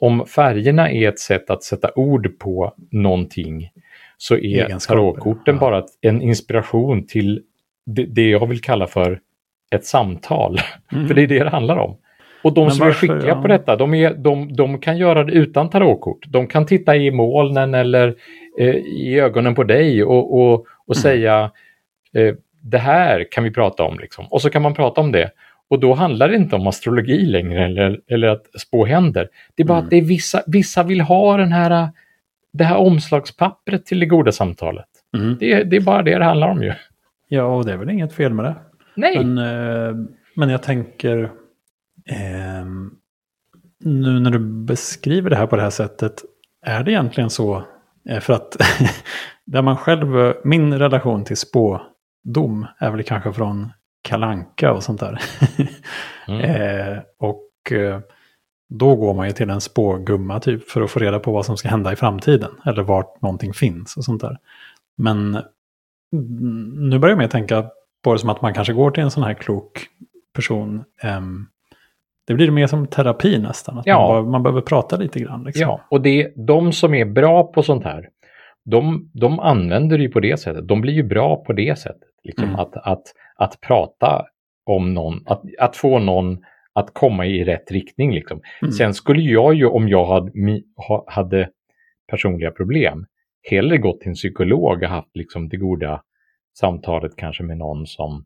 om 0.00 0.26
färgerna 0.26 0.90
är 0.90 1.08
ett 1.08 1.18
sätt 1.18 1.50
att 1.50 1.62
sätta 1.62 1.90
ord 1.94 2.38
på 2.38 2.74
någonting 2.90 3.70
så 4.16 4.36
är 4.36 4.86
tarotkorten 4.88 5.54
ja. 5.54 5.60
bara 5.60 5.84
en 6.00 6.22
inspiration 6.22 7.06
till 7.06 7.42
det, 7.86 8.04
det, 8.04 8.28
jag 8.28 8.46
vill 8.46 8.60
kalla 8.60 8.86
för 8.86 9.20
ett 9.70 9.84
samtal. 9.84 10.58
Mm. 10.92 11.08
för 11.08 11.14
det 11.14 11.22
är 11.22 11.26
det 11.26 11.44
det 11.44 11.50
handlar 11.50 11.76
om. 11.76 11.96
Och 12.42 12.54
de 12.54 12.64
Men 12.64 12.70
som 12.70 12.86
varför, 12.86 13.06
är 13.06 13.08
skickliga 13.12 13.34
ja. 13.34 13.42
på 13.42 13.48
detta, 13.48 13.76
de, 13.76 13.94
är, 13.94 14.14
de, 14.14 14.56
de 14.56 14.78
kan 14.78 14.98
göra 14.98 15.24
det 15.24 15.32
utan 15.32 15.70
tarotkort. 15.70 16.26
De 16.28 16.46
kan 16.46 16.66
titta 16.66 16.96
i 16.96 17.10
molnen 17.10 17.74
eller 17.74 18.14
eh, 18.58 18.74
i 18.76 19.20
ögonen 19.20 19.54
på 19.54 19.64
dig 19.64 20.04
och, 20.04 20.40
och, 20.40 20.66
och 20.90 20.96
mm. 20.96 21.02
säga 21.02 21.50
eh, 22.14 22.34
det 22.62 22.78
här 22.78 23.26
kan 23.30 23.44
vi 23.44 23.50
prata 23.50 23.82
om. 23.82 23.98
Liksom. 23.98 24.26
Och 24.26 24.42
så 24.42 24.50
kan 24.50 24.62
man 24.62 24.74
prata 24.74 25.00
om 25.00 25.12
det. 25.12 25.30
Och 25.68 25.80
då 25.80 25.94
handlar 25.94 26.28
det 26.28 26.36
inte 26.36 26.56
om 26.56 26.66
astrologi 26.66 27.26
längre 27.26 27.64
eller, 27.64 28.00
eller 28.06 28.28
att 28.28 28.60
spå 28.60 28.86
händer. 28.86 29.28
Det 29.54 29.62
är 29.62 29.66
bara 29.66 29.78
mm. 29.78 29.84
att 29.84 29.90
det 29.90 29.96
är 29.96 30.02
vissa, 30.02 30.42
vissa 30.46 30.82
vill 30.82 31.00
ha 31.00 31.36
den 31.36 31.52
här, 31.52 31.88
det 32.52 32.64
här 32.64 32.76
omslagspappret 32.76 33.86
till 33.86 34.00
det 34.00 34.06
goda 34.06 34.32
samtalet. 34.32 34.86
Mm. 35.16 35.36
Det, 35.40 35.64
det, 35.64 35.76
är 35.76 35.80
bara 35.80 36.02
det 36.02 36.18
det 36.18 36.24
handlar 36.24 36.48
om 36.48 36.62
ju. 36.62 36.72
Ja, 37.28 37.44
och 37.44 37.64
det 37.64 37.72
är 37.72 37.76
väl 37.76 37.90
inget 37.90 38.12
fel 38.12 38.34
med 38.34 38.44
det. 38.44 38.54
Nej. 38.94 39.24
Men, 39.24 39.38
eh, 39.38 39.94
men 40.34 40.48
jag 40.48 40.62
tänker, 40.62 41.22
eh, 42.08 42.64
nu 43.84 44.20
när 44.20 44.30
du 44.30 44.38
beskriver 44.38 45.30
det 45.30 45.36
här 45.36 45.46
på 45.46 45.56
det 45.56 45.62
här 45.62 45.70
sättet, 45.70 46.12
är 46.66 46.84
det 46.84 46.92
egentligen 46.92 47.30
så? 47.30 47.64
Eh, 48.08 48.20
för 48.20 48.32
att 48.32 48.56
där 49.50 49.62
man 49.62 49.76
själv, 49.76 50.34
min 50.44 50.78
relation 50.78 51.24
till 51.24 51.36
spådom 51.36 52.66
är 52.78 52.90
väl 52.90 53.02
kanske 53.02 53.32
från 53.32 53.72
kalanka 54.02 54.72
och 54.72 54.82
sånt 54.82 55.00
där. 55.00 55.20
Mm. 56.28 56.40
eh, 56.44 56.98
och 57.18 57.72
eh, 57.72 58.00
då 58.68 58.96
går 58.96 59.14
man 59.14 59.26
ju 59.26 59.32
till 59.32 59.50
en 59.50 59.60
spågumma 59.60 60.40
typ 60.40 60.70
för 60.70 60.80
att 60.80 60.90
få 60.90 60.98
reda 60.98 61.18
på 61.18 61.32
vad 61.32 61.46
som 61.46 61.56
ska 61.56 61.68
hända 61.68 61.92
i 61.92 61.96
framtiden. 61.96 62.50
Eller 62.66 62.82
vart 62.82 63.22
någonting 63.22 63.52
finns 63.52 63.96
och 63.96 64.04
sånt 64.04 64.20
där. 64.20 64.38
Men 64.96 65.38
nu 66.76 66.98
börjar 66.98 67.12
jag 67.12 67.18
med 67.18 67.24
att 67.24 67.30
tänka 67.30 67.66
på 68.04 68.12
det 68.12 68.18
som 68.18 68.30
att 68.30 68.42
man 68.42 68.54
kanske 68.54 68.72
går 68.72 68.90
till 68.90 69.02
en 69.02 69.10
sån 69.10 69.22
här 69.22 69.34
klok 69.34 69.86
person. 70.34 70.84
Eh, 71.02 71.20
det 72.26 72.34
blir 72.34 72.50
mer 72.50 72.66
som 72.66 72.86
terapi 72.86 73.38
nästan. 73.38 73.78
Att 73.78 73.86
ja. 73.86 73.98
man, 73.98 74.08
bara, 74.08 74.30
man 74.30 74.42
behöver 74.42 74.60
prata 74.60 74.96
lite 74.96 75.20
grann. 75.20 75.44
Liksom. 75.44 75.62
Ja, 75.62 75.80
och 75.88 76.00
det, 76.00 76.32
de 76.36 76.72
som 76.72 76.94
är 76.94 77.04
bra 77.04 77.44
på 77.44 77.62
sånt 77.62 77.84
här, 77.84 78.08
de, 78.70 79.10
de 79.14 79.40
använder 79.40 79.98
det 79.98 80.02
ju 80.02 80.10
på 80.10 80.20
det 80.20 80.40
sättet. 80.40 80.68
De 80.68 80.80
blir 80.80 80.92
ju 80.92 81.02
bra 81.02 81.44
på 81.44 81.52
det 81.52 81.78
sättet. 81.78 82.08
Liksom 82.24 82.48
mm. 82.48 82.60
att, 82.60 82.76
att 82.76 83.02
att 83.40 83.60
prata 83.60 84.26
om 84.64 84.94
någon, 84.94 85.22
att, 85.26 85.42
att 85.58 85.76
få 85.76 85.98
någon 85.98 86.44
att 86.72 86.94
komma 86.94 87.26
i 87.26 87.44
rätt 87.44 87.70
riktning. 87.70 88.14
Liksom. 88.14 88.40
Mm. 88.62 88.72
Sen 88.72 88.94
skulle 88.94 89.22
jag 89.22 89.54
ju, 89.54 89.66
om 89.66 89.88
jag 89.88 90.04
hade, 90.04 90.62
hade 91.06 91.50
personliga 92.10 92.50
problem, 92.50 93.06
hellre 93.50 93.78
gått 93.78 94.00
till 94.00 94.08
en 94.08 94.14
psykolog 94.14 94.82
och 94.82 94.88
haft 94.88 95.16
liksom 95.16 95.48
det 95.48 95.56
goda 95.56 96.02
samtalet 96.58 97.16
kanske 97.16 97.42
med 97.42 97.58
någon 97.58 97.86
som 97.86 98.24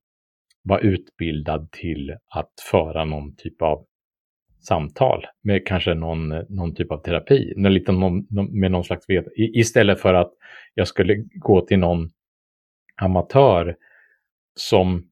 var 0.63 0.79
utbildad 0.81 1.71
till 1.71 2.17
att 2.35 2.53
föra 2.71 3.05
någon 3.05 3.37
typ 3.37 3.63
av 3.63 3.85
samtal 4.67 5.27
med 5.43 5.67
kanske 5.67 5.95
någon, 5.95 6.29
någon 6.29 6.75
typ 6.75 6.93
av 6.93 6.99
terapi, 6.99 7.53
med, 7.57 7.89
någon, 7.89 8.27
med 8.61 8.71
någon 8.71 8.85
slags 8.85 9.09
vet 9.09 9.25
istället 9.37 10.01
för 10.01 10.15
att 10.15 10.33
jag 10.75 10.89
skulle 10.89 11.15
gå 11.35 11.61
till 11.61 11.79
någon 11.79 12.11
amatör 13.03 13.77
som 14.55 15.09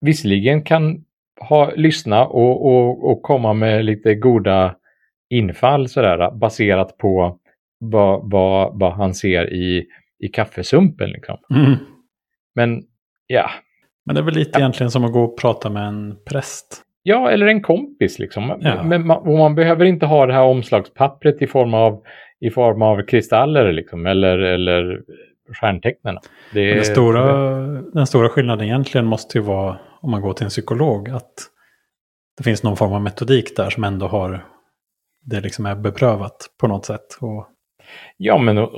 visserligen 0.00 0.62
kan 0.62 1.04
ha, 1.40 1.72
lyssna 1.74 2.26
och, 2.26 2.66
och, 2.66 3.10
och 3.10 3.22
komma 3.22 3.52
med 3.52 3.84
lite 3.84 4.14
goda 4.14 4.76
infall 5.28 5.88
sådär, 5.88 6.30
baserat 6.30 6.98
på 6.98 7.40
vad, 7.78 8.30
vad, 8.30 8.78
vad 8.78 8.92
han 8.92 9.14
ser 9.14 9.52
i, 9.52 9.86
i 10.18 10.28
kaffesumpen. 10.28 11.10
Liksom. 11.10 11.38
Mm. 11.50 11.74
Men 12.54 12.82
ja. 13.26 13.50
Men 14.04 14.14
det 14.14 14.20
är 14.20 14.24
väl 14.24 14.34
lite 14.34 14.50
ja. 14.52 14.58
egentligen 14.58 14.90
som 14.90 15.04
att 15.04 15.12
gå 15.12 15.24
och 15.24 15.38
prata 15.38 15.70
med 15.70 15.88
en 15.88 16.16
präst. 16.24 16.85
Ja, 17.08 17.30
eller 17.30 17.46
en 17.46 17.62
kompis 17.62 18.18
liksom. 18.18 18.58
Ja. 18.60 18.82
Men 18.82 19.06
man, 19.06 19.18
och 19.18 19.38
man 19.38 19.54
behöver 19.54 19.84
inte 19.84 20.06
ha 20.06 20.26
det 20.26 20.32
här 20.32 20.42
omslagspappret 20.42 21.42
i 21.42 21.46
form 21.46 21.74
av, 21.74 22.02
i 22.40 22.50
form 22.50 22.82
av 22.82 23.02
kristaller 23.02 23.72
liksom, 23.72 24.06
eller, 24.06 24.38
eller 24.38 25.00
stjärntecknen. 25.60 26.18
Det 26.54 26.74
den, 26.74 26.84
stora, 26.84 27.22
den 27.92 28.06
stora 28.06 28.28
skillnaden 28.28 28.66
egentligen 28.66 29.06
måste 29.06 29.38
ju 29.38 29.44
vara 29.44 29.78
om 30.00 30.10
man 30.10 30.20
går 30.20 30.32
till 30.32 30.44
en 30.44 30.50
psykolog 30.50 31.08
att 31.10 31.32
det 32.36 32.44
finns 32.44 32.62
någon 32.62 32.76
form 32.76 32.92
av 32.92 33.02
metodik 33.02 33.56
där 33.56 33.70
som 33.70 33.84
ändå 33.84 34.06
har 34.06 34.46
det 35.24 35.40
liksom 35.40 35.66
är 35.66 35.74
beprövat 35.74 36.50
på 36.60 36.66
något 36.66 36.86
sätt. 36.86 37.18
Och, 37.20 37.48
ja, 38.16 38.38
men, 38.38 38.58
och, 38.58 38.70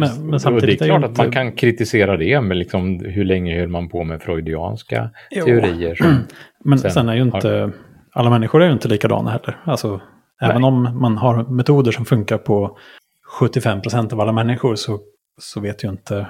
men, 0.00 0.30
men 0.30 0.40
samtidigt 0.40 0.78
det 0.78 0.84
är 0.84 0.86
klart 0.86 1.02
är 1.02 1.06
att 1.06 1.18
man 1.18 1.30
kan 1.30 1.52
kritisera 1.52 2.16
det, 2.16 2.40
men 2.40 2.58
liksom, 2.58 3.00
hur 3.00 3.24
länge 3.24 3.60
höll 3.60 3.68
man 3.68 3.88
på 3.88 4.04
med 4.04 4.22
freudianska 4.22 5.10
jo. 5.30 5.44
teorier? 5.44 5.98
men 6.64 6.78
sen, 6.78 6.90
sen, 6.90 7.08
är 7.08 7.14
ju 7.14 7.22
inte, 7.22 7.48
har... 7.48 7.72
alla 8.12 8.30
människor 8.30 8.62
är 8.62 8.66
ju 8.66 8.72
inte 8.72 8.88
likadana 8.88 9.30
heller. 9.30 9.56
Alltså, 9.64 10.00
även 10.42 10.64
om 10.64 11.00
man 11.00 11.18
har 11.18 11.44
metoder 11.44 11.92
som 11.92 12.04
funkar 12.04 12.38
på 12.38 12.78
75 13.38 13.82
procent 13.82 14.12
av 14.12 14.20
alla 14.20 14.32
människor 14.32 14.74
så 14.74 15.00
så 15.38 15.60
vet 15.60 15.84
ju 15.84 15.88
inte, 15.88 16.26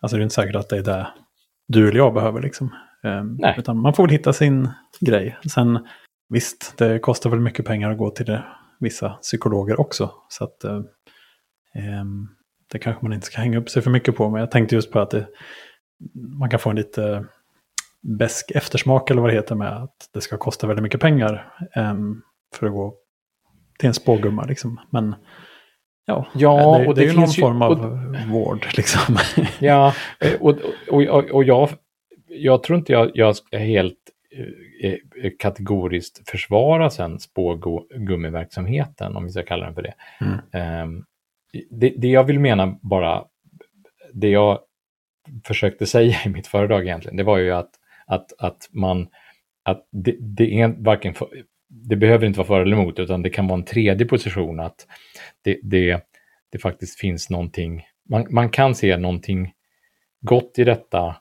alltså 0.00 0.16
det 0.16 0.20
är 0.20 0.22
inte 0.22 0.34
säkert 0.34 0.56
att 0.56 0.68
det 0.68 0.76
är 0.76 0.82
det 0.82 1.06
du 1.68 1.88
eller 1.88 1.98
jag 1.98 2.14
behöver 2.14 2.42
liksom. 2.42 2.74
Um, 3.02 3.40
utan 3.58 3.78
man 3.78 3.94
får 3.94 4.02
väl 4.02 4.10
hitta 4.10 4.32
sin 4.32 4.68
grej. 5.00 5.36
Sen 5.54 5.86
visst, 6.28 6.74
det 6.78 6.98
kostar 6.98 7.30
väl 7.30 7.40
mycket 7.40 7.66
pengar 7.66 7.90
att 7.90 7.98
gå 7.98 8.10
till 8.10 8.26
det, 8.26 8.44
vissa 8.80 9.08
psykologer 9.08 9.80
också. 9.80 10.10
Så 10.28 10.44
att 10.44 10.64
um, 10.64 10.86
det 12.72 12.78
kanske 12.78 13.04
man 13.04 13.12
inte 13.12 13.26
ska 13.26 13.40
hänga 13.40 13.58
upp 13.58 13.70
sig 13.70 13.82
för 13.82 13.90
mycket 13.90 14.16
på. 14.16 14.30
Men 14.30 14.40
jag 14.40 14.50
tänkte 14.50 14.74
just 14.74 14.90
på 14.90 15.00
att 15.00 15.10
det, 15.10 15.26
man 16.14 16.50
kan 16.50 16.60
få 16.60 16.70
en 16.70 16.76
lite 16.76 17.24
besk 18.02 18.50
eftersmak 18.50 19.10
eller 19.10 19.20
vad 19.20 19.30
det 19.30 19.34
heter 19.34 19.54
med 19.54 19.82
att 19.82 20.10
det 20.12 20.20
ska 20.20 20.36
kosta 20.36 20.66
väldigt 20.66 20.82
mycket 20.82 21.00
pengar 21.00 21.52
um, 21.76 22.22
för 22.54 22.66
att 22.66 22.72
gå 22.72 22.94
till 23.78 23.88
en 23.88 23.94
spågumma. 23.94 24.44
Liksom. 24.44 24.80
Men 24.90 25.14
Ja, 26.08 26.26
ja 26.34 26.78
det, 26.78 26.86
och 26.86 26.94
det, 26.94 27.00
det 27.00 27.06
är 27.06 27.12
ju 27.12 27.20
någon 27.20 27.28
form 27.28 27.62
av 27.62 27.70
och, 27.70 27.98
vård. 28.30 28.66
Liksom. 28.76 29.16
Ja, 29.58 29.94
och, 30.40 30.58
och, 30.88 31.02
och, 31.02 31.24
och 31.24 31.44
jag, 31.44 31.68
jag 32.28 32.62
tror 32.62 32.78
inte 32.78 32.92
jag, 32.92 33.10
jag 33.14 33.36
ska 33.36 33.58
helt 33.58 33.98
eh, 34.82 34.92
eh, 34.92 34.98
kategoriskt 35.38 36.30
försvara 36.30 36.90
sen 36.90 37.20
spågummiverksamheten, 37.20 39.16
om 39.16 39.24
vi 39.24 39.30
ska 39.30 39.42
kalla 39.42 39.64
den 39.64 39.74
för 39.74 39.82
det. 39.82 39.94
Mm. 40.20 40.82
Um, 40.82 41.04
det. 41.70 41.94
Det 41.96 42.08
jag 42.08 42.24
vill 42.24 42.40
mena 42.40 42.78
bara, 42.82 43.24
det 44.12 44.28
jag 44.28 44.58
försökte 45.44 45.86
säga 45.86 46.16
i 46.26 46.28
mitt 46.28 46.46
föredrag 46.46 46.82
egentligen, 46.82 47.16
det 47.16 47.24
var 47.24 47.38
ju 47.38 47.52
att, 47.52 47.70
att, 48.06 48.32
att 48.38 48.68
man, 48.72 49.08
att 49.64 49.88
det, 49.92 50.16
det 50.20 50.60
är 50.60 50.68
varken 50.68 51.14
för, 51.14 51.28
det 51.68 51.96
behöver 51.96 52.26
inte 52.26 52.38
vara 52.38 52.46
för 52.46 52.60
eller 52.60 52.76
emot, 52.76 52.98
utan 52.98 53.22
det 53.22 53.30
kan 53.30 53.46
vara 53.46 53.58
en 53.58 53.64
tredje 53.64 54.06
position, 54.06 54.60
att 54.60 54.86
det, 55.44 55.58
det, 55.62 56.00
det 56.52 56.58
faktiskt 56.58 57.00
finns 57.00 57.30
någonting, 57.30 57.82
man, 58.10 58.26
man 58.30 58.50
kan 58.50 58.74
se 58.74 58.96
någonting 58.96 59.52
gott 60.20 60.58
i 60.58 60.64
detta 60.64 61.16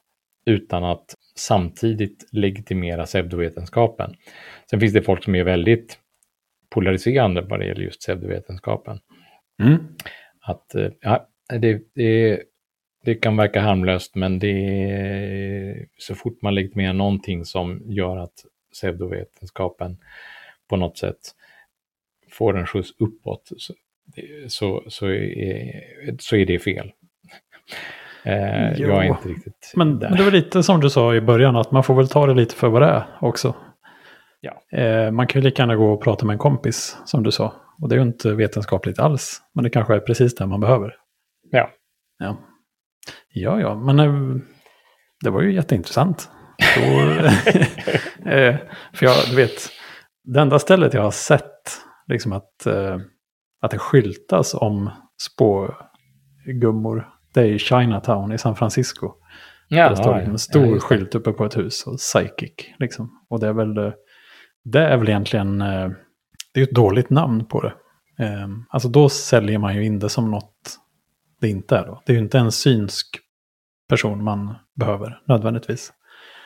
utan 0.45 0.83
att 0.83 1.15
samtidigt 1.35 2.29
legitimera 2.31 3.05
pseudovetenskapen. 3.05 4.15
Sen 4.69 4.79
finns 4.79 4.93
det 4.93 5.01
folk 5.01 5.23
som 5.23 5.35
är 5.35 5.43
väldigt 5.43 5.99
polariserande 6.69 7.41
vad 7.41 7.59
det 7.59 7.65
gäller 7.65 7.81
just 7.81 7.99
pseudovetenskapen. 7.99 8.99
Mm. 9.63 9.77
Att 10.45 10.75
eh, 10.75 10.87
ja, 11.01 11.27
det, 11.59 11.81
det, 11.95 12.41
det 13.05 13.15
kan 13.15 13.37
verka 13.37 13.61
harmlöst, 13.61 14.15
men 14.15 14.39
det 14.39 14.47
är, 14.91 15.85
så 15.97 16.15
fort 16.15 16.41
man 16.41 16.55
legitimerar 16.55 16.93
någonting 16.93 17.45
som 17.45 17.81
gör 17.85 18.17
att 18.17 18.45
pseudovetenskapen 18.73 19.97
på 20.69 20.77
något 20.77 20.97
sätt 20.97 21.19
får 22.31 22.57
en 22.57 22.67
skjuts 22.67 22.89
uppåt 22.99 23.51
så, 23.57 23.73
så, 24.47 24.83
så, 24.87 25.07
är, 25.07 26.15
så 26.19 26.35
är 26.35 26.45
det 26.45 26.59
fel. 26.59 26.91
Eh, 28.23 28.81
jag 28.81 29.05
är 29.05 29.09
inte 29.09 29.29
riktigt 29.29 29.73
men, 29.75 29.99
där. 29.99 30.09
Men 30.09 30.17
det 30.17 30.23
var 30.23 30.31
lite 30.31 30.63
som 30.63 30.81
du 30.81 30.89
sa 30.89 31.15
i 31.15 31.21
början, 31.21 31.55
att 31.55 31.71
man 31.71 31.83
får 31.83 31.95
väl 31.95 32.07
ta 32.07 32.27
det 32.27 32.33
lite 32.33 32.55
för 32.55 32.67
vad 32.67 32.81
det 32.81 32.87
är 32.87 33.05
också. 33.21 33.55
Ja. 34.41 34.79
Eh, 34.79 35.11
man 35.11 35.27
kan 35.27 35.41
ju 35.41 35.45
lika 35.45 35.61
gärna 35.61 35.75
gå 35.75 35.93
och 35.93 36.03
prata 36.03 36.25
med 36.25 36.33
en 36.33 36.39
kompis, 36.39 36.97
som 37.05 37.23
du 37.23 37.31
sa. 37.31 37.53
Och 37.81 37.89
det 37.89 37.95
är 37.95 37.97
ju 37.97 38.05
inte 38.05 38.33
vetenskapligt 38.33 38.99
alls, 38.99 39.41
men 39.53 39.63
det 39.63 39.69
kanske 39.69 39.95
är 39.95 39.99
precis 39.99 40.35
det 40.35 40.45
man 40.45 40.59
behöver. 40.59 40.95
Ja. 41.51 41.69
Ja, 42.19 42.37
ja, 43.33 43.59
ja 43.59 43.75
men 43.75 43.99
eh, 43.99 44.41
det 45.23 45.29
var 45.29 45.41
ju 45.41 45.53
jätteintressant. 45.53 46.29
Då, 46.75 46.81
eh, 48.29 48.55
för 48.93 49.05
jag, 49.05 49.15
du 49.29 49.35
vet, 49.35 49.69
det 50.23 50.39
enda 50.39 50.59
stället 50.59 50.93
jag 50.93 51.01
har 51.01 51.11
sett 51.11 51.81
liksom 52.07 52.33
att, 52.33 52.65
eh, 52.65 52.97
att 53.61 53.71
det 53.71 53.77
skyltas 53.77 54.53
om 54.53 54.89
spågummor, 55.21 57.09
det 57.33 57.41
är 57.41 57.45
i 57.45 57.59
Chinatown 57.59 58.31
i 58.31 58.37
San 58.37 58.55
Francisco. 58.55 59.11
Ja, 59.67 59.89
det 59.89 59.95
står 59.95 60.17
ja, 60.17 60.21
en 60.21 60.39
stor 60.39 60.75
ja, 60.75 60.79
skylt 60.79 61.15
uppe 61.15 61.31
på 61.31 61.45
ett 61.45 61.57
hus, 61.57 61.87
och 61.87 61.97
psychic. 61.97 62.53
Liksom. 62.79 63.25
Och 63.29 63.39
det 63.39 63.47
är 63.47 63.53
väl, 63.53 63.75
det 64.63 64.81
är 64.81 64.97
väl 64.97 65.09
egentligen, 65.09 65.63
det 66.55 66.61
är 66.61 66.63
ett 66.63 66.71
dåligt 66.71 67.09
namn 67.09 67.45
på 67.45 67.61
det. 67.61 67.73
Eh, 68.25 68.47
alltså 68.69 68.89
då 68.89 69.09
säljer 69.09 69.57
man 69.57 69.75
ju 69.75 69.85
in 69.85 69.99
det 69.99 70.09
som 70.09 70.31
något 70.31 70.79
det 71.41 71.49
inte 71.49 71.77
är 71.77 71.85
då. 71.85 72.01
Det 72.05 72.11
är 72.11 72.15
ju 72.15 72.21
inte 72.21 72.37
en 72.39 72.51
synsk 72.51 73.19
person 73.89 74.23
man 74.23 74.55
behöver 74.75 75.21
nödvändigtvis. 75.27 75.93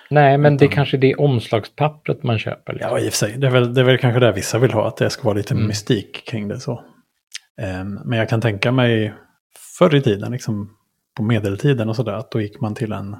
Nej, 0.10 0.38
men 0.38 0.58
det 0.58 0.66
är 0.66 0.70
kanske 0.70 0.98
det 0.98 1.16
omslagspappret 1.16 2.24
man 2.24 2.40
köper. 2.40 2.74
Liksom. 2.74 2.92
Ja, 2.92 3.00
i 3.00 3.10
och 3.10 3.14
för 3.14 3.18
sig. 3.18 3.38
Det 3.38 3.48
är, 3.48 3.52
väl, 3.52 3.74
det 3.74 3.82
är 3.82 3.86
väl 3.86 3.98
kanske 3.98 4.20
det 4.20 4.32
vissa 4.32 4.60
vill 4.60 4.72
ha, 4.72 4.88
att 4.88 4.98
det 4.98 5.10
ska 5.10 5.24
vara 5.24 5.34
lite 5.34 5.54
Mm. 5.54 5.68
mystik 5.68 6.26
kring 6.28 6.48
det 6.48 6.60
så. 6.60 6.84
Ehm, 7.62 8.00
men 8.06 8.20
jag 8.20 8.30
kan 8.30 8.42
tänka 8.42 8.72
mig 8.72 9.14
förr 9.80 9.96
i 9.96 10.02
tiden, 10.02 10.32
liksom 10.32 10.76
på 11.18 11.24
medeltiden 11.24 11.90
och 11.90 11.96
sådär, 11.96 12.14
att 12.14 12.32
då 12.32 12.42
gick 12.42 12.62
man 12.62 12.76
till 12.76 12.92
en, 12.92 13.16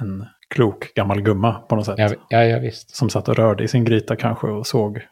en 0.00 0.26
klok 0.48 0.94
gammal 0.94 1.20
gumma 1.20 1.52
på 1.52 1.76
något 1.76 1.86
sätt. 1.86 1.98
Ja, 1.98 2.10
ja, 2.28 2.44
ja, 2.44 2.58
visst. 2.58 2.96
Som 2.96 3.10
satt 3.10 3.28
och 3.28 3.36
rörde 3.36 3.64
i 3.64 3.68
sin 3.68 3.84
gryta 3.84 4.16
kanske 4.16 4.46
och 4.46 4.66
såg, 4.66 5.06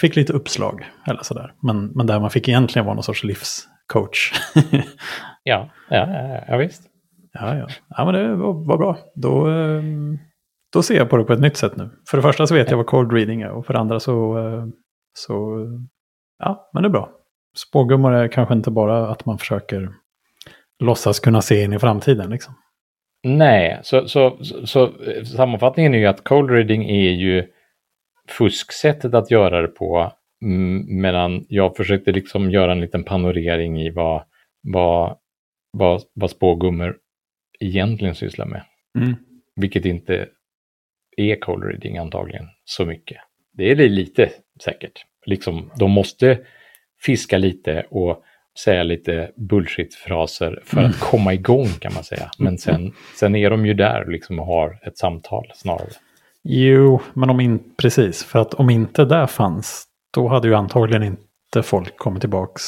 fick 0.00 0.16
lite 0.16 0.32
uppslag 0.32 0.90
eller 1.06 1.22
sådär. 1.22 1.54
Men, 1.62 1.86
men 1.86 2.06
där 2.06 2.20
man 2.20 2.30
fick 2.30 2.48
egentligen 2.48 2.86
vara 2.86 2.94
någon 2.94 3.02
sorts 3.02 3.24
livscoach. 3.24 4.32
Ja, 5.42 5.70
ja, 5.90 6.08
ja, 6.08 6.44
ja 6.48 6.56
visst. 6.56 6.82
Ja, 7.32 7.56
ja. 7.56 7.66
ja 7.88 8.04
men 8.04 8.14
det 8.14 8.34
var, 8.34 8.66
var 8.66 8.78
bra. 8.78 8.98
Då, 9.14 9.46
ehm, 9.46 10.18
då 10.72 10.82
ser 10.82 10.96
jag 10.96 11.10
på 11.10 11.16
det 11.16 11.24
på 11.24 11.32
ett 11.32 11.40
nytt 11.40 11.56
sätt 11.56 11.76
nu. 11.76 11.90
För 12.10 12.16
det 12.16 12.22
första 12.22 12.46
så 12.46 12.54
vet 12.54 12.70
jag 12.70 12.76
vad 12.76 12.86
cold 12.86 13.12
reading 13.12 13.42
är 13.42 13.50
och 13.50 13.66
för 13.66 13.72
det 13.72 13.80
andra 13.80 14.00
så, 14.00 14.38
eh, 14.38 14.66
så 15.12 15.66
ja, 16.38 16.70
men 16.72 16.82
det 16.82 16.88
är 16.88 16.90
bra. 16.90 17.10
Spågummor 17.56 18.12
är 18.12 18.28
kanske 18.28 18.54
inte 18.54 18.70
bara 18.70 19.08
att 19.08 19.26
man 19.26 19.38
försöker 19.38 19.88
låtsas 20.82 21.20
kunna 21.20 21.42
se 21.42 21.62
in 21.62 21.72
i 21.72 21.78
framtiden. 21.78 22.30
Liksom. 22.30 22.54
Nej, 23.24 23.80
så, 23.82 24.08
så, 24.08 24.38
så, 24.44 24.66
så 24.66 24.84
eh, 24.84 25.24
sammanfattningen 25.24 25.94
är 25.94 25.98
ju 25.98 26.06
att 26.06 26.24
cold 26.24 26.50
reading 26.50 26.90
är 26.90 27.10
ju 27.10 27.46
fusksättet 28.32 29.14
att 29.14 29.30
göra 29.30 29.62
det 29.62 29.68
på. 29.68 30.12
mm, 30.44 31.00
Medan 31.00 31.46
jag 31.48 31.76
försökte 31.76 32.12
liksom 32.12 32.50
göra 32.50 32.72
en 32.72 32.80
liten 32.80 33.04
panorering 33.04 33.80
i 33.80 33.90
vad, 33.90 34.22
vad, 34.62 35.16
vad, 35.72 36.02
vad 36.12 36.30
spågummor 36.30 36.96
egentligen 37.60 38.14
sysslar 38.14 38.46
med. 38.46 38.62
Vilket 39.56 39.84
inte 39.84 40.28
är 41.16 41.36
cold 41.40 41.64
reading 41.64 41.98
antagligen 41.98 42.46
så 42.64 42.84
mycket. 42.86 43.18
Det 43.52 43.70
är 43.70 43.76
det 43.76 43.88
lite 43.88 44.30
säkert. 44.64 45.04
Liksom, 45.26 45.70
de 45.78 45.90
måste 45.90 46.38
fiska 47.04 47.38
lite 47.38 47.86
och 47.90 48.22
säga 48.64 48.82
lite 48.82 49.30
bullshit-fraser 49.36 50.60
för 50.64 50.80
att 50.80 51.00
komma 51.00 51.34
igång 51.34 51.66
kan 51.66 51.94
man 51.94 52.04
säga. 52.04 52.30
Men 52.38 52.58
sen, 52.58 52.92
sen 53.16 53.36
är 53.36 53.50
de 53.50 53.66
ju 53.66 53.74
där 53.74 54.06
liksom 54.06 54.38
och 54.38 54.46
har 54.46 54.78
ett 54.86 54.98
samtal 54.98 55.50
snarare. 55.54 55.90
Jo, 56.42 57.00
men 57.14 57.30
om 57.30 57.40
in, 57.40 57.74
precis. 57.76 58.24
För 58.24 58.38
att 58.38 58.54
om 58.54 58.70
inte 58.70 59.04
det 59.04 59.26
fanns, 59.26 59.84
då 60.14 60.28
hade 60.28 60.48
ju 60.48 60.54
antagligen 60.54 61.02
inte 61.02 61.62
folk 61.62 61.96
kommit 61.98 62.20
tillbaks 62.20 62.62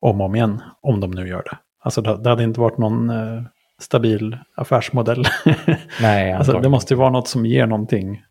om 0.00 0.20
och 0.20 0.26
om 0.26 0.34
igen. 0.34 0.62
Om 0.80 1.00
de 1.00 1.10
nu 1.10 1.28
gör 1.28 1.42
det. 1.42 1.58
Alltså 1.80 2.00
det, 2.02 2.22
det 2.22 2.28
hade 2.30 2.44
inte 2.44 2.60
varit 2.60 2.78
någon 2.78 3.10
eh, 3.10 3.42
stabil 3.80 4.38
affärsmodell. 4.54 5.24
Nej, 6.00 6.32
alltså, 6.38 6.60
det 6.60 6.68
måste 6.68 6.94
ju 6.94 6.98
vara 6.98 7.10
något 7.10 7.28
som 7.28 7.46
ger 7.46 7.66
någonting 7.66 8.22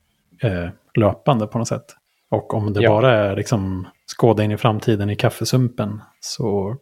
eh, 0.43 0.69
löpande 0.95 1.47
på 1.47 1.57
något 1.57 1.67
sätt. 1.67 1.85
Och 2.29 2.53
om 2.53 2.73
det 2.73 2.81
Ja. 2.81 2.89
bara 2.89 3.13
är 3.13 3.35
liksom 3.35 3.87
skåda 4.05 4.43
in 4.43 4.51
i 4.51 4.57
framtiden 4.57 5.09
i 5.09 5.15
kaffesumpen 5.15 6.01
så 6.19 6.75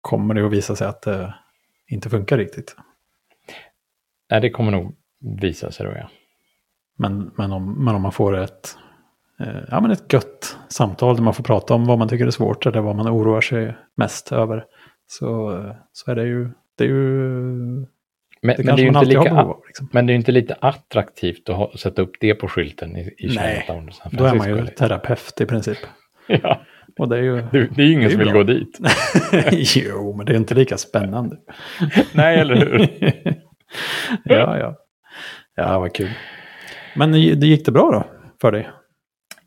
kommer 0.00 0.34
det 0.34 0.46
att 0.46 0.52
visa 0.52 0.76
sig 0.76 0.86
att 0.86 1.02
det 1.02 1.34
inte 1.88 2.10
funkar 2.10 2.38
riktigt. 2.38 2.76
Nej, 4.30 4.40
det 4.40 4.50
kommer 4.50 4.70
nog 4.72 4.94
visa 5.40 5.70
sig 5.70 5.86
då 5.86 5.92
ja. 5.92 6.08
Men, 7.02 7.30
men, 7.36 7.52
om, 7.52 7.84
men 7.84 7.94
om 7.94 8.02
man 8.02 8.12
får 8.12 8.36
ett, 8.38 8.76
eh, 9.40 9.62
ja, 9.70 9.80
men 9.80 9.90
ett 9.90 10.12
gött 10.12 10.56
samtal 10.68 11.16
där 11.16 11.22
man 11.22 11.34
får 11.34 11.44
prata 11.44 11.74
om 11.74 11.86
vad 11.86 11.98
man 11.98 12.08
tycker 12.08 12.26
är 12.26 12.30
svårt 12.30 12.66
eller 12.66 12.80
vad 12.80 12.96
man 12.96 13.08
oroar 13.08 13.40
sig 13.40 13.76
mest 13.96 14.32
över. 14.32 14.64
Så, 15.06 15.60
så 15.92 16.10
är 16.10 16.14
det 16.14 16.24
ju, 16.24 16.50
det 16.78 16.84
är 16.84 16.88
ju, 16.88 17.02
Men, 18.42 18.56
det 18.56 18.64
men, 18.64 18.76
det 18.76 18.82
är 18.82 18.86
inte 18.86 19.04
lika, 19.04 19.22
behov. 19.22 19.62
Liksom. 19.66 19.88
men 19.92 20.06
det 20.06 20.10
är 20.10 20.14
ju 20.14 20.18
inte 20.18 20.32
lite 20.32 20.56
attraktivt 20.60 21.48
att 21.48 21.56
ha, 21.56 21.72
sätta 21.76 22.02
upp 22.02 22.12
det 22.20 22.34
på 22.34 22.48
skylten 22.48 22.96
i, 22.96 23.14
i 23.18 23.34
Nej, 23.34 23.64
Chinatown 23.66 23.90
Då 24.10 24.24
är 24.24 24.34
man 24.34 24.48
ju 24.48 24.66
terapeut 24.66 25.40
i 25.40 25.46
princip. 25.46 25.78
Ja, 26.26 26.60
Och 26.98 27.08
det 27.08 27.16
är 27.16 27.22
ju, 27.22 27.36
det, 27.36 27.68
det 27.76 27.82
är 27.82 27.86
ju 27.86 27.92
ingen 27.92 28.10
som 28.10 28.18
vill 28.18 28.28
bra. 28.28 28.36
gå 28.36 28.42
dit. 28.42 28.78
jo, 29.76 30.16
men 30.16 30.26
det 30.26 30.32
är 30.32 30.36
inte 30.36 30.54
lika 30.54 30.76
spännande. 30.76 31.36
Nej, 32.14 32.38
eller 32.38 32.56
hur? 32.56 32.88
ja, 34.24 34.58
ja. 34.58 34.76
Ja, 35.54 35.78
vad 35.78 35.94
kul. 35.94 36.10
Men 36.96 37.12
det 37.12 37.18
gick 37.46 37.64
det 37.66 37.72
bra 37.72 37.90
då 37.90 38.04
för 38.40 38.52
dig? 38.52 38.68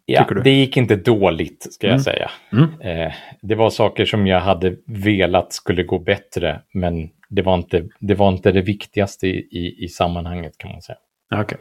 Ja, 0.05 0.27
det 0.43 0.49
gick 0.51 0.77
inte 0.77 0.95
dåligt 0.95 1.73
ska 1.73 1.87
jag 1.87 1.91
Mm. 1.93 2.03
säga. 2.03 2.31
Mm. 2.51 2.81
Eh, 2.81 3.13
det 3.41 3.55
var 3.55 3.69
saker 3.69 4.05
som 4.05 4.27
jag 4.27 4.39
hade 4.39 4.75
velat 4.87 5.53
skulle 5.53 5.83
gå 5.83 5.99
bättre, 5.99 6.61
men 6.73 7.09
det 7.29 7.41
var 7.41 7.55
inte 7.55 7.87
det, 7.99 8.15
var 8.15 8.29
inte 8.29 8.51
det 8.51 8.61
viktigaste 8.61 9.27
i, 9.27 9.37
i, 9.51 9.83
i 9.83 9.87
sammanhanget 9.87 10.57
kan 10.57 10.71
man 10.71 10.81
säga. 10.81 10.97
Okej. 11.35 11.57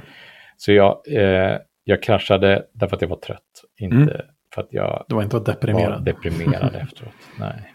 Så 0.56 0.72
jag, 0.72 0.98
eh, 1.10 1.56
jag 1.84 2.02
kraschade 2.02 2.62
därför 2.72 2.96
att 2.96 3.02
jag 3.02 3.08
var 3.08 3.16
trött, 3.16 3.40
inte 3.78 3.96
Mm. 3.96 4.08
för 4.54 4.62
att 4.62 4.68
jag 4.70 5.04
Du 5.08 5.14
var 5.14 5.22
inte 5.22 5.36
var 5.36 5.44
deprimerad? 5.44 6.04
deprimerad 6.04 6.74
efteråt. 6.74 7.12
Nej. 7.38 7.70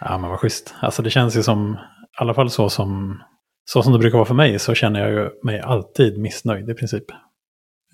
Ja, 0.00 0.18
men 0.18 0.30
vad 0.30 0.38
schysst. 0.38 0.74
Alltså 0.80 1.02
det 1.02 1.10
känns 1.10 1.36
ju 1.36 1.42
som, 1.42 1.72
i 1.74 1.76
alla 2.22 2.34
fall 2.34 2.50
så 2.50 2.68
som, 2.68 3.22
så 3.64 3.82
som 3.82 3.92
det 3.92 3.98
brukar 3.98 4.18
vara 4.18 4.26
för 4.26 4.34
mig, 4.34 4.58
så 4.58 4.74
känner 4.74 5.08
jag 5.10 5.30
mig 5.44 5.60
alltid 5.60 6.18
missnöjd 6.18 6.70
i 6.70 6.74
princip. 6.74 7.04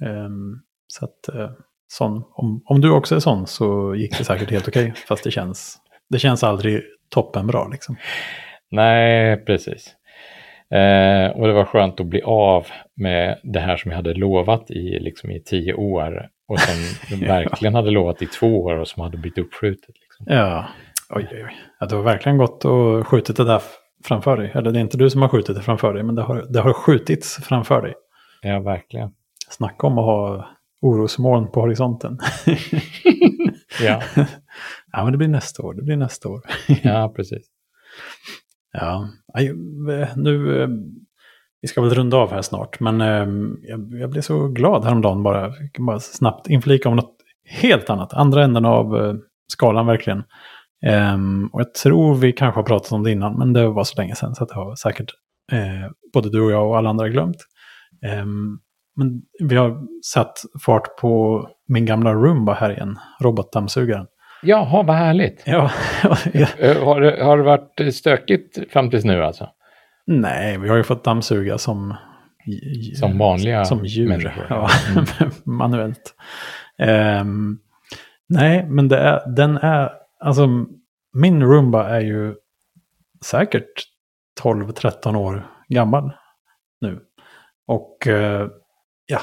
Ehm, 0.04 0.60
så 0.86 1.04
att, 1.04 1.28
eh, 1.28 1.50
sån, 1.88 2.24
om, 2.30 2.62
om 2.64 2.80
du 2.80 2.90
också 2.90 3.14
är 3.16 3.20
sån 3.20 3.46
så 3.46 3.94
gick 3.94 4.18
det 4.18 4.24
säkert 4.24 4.50
helt 4.50 4.68
okej. 4.68 4.92
Fast 5.08 5.24
det 5.24 5.30
känns, 5.30 5.76
det 6.10 6.18
känns 6.18 6.44
aldrig 6.44 6.82
toppen 7.10 7.46
bra 7.46 7.68
liksom. 7.72 7.96
Nej, 8.70 9.36
precis. 9.36 9.94
Eh, 10.70 11.30
och 11.30 11.46
det 11.46 11.52
var 11.52 11.64
skönt 11.64 12.00
att 12.00 12.06
bli 12.06 12.22
av 12.22 12.66
med 12.96 13.40
det 13.42 13.60
här 13.60 13.76
som 13.76 13.90
jag 13.90 13.96
hade 13.96 14.14
lovat 14.14 14.70
i, 14.70 14.98
liksom, 15.00 15.30
i 15.30 15.40
tio 15.40 15.74
år 15.74 16.28
och 16.48 16.60
som 16.60 16.74
jag 17.10 17.28
verkligen 17.28 17.74
hade 17.74 17.90
lovat 17.90 18.22
i 18.22 18.26
två 18.26 18.62
år 18.62 18.76
och 18.78 18.88
som 18.88 19.02
hade 19.02 19.16
blivit 19.16 19.38
uppskjutet. 19.38 19.94
Liksom. 20.00 20.26
Ja, 20.28 20.68
oj, 21.10 21.28
oj, 21.32 21.44
oj. 21.44 21.56
Ja, 21.80 21.86
det 21.86 21.96
har 21.96 22.02
verkligen 22.02 22.38
gått 22.38 22.64
och 22.64 23.06
skjutit 23.06 23.36
det 23.36 23.44
där 23.44 23.62
framför 24.04 24.36
dig. 24.36 24.50
Eller 24.54 24.70
det 24.70 24.78
är 24.78 24.80
inte 24.80 24.96
du 24.96 25.10
som 25.10 25.22
har 25.22 25.28
skjutit 25.28 25.56
det 25.56 25.62
framför 25.62 25.94
dig, 25.94 26.02
men 26.02 26.14
det 26.14 26.22
har, 26.22 26.44
det 26.48 26.60
har 26.60 26.72
skjutits 26.72 27.36
framför 27.36 27.82
dig. 27.82 27.94
Ja, 28.42 28.60
verkligen. 28.60 29.10
Snacka 29.56 29.86
om 29.86 29.98
att 29.98 30.04
ha 30.04 30.48
orosmoln 30.82 31.50
på 31.50 31.60
horisonten. 31.60 32.18
Ja, 33.80 34.02
ja, 34.92 35.02
men 35.04 35.12
det 35.12 35.18
blir 35.18 35.28
nästa 35.28 35.62
år. 35.62 35.74
Det 35.74 35.82
blir 35.82 35.96
nästa 35.96 36.28
år. 36.28 36.40
ja 36.82 37.12
precis. 37.16 37.46
Ja, 38.72 39.08
eh, 39.38 40.16
nu... 40.16 40.62
eh, 40.62 40.68
Vi 41.62 41.68
ska 41.68 41.80
väl 41.80 41.90
runda 41.94 42.16
av 42.16 42.30
här 42.30 42.42
snart, 42.42 42.80
men 42.80 43.00
eh, 43.00 43.26
jag, 43.68 43.92
jag 44.00 44.10
blev 44.10 44.22
så 44.22 44.48
glad 44.48 44.84
häromdagen 44.84 45.22
bara. 45.22 45.40
Jag 45.42 45.72
kan 45.72 45.86
bara 45.86 46.00
snabbt 46.00 46.48
inflika 46.48 46.88
om 46.88 46.96
något 46.96 47.16
helt 47.44 47.90
annat. 47.90 48.12
Andra 48.14 48.44
änden 48.44 48.64
av 48.64 49.16
skalan 49.52 49.86
verkligen. 49.86 50.22
Um, 51.14 51.46
och 51.52 51.60
jag 51.60 51.74
tror 51.74 52.14
vi 52.14 52.32
kanske 52.32 52.58
har 52.58 52.64
pratat 52.64 52.92
om 52.92 53.02
det 53.02 53.10
innan, 53.12 53.38
men 53.38 53.52
det 53.52 53.68
var 53.68 53.84
så 53.84 54.00
länge 54.00 54.14
sedan 54.14 54.34
så 54.34 54.42
att 54.42 54.48
det 54.48 54.54
har 54.54 54.74
säkert 54.76 55.10
eh, 55.52 55.90
både 56.12 56.30
du 56.30 56.40
och 56.40 56.50
jag 56.50 56.68
och 56.68 56.78
alla 56.78 56.90
andra 56.90 57.08
glömt. 57.08 57.36
Um, 58.22 58.58
men 58.96 59.22
vi 59.48 59.56
har 59.56 59.80
satt 60.04 60.42
fart 60.64 60.96
på 60.96 61.42
min 61.68 61.86
gamla 61.86 62.12
Roomba 62.14 62.54
här 62.54 62.70
igen, 62.70 62.98
robotdammsugaren. 63.20 64.06
Jaha, 64.42 64.82
vad 64.82 64.96
härligt. 64.96 65.42
Ja, 65.46 65.70
Eh, 66.58 66.84
har, 66.84 67.00
det, 67.00 67.24
har 67.24 67.36
det 67.38 67.42
varit 67.42 67.94
stökigt 67.94 68.72
fram 68.72 68.90
tills 68.90 69.04
nu 69.04 69.24
alltså? 69.24 69.48
Nej, 70.06 70.58
vi 70.58 70.68
har 70.68 70.76
ju 70.76 70.82
fått 70.82 71.04
dammsuga 71.04 71.58
som... 71.58 71.94
Som 73.00 73.18
vanliga 73.18 73.64
Som 73.64 73.84
djur, 73.84 74.08
människor. 74.08 74.46
ja, 74.48 74.68
Mm. 74.90 75.30
manuellt. 75.44 76.14
Ehm, 76.78 77.58
nej, 78.28 78.66
men 78.68 78.88
det 78.88 78.98
är, 78.98 79.34
den 79.36 79.56
är... 79.56 79.90
Alltså, 80.20 80.48
min 81.12 81.42
Roomba 81.42 81.88
är 81.88 82.00
ju 82.00 82.34
säkert 83.24 83.72
12-13 84.42 85.16
år 85.16 85.46
gammal 85.68 86.12
nu. 86.80 87.00
Och 87.66 88.06
eh, 88.06 88.48
ja, 89.06 89.20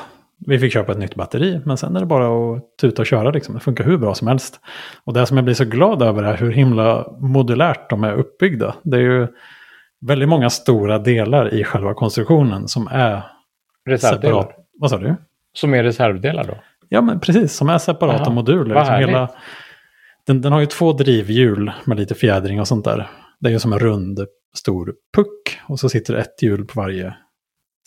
vi 0.47 0.59
fick 0.59 0.73
köpa 0.73 0.91
ett 0.91 0.97
nytt 0.97 1.15
batteri, 1.15 1.61
men 1.65 1.77
sen 1.77 1.95
är 1.95 1.99
det 1.99 2.05
bara 2.05 2.55
att 2.55 2.77
tuta 2.81 3.01
och 3.01 3.05
köra. 3.05 3.31
Liksom. 3.31 3.55
Det 3.55 3.61
funkar 3.61 3.83
hur 3.83 3.97
bra 3.97 4.15
som 4.15 4.27
helst. 4.27 4.59
Och 5.03 5.13
det 5.13 5.25
som 5.25 5.37
jag 5.37 5.43
blir 5.43 5.55
så 5.55 5.65
glad 5.65 6.01
över 6.01 6.23
är 6.23 6.37
hur 6.37 6.51
himla 6.51 7.07
modulärt 7.19 7.89
de 7.89 8.03
är 8.03 8.13
uppbyggda. 8.13 8.75
Det 8.83 8.97
är 8.97 9.01
ju 9.01 9.27
väldigt 10.01 10.29
många 10.29 10.49
stora 10.49 10.99
delar 10.99 11.53
i 11.53 11.63
själva 11.63 11.93
konstruktionen 11.93 12.67
som 12.67 12.87
är 12.91 13.23
Reservdelar? 13.85 14.41
separat. 14.41 14.67
Vad 14.73 14.89
sa 14.89 14.97
du? 14.97 15.15
Som 15.53 15.73
är 15.73 15.83
reservdelar 15.83 16.43
då? 16.43 16.57
Ja, 16.89 17.01
men 17.01 17.19
precis. 17.19 17.53
Som 17.53 17.69
är 17.69 17.77
separata 17.77 18.23
Aha, 18.23 18.31
moduler. 18.31 18.75
Liksom 18.75 18.95
hela, 18.95 19.29
den, 20.27 20.41
den 20.41 20.51
har 20.51 20.59
ju 20.59 20.65
två 20.65 20.93
drivhjul 20.93 21.71
med 21.85 21.97
lite 21.99 22.15
fjädring 22.15 22.59
och 22.59 22.67
sånt 22.67 22.85
där. 22.85 23.09
Det 23.39 23.49
är 23.49 23.51
ju 23.51 23.59
som 23.59 23.73
en 23.73 23.79
rund 23.79 24.19
stor 24.53 24.93
puck. 25.15 25.59
Och 25.67 25.79
så 25.79 25.89
sitter 25.89 26.13
ett 26.13 26.41
hjul 26.41 26.65
på 26.65 26.81
varje 26.81 27.13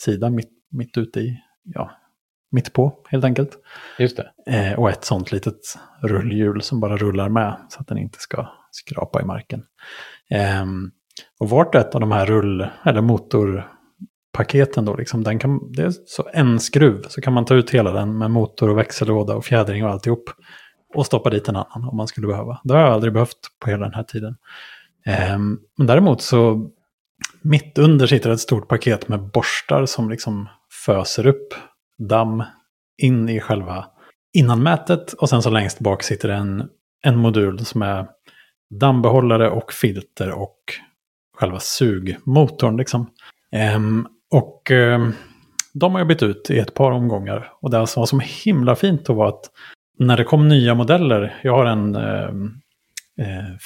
sida 0.01 0.31
mitt, 0.31 0.51
mitt 0.71 0.99
ute 0.99 1.21
i, 1.21 1.39
ja, 1.65 1.91
mitt 2.51 2.73
på 2.73 2.99
helt 3.09 3.25
enkelt. 3.25 3.51
Just 3.99 4.17
det. 4.17 4.55
Eh, 4.57 4.79
och 4.79 4.91
ett 4.91 5.05
sånt 5.05 5.33
litet 5.33 5.79
rullhjul 6.03 6.63
som 6.63 6.81
bara 6.81 6.97
rullar 6.97 7.29
med 7.29 7.57
så 7.69 7.81
att 7.81 7.87
den 7.87 7.99
inte 7.99 8.19
ska 8.19 8.47
skrapa 8.71 9.23
i 9.23 9.25
marken. 9.25 9.63
Ehm, 10.31 10.91
och 11.41 11.51
vart 11.51 11.75
och 11.75 11.81
ett 11.81 11.95
av 11.95 12.01
de 12.01 12.13
här 12.13 12.27
rull 12.27 12.67
eller 12.85 13.01
motorpaketen 13.01 14.85
då, 14.85 14.97
liksom, 14.97 15.23
den 15.23 15.39
kan, 15.39 15.73
det 15.73 15.83
är 15.83 15.93
så 16.07 16.29
en 16.33 16.61
skruv 16.61 17.03
så 17.09 17.21
kan 17.21 17.33
man 17.33 17.45
ta 17.45 17.55
ut 17.55 17.71
hela 17.71 17.93
den 17.93 18.19
med 18.19 18.31
motor 18.31 18.71
och 18.71 18.79
växellåda 18.79 19.35
och 19.35 19.45
fjädring 19.45 19.85
och 19.85 19.91
alltihop. 19.91 20.31
Och 20.95 21.07
stoppa 21.07 21.31
dit 21.31 21.49
en 21.49 21.57
annan 21.57 21.89
om 21.89 21.97
man 21.97 22.09
skulle 22.09 22.27
behöva. 22.27 22.61
Det 22.65 22.75
har 22.75 22.81
jag 22.81 22.93
aldrig 22.93 23.13
behövt 23.13 23.39
på 23.59 23.71
hela 23.71 23.85
den 23.85 23.95
här 23.95 24.03
tiden. 24.03 24.37
Ehm, 25.07 25.59
men 25.77 25.87
däremot 25.87 26.23
så 26.23 26.71
mitt 27.43 27.79
under 27.79 28.07
sitter 28.07 28.31
ett 28.31 28.41
stort 28.41 28.69
paket 28.69 29.09
med 29.09 29.21
borstar 29.21 29.87
som 29.87 30.11
liksom 30.11 30.49
föser 30.85 31.27
upp 31.27 31.55
damm 31.99 32.43
in 33.03 33.29
i 33.29 33.41
själva 33.41 33.87
innanmätet. 34.33 35.13
Och 35.13 35.29
sen 35.29 35.43
så 35.43 35.51
längst 35.51 35.81
bak 35.81 36.03
sitter 36.03 36.29
en, 36.29 36.69
en 37.05 37.17
modul 37.17 37.65
som 37.65 37.83
är 37.83 38.07
dammbehållare 38.81 39.51
och 39.51 39.73
filter 39.73 40.31
och 40.31 40.59
själva 41.37 41.61
sugmotorn. 41.61 42.77
Liksom. 42.77 43.11
Ehm, 43.53 44.07
och 44.31 44.71
ehm, 44.71 45.13
de 45.75 45.93
har 45.93 46.01
jag 46.01 46.09
bytt 46.09 46.23
ut 46.23 46.51
i 46.51 46.59
ett 46.59 46.75
par 46.75 46.91
omgångar. 46.91 47.53
Och 47.61 47.71
det 47.71 47.79
alltså 47.79 48.07
som 48.07 48.19
var 48.19 48.27
så 48.27 48.33
himla 48.45 48.77
fint 48.77 49.07
då 49.07 49.13
var 49.13 49.29
att 49.29 49.51
när 49.99 50.17
det 50.17 50.25
kom 50.25 50.49
nya 50.49 50.75
modeller, 50.75 51.41
jag 51.43 51.53
har 51.53 51.67
en 51.67 51.95
eh, 51.95 52.31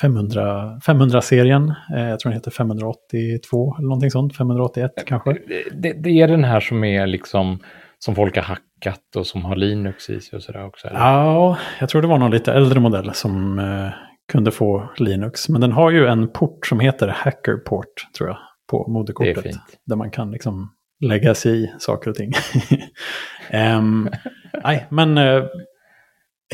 500, 0.01 0.79
500-serien, 0.87 1.75
eh, 1.97 2.09
jag 2.09 2.21
tror 2.21 2.31
den 2.31 2.39
heter 2.39 2.51
582 2.51 3.77
eller 3.79 3.89
någonting 3.89 4.11
sånt, 4.11 4.37
581 4.37 4.93
kanske. 5.07 5.39
Det, 5.73 5.93
det 5.93 6.11
är 6.11 6.29
den 6.29 6.45
här 6.45 6.61
som 6.61 6.85
är 6.85 7.07
liksom 7.07 7.59
som 7.99 8.15
folk 8.15 8.37
har 8.37 8.43
hackat 8.43 9.17
och 9.17 9.27
som 9.27 9.45
har 9.45 9.57
Linux 9.57 10.11
i 10.11 10.21
sig 10.21 10.37
och 10.37 10.43
sådär 10.43 10.67
också? 10.67 10.89
Eller? 10.89 10.99
Ja, 10.99 11.59
jag 11.81 11.89
tror 11.89 12.03
det 12.03 12.09
var 12.09 12.19
någon 12.19 12.31
lite 12.31 12.53
äldre 12.53 12.81
modell 12.81 13.15
som 13.15 13.59
eh, 13.59 13.91
kunde 14.33 14.51
få 14.51 14.91
Linux. 14.97 15.49
Men 15.49 15.61
den 15.61 15.73
har 15.73 15.91
ju 15.91 16.07
en 16.07 16.29
port 16.29 16.67
som 16.67 16.81
heter 16.81 17.09
Hackerport, 17.09 18.13
tror 18.17 18.29
jag, 18.29 18.39
på 18.71 18.89
moderkortet. 18.89 19.57
Där 19.87 19.97
man 19.97 20.11
kan 20.11 20.31
liksom 20.31 20.75
lägga 21.01 21.35
sig 21.35 21.65
i 21.65 21.71
saker 21.79 22.11
och 22.11 22.17
ting. 22.17 22.33
Ehm, 23.51 24.11
nej, 24.65 24.87
men 24.91 25.19
eh, 25.19 25.45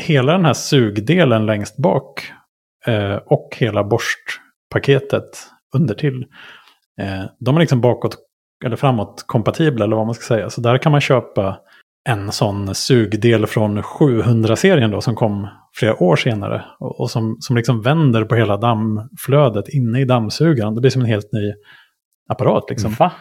hela 0.01 0.31
den 0.31 0.45
här 0.45 0.53
sugdelen 0.53 1.45
längst 1.45 1.77
bak 1.77 2.31
eh, 2.87 3.15
och 3.15 3.55
hela 3.59 3.83
borstpaketet 3.83 5.47
under 5.75 5.95
till. 5.95 6.25
Eh, 7.01 7.25
de 7.39 7.55
är 7.55 7.59
liksom 7.59 7.81
bakåt 7.81 8.17
eller 8.65 8.75
framåt 8.75 9.23
kompatibla 9.27 9.85
eller 9.85 9.95
vad 9.95 10.05
man 10.05 10.15
ska 10.15 10.35
säga. 10.35 10.49
Så 10.49 10.61
där 10.61 10.77
kan 10.77 10.91
man 10.91 11.01
köpa 11.01 11.57
en 12.09 12.31
sån 12.31 12.75
sugdel 12.75 13.47
från 13.47 13.81
700-serien 13.81 14.91
då 14.91 15.01
som 15.01 15.15
kom 15.15 15.47
flera 15.75 16.03
år 16.03 16.15
senare. 16.15 16.65
Och, 16.79 16.99
och 16.99 17.11
som, 17.11 17.37
som 17.39 17.55
liksom 17.55 17.81
vänder 17.81 18.23
på 18.23 18.35
hela 18.35 18.57
dammflödet 18.57 19.69
inne 19.69 20.01
i 20.01 20.05
dammsugaren. 20.05 20.75
Det 20.75 20.81
blir 20.81 20.91
som 20.91 21.01
en 21.01 21.07
helt 21.07 21.31
ny 21.31 21.53
apparat 22.29 22.69
liksom. 22.69 22.91
Va? 22.91 23.11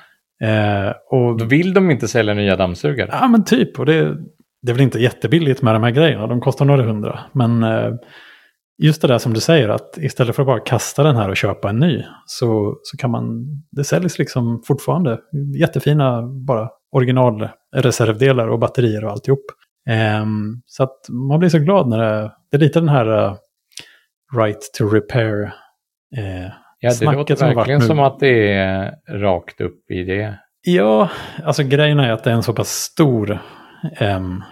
Eh, 0.42 0.92
och, 1.10 1.38
Då 1.38 1.44
vill 1.44 1.74
de 1.74 1.90
inte 1.90 2.08
sälja 2.08 2.34
nya 2.34 2.56
dammsugare? 2.56 3.08
ja 3.12 3.28
men 3.28 3.44
typ. 3.44 3.78
Och 3.78 3.86
det, 3.86 4.16
det 4.62 4.72
är 4.72 4.74
väl 4.74 4.82
inte 4.82 4.98
jättebilligt 4.98 5.62
med 5.62 5.74
de 5.74 5.82
här 5.82 5.90
grejerna. 5.90 6.26
De 6.26 6.40
kostar 6.40 6.64
några 6.64 6.82
hundra. 6.82 7.20
Men 7.32 7.62
eh, 7.62 7.90
just 8.78 9.02
det 9.02 9.08
där 9.08 9.18
som 9.18 9.34
du 9.34 9.40
säger 9.40 9.68
att 9.68 9.98
istället 9.98 10.36
för 10.36 10.42
att 10.42 10.46
bara 10.46 10.60
kasta 10.60 11.02
den 11.02 11.16
här 11.16 11.28
och 11.28 11.36
köpa 11.36 11.70
en 11.70 11.78
ny 11.78 12.04
så, 12.26 12.78
så 12.82 12.96
kan 12.96 13.10
man, 13.10 13.44
det 13.72 13.84
säljs 13.84 14.18
liksom 14.18 14.62
fortfarande 14.66 15.18
jättefina 15.58 16.22
bara 16.22 16.68
originalreservdelar 16.92 18.48
och 18.48 18.58
batterier 18.58 19.04
och 19.04 19.10
alltihop. 19.10 19.44
Ehm, 19.90 20.62
så 20.66 20.82
att 20.82 21.08
man 21.28 21.38
blir 21.38 21.48
så 21.48 21.58
glad 21.58 21.88
när 21.88 21.98
det, 21.98 22.32
det 22.50 22.56
är 22.56 22.60
lite 22.60 22.80
den 22.80 22.88
här 22.88 23.06
eh, 23.26 23.36
right 24.36 24.70
to 24.78 24.84
repair 24.84 25.42
eh, 26.16 26.50
Ja, 26.80 26.92
det 27.00 27.12
låter 27.12 27.34
som 27.36 27.54
verkligen 27.54 27.80
nu. 27.80 27.86
som 27.86 27.98
att 27.98 28.20
det 28.20 28.52
är 28.52 28.92
rakt 29.08 29.60
upp 29.60 29.90
i 29.90 30.04
det. 30.04 30.38
Ja, 30.62 31.10
alltså 31.44 31.62
grejen 31.62 31.98
är 31.98 32.12
att 32.12 32.24
det 32.24 32.30
är 32.30 32.34
en 32.34 32.42
så 32.42 32.52
pass 32.52 32.68
stor 32.68 33.38
em, 33.98 34.42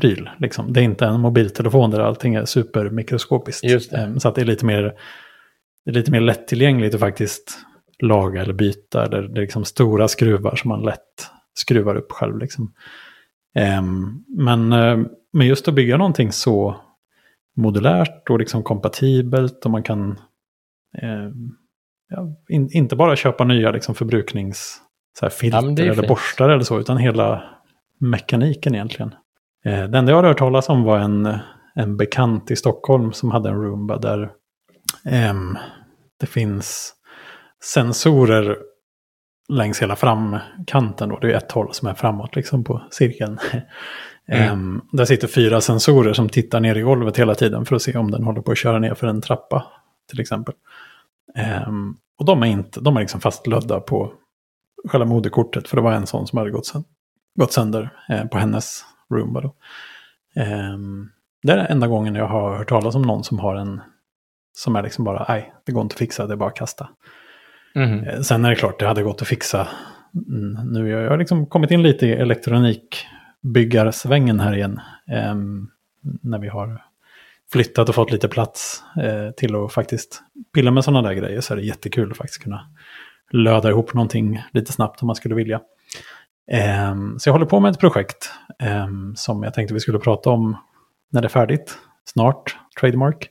pryl. 0.00 0.30
Liksom. 0.38 0.72
Det 0.72 0.80
är 0.80 0.84
inte 0.84 1.06
en 1.06 1.20
mobiltelefon 1.20 1.90
där 1.90 2.00
allting 2.00 2.34
är 2.34 2.44
supermikroskopiskt. 2.44 3.64
Just 3.64 3.90
det. 3.90 3.96
Em, 3.96 4.20
så 4.20 4.28
att 4.28 4.34
det 4.34 4.40
är 4.40 4.44
lite 4.44 4.64
mer, 4.66 4.82
det 5.84 5.90
är 5.90 5.94
lite 5.94 6.10
mer 6.10 6.20
lättillgängligt 6.20 6.94
att 6.94 7.00
faktiskt 7.00 7.58
laga 7.98 8.42
eller 8.42 8.52
byta. 8.52 9.04
Eller 9.04 9.22
det 9.22 9.38
är 9.38 9.42
liksom 9.42 9.64
stora 9.64 10.08
skruvar 10.08 10.56
som 10.56 10.68
man 10.68 10.82
lätt 10.82 11.30
skruvar 11.54 11.94
upp 11.96 12.12
själv. 12.12 12.38
Liksom. 12.38 12.72
Em, 13.54 14.24
men, 14.28 14.72
eh, 14.72 14.98
men 15.32 15.46
just 15.46 15.68
att 15.68 15.74
bygga 15.74 15.96
någonting 15.96 16.32
så 16.32 16.76
modulärt 17.56 18.30
och 18.30 18.38
liksom 18.38 18.62
kompatibelt 18.62 19.64
och 19.64 19.70
man 19.70 19.82
kan 19.82 20.18
ja, 22.08 22.36
in, 22.48 22.68
inte 22.72 22.96
bara 22.96 23.16
köpa 23.16 23.44
nya 23.44 23.70
liksom, 23.70 23.94
förbruknings 23.94 24.80
så 25.18 25.24
här, 25.24 25.30
filter 25.30 25.58
Ja, 25.60 25.82
eller 25.82 25.94
fint. 25.94 26.08
borstar 26.08 26.48
eller 26.48 26.64
så, 26.64 26.80
utan 26.80 26.96
hela 26.96 27.42
mekaniken 28.00 28.74
egentligen. 28.74 29.14
Eh, 29.64 29.84
det 29.84 29.98
enda 29.98 30.12
jag 30.12 30.16
hade 30.16 30.28
hört 30.28 30.38
talas 30.38 30.68
om 30.68 30.82
var 30.82 30.98
en, 30.98 31.38
en 31.74 31.96
bekant 31.96 32.50
i 32.50 32.56
Stockholm 32.56 33.12
som 33.12 33.30
hade 33.30 33.48
en 33.48 33.62
Roomba 33.62 33.98
där 33.98 34.30
ehm, 35.04 35.58
det 36.20 36.26
finns 36.26 36.94
sensorer 37.64 38.56
längs 39.48 39.82
hela 39.82 39.96
framkanten. 39.96 41.08
Då. 41.08 41.18
Det 41.18 41.32
är 41.32 41.36
ett 41.36 41.52
håll 41.52 41.74
som 41.74 41.88
är 41.88 41.94
framåt 41.94 42.36
liksom 42.36 42.64
på 42.64 42.82
cirkeln. 42.90 43.38
Mm. 44.30 44.52
Ehm, 44.52 44.82
där 44.92 45.04
sitter 45.04 45.28
fyra 45.28 45.60
sensorer 45.60 46.12
som 46.12 46.28
tittar 46.28 46.60
ner 46.60 46.74
i 46.74 46.80
golvet 46.80 47.18
hela 47.18 47.34
tiden 47.34 47.64
för 47.64 47.76
att 47.76 47.82
se 47.82 47.96
om 47.96 48.10
den 48.10 48.22
håller 48.22 48.40
på 48.40 48.52
att 48.52 48.58
köra 48.58 48.78
ner 48.78 48.94
för 48.94 49.06
en 49.06 49.20
trappa 49.20 49.66
till 50.10 50.20
exempel. 50.20 50.54
Ehm, 51.36 51.96
och 52.18 52.24
de 52.24 52.42
är, 52.42 52.46
inte, 52.46 52.80
de 52.80 52.96
är 52.96 53.00
liksom 53.00 53.20
fastlödda 53.20 53.80
på 53.80 54.12
själva 54.88 55.06
moderkortet 55.06 55.68
för 55.68 55.76
det 55.76 55.82
var 55.82 55.92
en 55.92 56.06
sån 56.06 56.26
som 56.26 56.38
hade 56.38 56.50
gått, 56.50 56.72
gått 57.38 57.52
sönder 57.52 57.90
eh, 58.08 58.24
på 58.24 58.38
hennes 58.38 58.84
Roomba. 59.14 59.40
Då. 59.40 59.54
Ehm, 60.36 61.08
det 61.42 61.52
är 61.52 61.56
den 61.56 61.66
enda 61.66 61.86
gången 61.86 62.14
jag 62.14 62.26
har 62.26 62.56
hört 62.56 62.68
talas 62.68 62.94
om 62.94 63.02
någon 63.02 63.24
som 63.24 63.38
har 63.38 63.54
en 63.54 63.80
som 64.52 64.76
är 64.76 64.82
liksom 64.82 65.04
bara, 65.04 65.26
nej, 65.28 65.54
det 65.66 65.72
går 65.72 65.82
inte 65.82 65.94
att 65.94 65.98
fixa, 65.98 66.26
det 66.26 66.34
är 66.34 66.36
bara 66.36 66.48
att 66.48 66.56
kasta. 66.56 66.88
Eh, 68.06 68.20
Sen 68.20 68.44
är 68.44 68.50
det 68.50 68.56
klart, 68.56 68.78
det 68.78 68.86
hade 68.86 69.02
gått 69.02 69.22
att 69.22 69.28
fixa. 69.28 69.68
Mm, 70.28 70.72
Nu 70.72 70.94
har 70.94 71.00
jag 71.00 71.18
liksom 71.18 71.46
kommit 71.46 71.70
in 71.70 71.82
lite 71.82 72.06
i 72.06 72.12
elektronikbyggarsvängen 72.12 74.40
här 74.40 74.56
igen. 74.56 74.80
Ehm, 75.08 75.68
när 76.22 76.38
vi 76.38 76.48
har 76.48 76.82
flyttat 77.52 77.88
och 77.88 77.94
fått 77.94 78.12
lite 78.12 78.28
plats 78.28 78.82
eh, 79.02 79.30
till 79.30 79.54
att 79.56 79.72
faktiskt 79.72 80.22
pilla 80.54 80.70
med 80.70 80.84
sådana 80.84 81.08
där 81.08 81.14
grejer 81.14 81.40
så 81.40 81.52
är 81.54 81.56
det 81.56 81.62
jättekul 81.64 82.10
att 82.10 82.16
faktiskt 82.16 82.42
kunna 82.42 82.68
löda 83.30 83.70
ihop 83.70 83.94
någonting 83.94 84.42
lite 84.52 84.72
snabbt 84.72 85.02
om 85.02 85.06
man 85.06 85.16
skulle 85.16 85.34
vilja. 85.34 85.60
Ehm, 86.50 87.18
så 87.18 87.28
jag 87.28 87.32
håller 87.32 87.46
på 87.46 87.60
med 87.60 87.70
ett 87.70 87.80
projekt 87.80 88.30
ehm, 88.58 89.16
som 89.16 89.42
jag 89.42 89.54
tänkte 89.54 89.74
vi 89.74 89.80
skulle 89.80 89.98
prata 89.98 90.30
om 90.30 90.56
när 91.12 91.20
det 91.20 91.26
är 91.26 91.30
färdigt. 91.30 91.78
Snart, 92.04 92.56
trademark. 92.80 93.30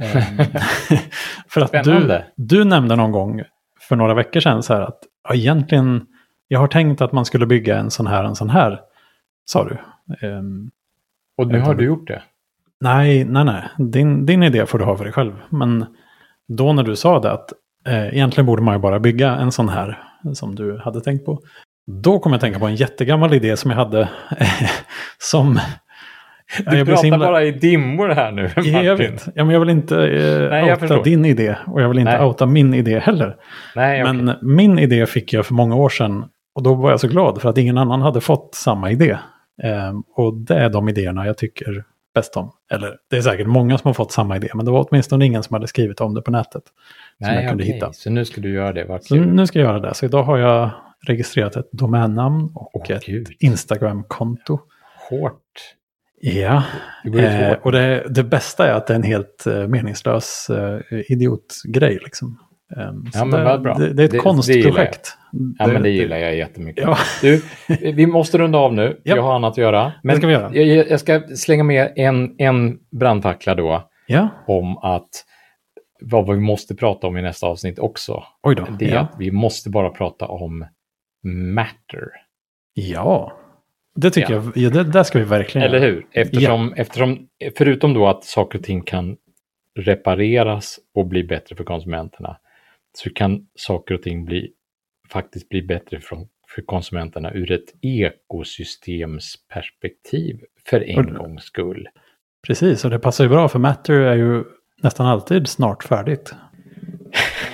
Ehm, 0.00 0.38
för 1.48 1.60
att 1.60 1.84
du, 1.84 2.22
du 2.36 2.64
nämnde 2.64 2.96
någon 2.96 3.12
gång 3.12 3.42
för 3.80 3.96
några 3.96 4.14
veckor 4.14 4.40
sedan 4.40 4.62
så 4.62 4.74
här 4.74 4.80
att 4.80 4.98
ja, 5.28 5.34
egentligen, 5.34 6.06
jag 6.48 6.60
har 6.60 6.68
tänkt 6.68 7.00
att 7.00 7.12
man 7.12 7.24
skulle 7.24 7.46
bygga 7.46 7.78
en 7.78 7.90
sån 7.90 8.06
här, 8.06 8.24
en 8.24 8.34
sån 8.34 8.50
här, 8.50 8.80
sa 9.44 9.64
du. 9.64 9.78
Och 11.38 11.48
nu 11.48 11.60
har 11.60 11.74
du 11.74 11.84
gjort 11.84 12.08
det. 12.08 12.22
nej, 12.80 13.24
nej, 13.24 13.44
nej, 13.44 13.62
din, 13.78 14.26
din 14.26 14.42
idé 14.42 14.66
får 14.66 14.78
du 14.78 14.84
ha 14.84 14.96
för 14.96 15.04
dig 15.04 15.12
själv. 15.12 15.32
Men 15.48 15.86
då 16.48 16.72
när 16.72 16.82
du 16.82 16.96
sa 16.96 17.20
det 17.20 17.32
att 17.32 17.52
eh, 17.86 18.14
egentligen 18.14 18.46
borde 18.46 18.62
man 18.62 18.74
ju 18.74 18.80
bara 18.80 19.00
bygga 19.00 19.36
en 19.36 19.52
sån 19.52 19.68
här 19.68 20.02
som 20.34 20.54
du 20.54 20.78
hade 20.78 21.00
tänkt 21.00 21.26
på. 21.26 21.40
Då 21.86 22.18
kom 22.18 22.32
jag 22.32 22.36
att 22.36 22.40
tänka 22.40 22.58
på 22.58 22.66
en 22.66 22.74
jättegammal 22.74 23.34
idé 23.34 23.56
som 23.56 23.70
jag 23.70 23.78
hade 23.78 24.08
som... 25.18 25.60
Du 26.66 26.78
jag 26.78 26.86
pratar 26.86 27.02
himla- 27.04 27.18
bara 27.18 27.44
i 27.44 27.50
dimmor 27.50 28.08
här 28.08 28.32
nu, 28.32 28.42
Martin. 28.42 28.72
Ja, 28.72 28.82
jag 28.82 28.96
vet. 28.96 29.26
Ja, 29.34 29.44
men 29.44 29.52
jag 29.52 29.60
vill 29.60 29.68
inte 29.70 29.96
eh, 30.06 30.50
Nej, 30.50 30.62
outa 30.64 30.76
förstår. 30.76 31.04
din 31.04 31.24
idé 31.24 31.56
och 31.66 31.82
jag 31.82 31.88
vill 31.88 31.98
inte 31.98 32.12
Nej. 32.18 32.26
outa 32.26 32.46
min 32.46 32.74
idé 32.74 32.98
heller. 32.98 33.36
Nej, 33.76 34.02
okej. 34.02 34.14
Men 34.14 34.36
min 34.42 34.78
idé 34.78 35.06
fick 35.06 35.32
jag 35.32 35.46
för 35.46 35.54
många 35.54 35.76
år 35.76 35.88
sedan 35.88 36.24
och 36.54 36.62
då 36.62 36.74
var 36.74 36.90
jag 36.90 37.00
så 37.00 37.08
glad 37.08 37.40
för 37.42 37.48
att 37.48 37.58
ingen 37.58 37.78
annan 37.78 38.02
hade 38.02 38.20
fått 38.20 38.54
samma 38.54 38.90
idé. 38.90 39.16
Ehm, 39.62 40.02
och 40.16 40.34
det 40.34 40.54
är 40.54 40.68
de 40.70 40.88
idéerna 40.88 41.26
jag 41.26 41.38
tycker 41.38 41.84
bäst 42.14 42.36
om. 42.36 42.50
Eller 42.72 42.92
det 43.10 43.16
är 43.16 43.20
säkert 43.22 43.46
många 43.46 43.78
som 43.78 43.88
har 43.88 43.94
fått 43.94 44.12
samma 44.12 44.36
idé, 44.36 44.48
men 44.54 44.64
det 44.66 44.70
var 44.72 44.86
åtminstone 44.90 45.26
ingen 45.26 45.42
som 45.42 45.54
hade 45.54 45.66
skrivit 45.66 46.00
om 46.00 46.14
det 46.14 46.22
på 46.22 46.30
nätet. 46.30 46.52
som 46.52 46.62
Nej, 47.18 47.34
jag 47.42 47.48
kunde 47.48 47.64
hitta. 47.64 47.92
Så 47.92 48.10
nu 48.10 48.24
ska 48.24 48.40
du 48.40 48.52
göra 48.54 48.72
det. 48.72 48.84
Vad 48.84 49.04
Så 49.04 49.14
nu 49.14 49.46
ska 49.46 49.58
jag 49.58 49.66
göra 49.68 49.80
det. 49.80 49.94
Så 49.94 50.06
idag 50.06 50.22
har 50.22 50.38
jag 50.38 50.70
registrerat 51.06 51.56
ett 51.56 51.72
domännamn 51.72 52.50
och 52.54 52.70
Åh, 52.76 52.96
ett 52.96 53.06
Gud. 53.06 53.28
Instagram-konto. 53.40 54.58
Hårt. 55.10 55.40
Ja, 56.20 56.62
eh, 57.18 57.52
och 57.62 57.72
det, 57.72 58.06
det 58.10 58.24
bästa 58.24 58.68
är 58.68 58.72
att 58.74 58.86
det 58.86 58.92
är 58.92 58.96
en 58.96 59.02
helt 59.02 59.46
eh, 59.46 59.66
meningslös 59.68 60.50
eh, 60.50 60.80
idiotgrej. 61.08 61.98
Liksom. 62.04 62.38
Så 63.12 63.18
Ja, 63.18 63.24
men 63.24 63.44
det, 63.44 63.58
bra. 63.58 63.74
Det, 63.74 63.92
det 63.92 64.02
är 64.02 64.04
ett 64.04 64.10
Det- 64.10 64.18
konstprojekt. 64.18 65.16
Ja, 65.58 65.66
men 65.66 65.82
det 65.82 65.90
gillar 65.90 66.16
jag 66.16 66.36
jättemycket. 66.36 66.84
Ja. 66.84 66.96
Du, 67.22 67.42
vi 67.92 68.06
måste 68.06 68.38
runda 68.38 68.58
av 68.58 68.74
nu. 68.74 69.00
Ja. 69.02 69.16
Jag 69.16 69.22
har 69.22 69.34
annat 69.34 69.50
att 69.52 69.58
göra. 69.58 69.92
Men 70.02 70.14
Det 70.14 70.18
ska 70.18 70.26
vi 70.26 70.32
göra. 70.32 70.54
Jag, 70.54 70.90
jag 70.90 71.00
ska 71.00 71.20
slänga 71.36 71.64
med 71.64 71.92
en, 71.96 72.34
en 72.38 72.78
brandtackla 72.98 73.54
då 73.54 73.90
Ja, 74.06 74.28
om 74.46 74.78
att 74.78 75.08
vad 76.00 76.26
vi 76.34 76.40
måste 76.40 76.74
prata 76.74 77.06
om 77.06 77.16
i 77.16 77.22
nästa 77.22 77.46
avsnitt 77.46 77.78
också. 77.78 78.24
oj 78.42 78.54
då. 78.54 78.66
Det 78.78 78.84
är 78.90 78.94
ja. 78.94 79.00
att 79.00 79.14
vi 79.18 79.30
måste 79.30 79.70
bara 79.70 79.90
prata 79.90 80.26
om 80.26 80.66
matter. 81.24 82.08
ja, 82.74 83.38
det 83.96 84.10
tycker 84.10 84.32
Ja. 84.32 84.42
jag. 84.44 84.56
Ja, 84.56 84.70
det, 84.70 84.84
där 84.84 85.02
ska 85.02 85.18
vi 85.18 85.24
verkligen 85.24 85.66
Eller 85.68 85.80
hur? 85.80 86.06
Eftersom, 86.12 86.72
eftersom, 86.72 87.28
förutom 87.58 87.94
då 87.94 88.08
att 88.08 88.24
saker 88.24 88.58
och 88.58 88.64
ting 88.64 88.82
kan 88.82 89.16
repareras 89.78 90.78
och 90.94 91.06
bli 91.06 91.24
bättre 91.24 91.56
för 91.56 91.64
konsumenterna, 91.64 92.36
så 92.98 93.10
kan 93.10 93.46
saker 93.54 93.94
och 93.94 94.02
ting 94.02 94.24
bli, 94.24 94.52
faktiskt 95.08 95.48
bli 95.48 95.62
bättre 95.62 96.00
för, 96.00 96.18
för 96.54 96.62
konsumenterna 96.62 97.32
ur 97.32 97.52
ett 97.52 97.74
ekosystemsperspektiv 97.82 100.40
för 100.70 100.80
en 100.90 100.98
Och- 101.08 101.14
gångs 101.14 101.42
skull. 101.44 101.88
Precis, 102.46 102.84
och 102.84 102.90
det 102.90 102.98
passar 102.98 103.24
ju 103.24 103.30
bra 103.30 103.48
för 103.48 103.58
Matter 103.58 103.94
är 103.94 104.14
ju 104.16 104.44
nästan 104.82 105.06
alltid 105.06 105.48
snart 105.48 105.84
färdigt. 105.84 106.34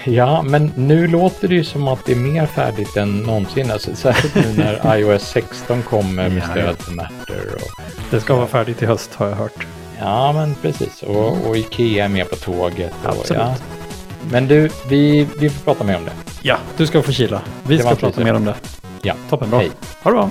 Ja, 0.05 0.42
men 0.42 0.72
nu 0.76 1.07
låter 1.07 1.48
det 1.48 1.55
ju 1.55 1.64
som 1.64 1.88
att 1.88 2.05
det 2.07 2.12
är 2.12 2.16
mer 2.16 2.46
färdigt 2.46 2.96
än 2.96 3.18
någonsin. 3.22 3.70
Alltså, 3.70 3.94
särskilt 3.94 4.34
nu 4.34 4.53
när 4.62 4.96
iOS 4.98 5.22
16 5.22 5.82
kommer 5.82 6.28
med 6.28 6.42
stöd 6.51 6.76
för 6.78 6.92
Matter. 6.92 7.55
Och, 7.55 7.82
Det 8.11 8.20
ska 8.20 8.34
vara 8.36 8.46
färdigt 8.46 8.82
i 8.82 8.86
höst 8.86 9.14
har 9.14 9.26
jag 9.28 9.36
hört. 9.36 9.66
ja, 9.98 10.32
men 10.32 10.55
precis. 10.62 11.03
Och, 11.03 11.46
och 11.48 11.57
Ikea 11.57 12.05
är 12.05 12.09
med 12.09 12.30
på 12.30 12.36
tåget. 12.36 12.92
Och, 13.03 13.09
Absolut. 13.11 13.42
Ja. 13.42 13.55
Men 14.30 14.48
du, 14.48 14.70
vi, 14.88 15.26
vi 15.40 15.51
får 15.51 15.64
prata 15.64 15.84
mer 15.84 15.96
om 15.96 16.05
det. 16.05 16.12
Ja, 16.42 16.57
du 16.76 16.86
ska 16.86 17.03
få 17.03 17.12
kila. 17.12 17.40
Vi 17.62 17.76
Det 17.76 17.82
ska 17.82 17.94
prata 17.94 18.20
mer 18.24 18.34
om 18.34 18.44
det. 18.44 18.55
Ja, 19.03 19.14
Toppen, 19.30 19.51
bra. 19.51 19.59
hej. 19.59 19.70
Ha 20.03 20.11
det 20.11 20.16
bra. 20.16 20.30